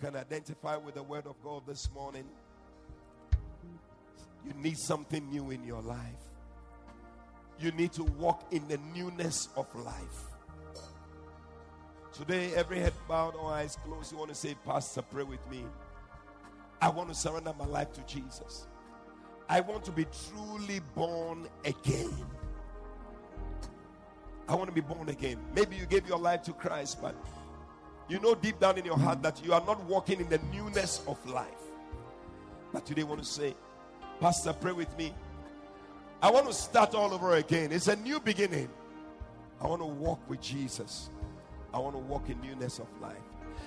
can 0.00 0.16
identify 0.16 0.76
with 0.76 0.94
the 0.94 1.02
word 1.02 1.26
of 1.26 1.34
God 1.42 1.62
this 1.66 1.88
morning, 1.92 2.24
you 4.46 4.52
need 4.54 4.78
something 4.78 5.28
new 5.30 5.50
in 5.50 5.64
your 5.64 5.82
life. 5.82 5.98
You 7.60 7.72
need 7.72 7.92
to 7.94 8.04
walk 8.04 8.44
in 8.52 8.66
the 8.68 8.78
newness 8.94 9.48
of 9.56 9.66
life. 9.74 10.24
Today, 12.12 12.52
every 12.54 12.78
head 12.78 12.92
bowed 13.08 13.34
or 13.34 13.52
eyes 13.52 13.76
closed, 13.84 14.12
you 14.12 14.18
want 14.18 14.30
to 14.30 14.36
say, 14.36 14.56
Pastor, 14.64 15.02
pray 15.02 15.24
with 15.24 15.40
me. 15.50 15.64
I 16.80 16.88
want 16.88 17.08
to 17.08 17.14
surrender 17.14 17.52
my 17.58 17.66
life 17.66 17.92
to 17.94 18.00
Jesus. 18.02 18.66
I 19.48 19.60
want 19.60 19.84
to 19.84 19.92
be 19.92 20.06
truly 20.28 20.80
born 20.94 21.48
again. 21.64 22.14
I 24.48 24.54
want 24.54 24.68
to 24.68 24.74
be 24.74 24.80
born 24.80 25.08
again. 25.08 25.38
Maybe 25.54 25.76
you 25.76 25.86
gave 25.86 26.08
your 26.08 26.18
life 26.18 26.42
to 26.44 26.52
Christ, 26.52 27.02
but 27.02 27.14
you 28.08 28.18
know 28.20 28.34
deep 28.34 28.58
down 28.58 28.78
in 28.78 28.84
your 28.84 28.98
heart 28.98 29.22
that 29.22 29.44
you 29.44 29.52
are 29.52 29.64
not 29.66 29.82
walking 29.84 30.20
in 30.20 30.28
the 30.28 30.38
newness 30.52 31.02
of 31.06 31.24
life. 31.28 31.46
But 32.72 32.86
today, 32.86 33.02
I 33.02 33.04
want 33.04 33.22
to 33.22 33.28
say, 33.28 33.54
Pastor, 34.20 34.52
pray 34.52 34.72
with 34.72 34.96
me. 34.98 35.14
I 36.20 36.30
want 36.30 36.46
to 36.46 36.52
start 36.52 36.94
all 36.94 37.12
over 37.14 37.36
again. 37.36 37.70
It's 37.70 37.88
a 37.88 37.96
new 37.96 38.18
beginning. 38.20 38.68
I 39.60 39.66
want 39.66 39.82
to 39.82 39.86
walk 39.86 40.20
with 40.28 40.40
Jesus. 40.40 41.10
I 41.72 41.78
want 41.78 41.94
to 41.94 42.00
walk 42.00 42.28
in 42.28 42.40
newness 42.40 42.78
of 42.78 42.86
life. 43.00 43.16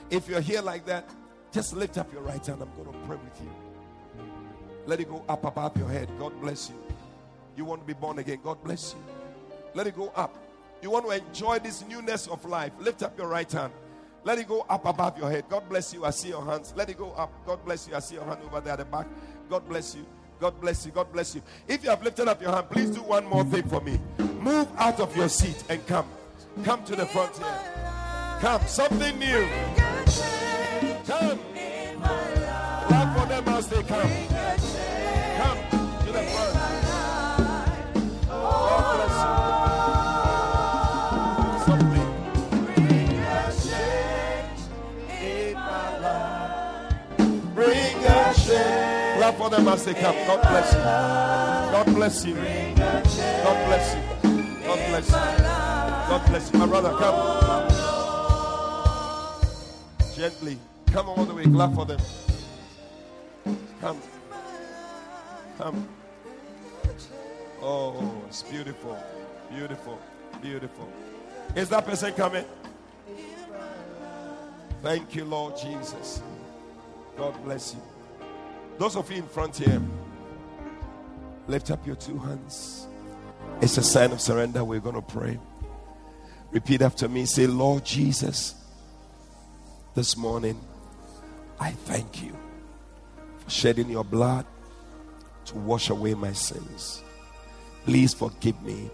If 0.10 0.28
you're 0.28 0.42
here 0.42 0.62
like 0.62 0.86
that, 0.86 1.10
just 1.52 1.76
lift 1.76 1.98
up 1.98 2.12
your 2.12 2.22
right 2.22 2.46
hand. 2.46 2.62
I'm 2.62 2.72
going 2.84 2.92
to 2.92 3.08
pray 3.08 3.18
with 3.18 3.42
you. 3.42 3.52
Let 4.86 5.00
it 5.00 5.10
go 5.10 5.24
up 5.30 5.46
above 5.46 5.78
your 5.78 5.90
head. 5.90 6.10
God 6.18 6.40
bless 6.42 6.70
you. 6.70 6.76
You 7.56 7.66
want 7.66 7.82
to 7.82 7.88
be 7.88 7.94
born 7.94 8.20
again. 8.20 8.40
God 8.44 8.64
bless 8.64 8.94
you. 8.94 9.04
Let 9.74 9.88
it 9.88 9.96
go 9.96 10.12
up. 10.16 10.38
You 10.82 10.90
want 10.90 11.06
to 11.06 11.12
enjoy 11.12 11.60
this 11.60 11.86
newness 11.86 12.28
of 12.28 12.44
life. 12.46 12.72
Lift 12.80 13.04
up 13.04 13.18
your 13.18 13.28
right 13.28 13.52
hand. 13.52 13.72
Let 14.24 14.38
it 14.40 14.48
go 14.48 14.66
up 14.70 14.86
above 14.86 15.18
your 15.18 15.30
head. 15.32 15.46
God 15.50 15.68
bless 15.68 15.94
you. 15.94 16.06
I 16.06 16.12
see 16.12 16.30
your 16.30 16.46
hands. 16.46 16.74
Let 16.76 16.90
it 16.90 16.98
go 16.98 17.12
up. 17.12 17.32
God 17.46 17.66
bless 17.66 17.88
you. 17.88 17.96
I 17.96 18.00
see 18.00 18.16
your 18.16 18.24
hand 18.26 18.40
over 18.46 18.62
there 18.62 18.74
at 18.74 18.80
the 18.80 18.86
back. 18.86 19.08
God 19.50 19.68
bless 19.68 19.96
you. 19.96 20.06
God 20.40 20.60
bless 20.62 20.86
you. 20.86 20.92
God 20.92 21.12
bless 21.12 21.36
you. 21.36 21.42
If 21.68 21.84
you 21.84 21.90
have 21.90 22.04
lifted 22.04 22.28
up 22.28 22.42
your 22.42 22.52
hand, 22.52 22.70
please 22.70 22.90
do 22.92 23.02
one 23.02 23.26
more 23.26 23.44
thing 23.44 23.68
for 23.68 23.82
me. 23.82 24.00
Move 24.40 24.68
out 24.78 25.00
of 25.00 25.16
your 25.16 25.30
seat 25.30 25.64
and 25.70 25.86
come. 25.88 26.08
Come 26.64 26.84
to 26.86 26.96
the 26.96 27.06
front 27.06 27.38
here. 27.38 27.60
Come. 28.40 28.62
Something 28.68 29.20
new. 29.20 29.48
Come. 31.06 31.40
Clap 32.88 33.18
for 33.18 33.26
them 33.28 33.48
as 33.50 33.68
they. 33.68 33.84
Come 33.84 34.71
for 49.42 49.50
them 49.50 49.68
as 49.70 49.84
they 49.84 49.96
come. 49.96 50.16
God 50.28 50.42
bless 50.44 50.74
you. 50.74 50.80
God 51.72 51.86
bless 51.96 52.26
you. 52.26 52.36
God 52.36 53.58
bless 53.66 53.96
you. 53.96 54.02
God 54.64 54.80
bless 54.88 55.08
you. 55.08 55.16
God 55.16 56.26
bless 56.28 56.54
you. 56.54 56.60
My 56.60 56.66
brother, 56.68 56.92
come. 57.00 57.18
Gently. 60.16 60.60
Come 60.92 61.10
all 61.10 61.26
the 61.26 61.34
way. 61.34 61.46
Clap 61.46 61.74
for 61.74 61.86
them. 61.88 62.00
Come. 63.80 64.00
Come. 65.58 65.88
Oh, 67.64 68.22
it's 68.28 68.44
beautiful. 68.44 68.96
Beautiful. 69.50 70.00
Beautiful. 70.40 70.88
Is 71.56 71.70
that 71.70 71.86
person 71.88 72.14
coming? 72.14 72.46
Thank 74.84 75.16
you, 75.16 75.26
Lord 75.26 75.58
Jesus. 75.58 76.22
God 77.18 77.44
bless 77.44 77.74
you. 77.74 77.91
Those 78.82 78.96
of 78.96 79.12
you 79.12 79.18
in 79.18 79.28
front 79.28 79.58
here, 79.58 79.80
lift 81.48 81.70
up 81.70 81.86
your 81.86 81.96
two 81.96 82.18
hands. 82.18 82.88
It's 83.62 83.78
a 83.78 83.84
sign 83.84 84.12
of 84.12 84.20
surrender. 84.20 84.64
We're 84.64 84.80
going 84.80 84.96
to 84.96 85.04
pray. 85.04 85.38
Repeat 86.50 86.82
after 86.82 87.08
me. 87.08 87.26
Say, 87.26 87.46
Lord 87.46 87.86
Jesus, 87.86 88.56
this 89.94 90.18
morning, 90.18 90.60
I 91.60 91.70
thank 91.70 92.24
you 92.24 92.36
for 93.38 93.52
shedding 93.52 93.88
your 93.88 94.04
blood 94.04 94.48
to 95.46 95.58
wash 95.58 95.92
away 95.92 96.16
my 96.16 96.34
sins. 96.34 97.04
Please 97.86 98.16
forgive 98.16 98.60
me 98.64 98.90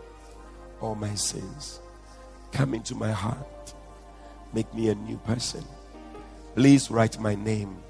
all 0.81 0.95
my 0.95 1.15
sins. 1.15 1.79
Come 2.51 2.73
into 2.73 2.93
my 2.93 3.13
heart. 3.13 3.73
Make 4.51 4.73
me 4.73 4.89
a 4.89 4.95
new 4.95 5.15
person. 5.19 5.63
Please 6.55 6.91
write 6.91 7.17
my 7.21 7.35
name 7.35 7.81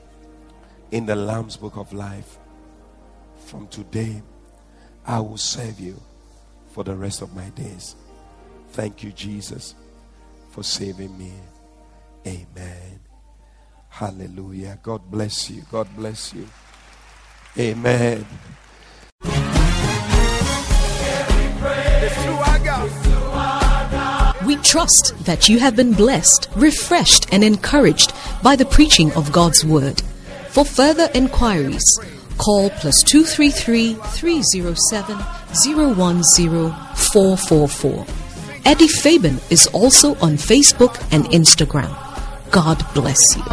in 0.92 1.06
the 1.06 1.16
Lamb's 1.16 1.58
Book 1.58 1.78
of 1.78 1.94
Life. 1.94 2.38
From 3.46 3.68
today, 3.68 4.22
I 5.06 5.20
will 5.20 5.38
serve 5.38 5.80
you 5.80 6.00
for 6.72 6.84
the 6.84 6.96
rest 6.96 7.22
of 7.22 7.36
my 7.36 7.50
days. 7.50 7.96
Thank 8.72 9.04
you, 9.04 9.12
Jesus, 9.12 9.76
for 10.52 10.64
saving 10.64 11.18
me. 11.18 11.32
Amen. 12.26 13.00
Hallelujah. 13.90 14.78
God 14.84 15.02
bless 15.10 15.50
you. 15.50 15.64
God 15.72 15.88
bless 15.96 16.34
you. 16.34 16.48
Amen. 17.58 18.26
We 24.46 24.56
trust 24.58 25.14
that 25.26 25.50
you 25.50 25.60
have 25.60 25.76
been 25.76 25.94
blessed, 25.94 26.48
refreshed, 26.56 27.28
and 27.34 27.44
encouraged 27.44 28.14
by 28.44 28.56
the 28.56 28.66
preaching 28.66 29.12
of 29.14 29.32
God's 29.32 29.66
Word. 29.66 30.02
For 30.58 30.66
further 30.66 31.08
inquiries, 31.14 31.86
call 32.40 32.72
plus 32.72 33.04
233 33.04 33.94
307 33.94 35.16
010444. 35.54 38.06
Eddie 38.66 38.88
Fabian 38.88 39.40
is 39.52 39.68
also 39.68 40.16
on 40.16 40.34
Facebook 40.34 41.00
and 41.12 41.26
Instagram. 41.26 41.96
God 42.50 42.84
bless 42.96 43.38
you. 43.38 43.44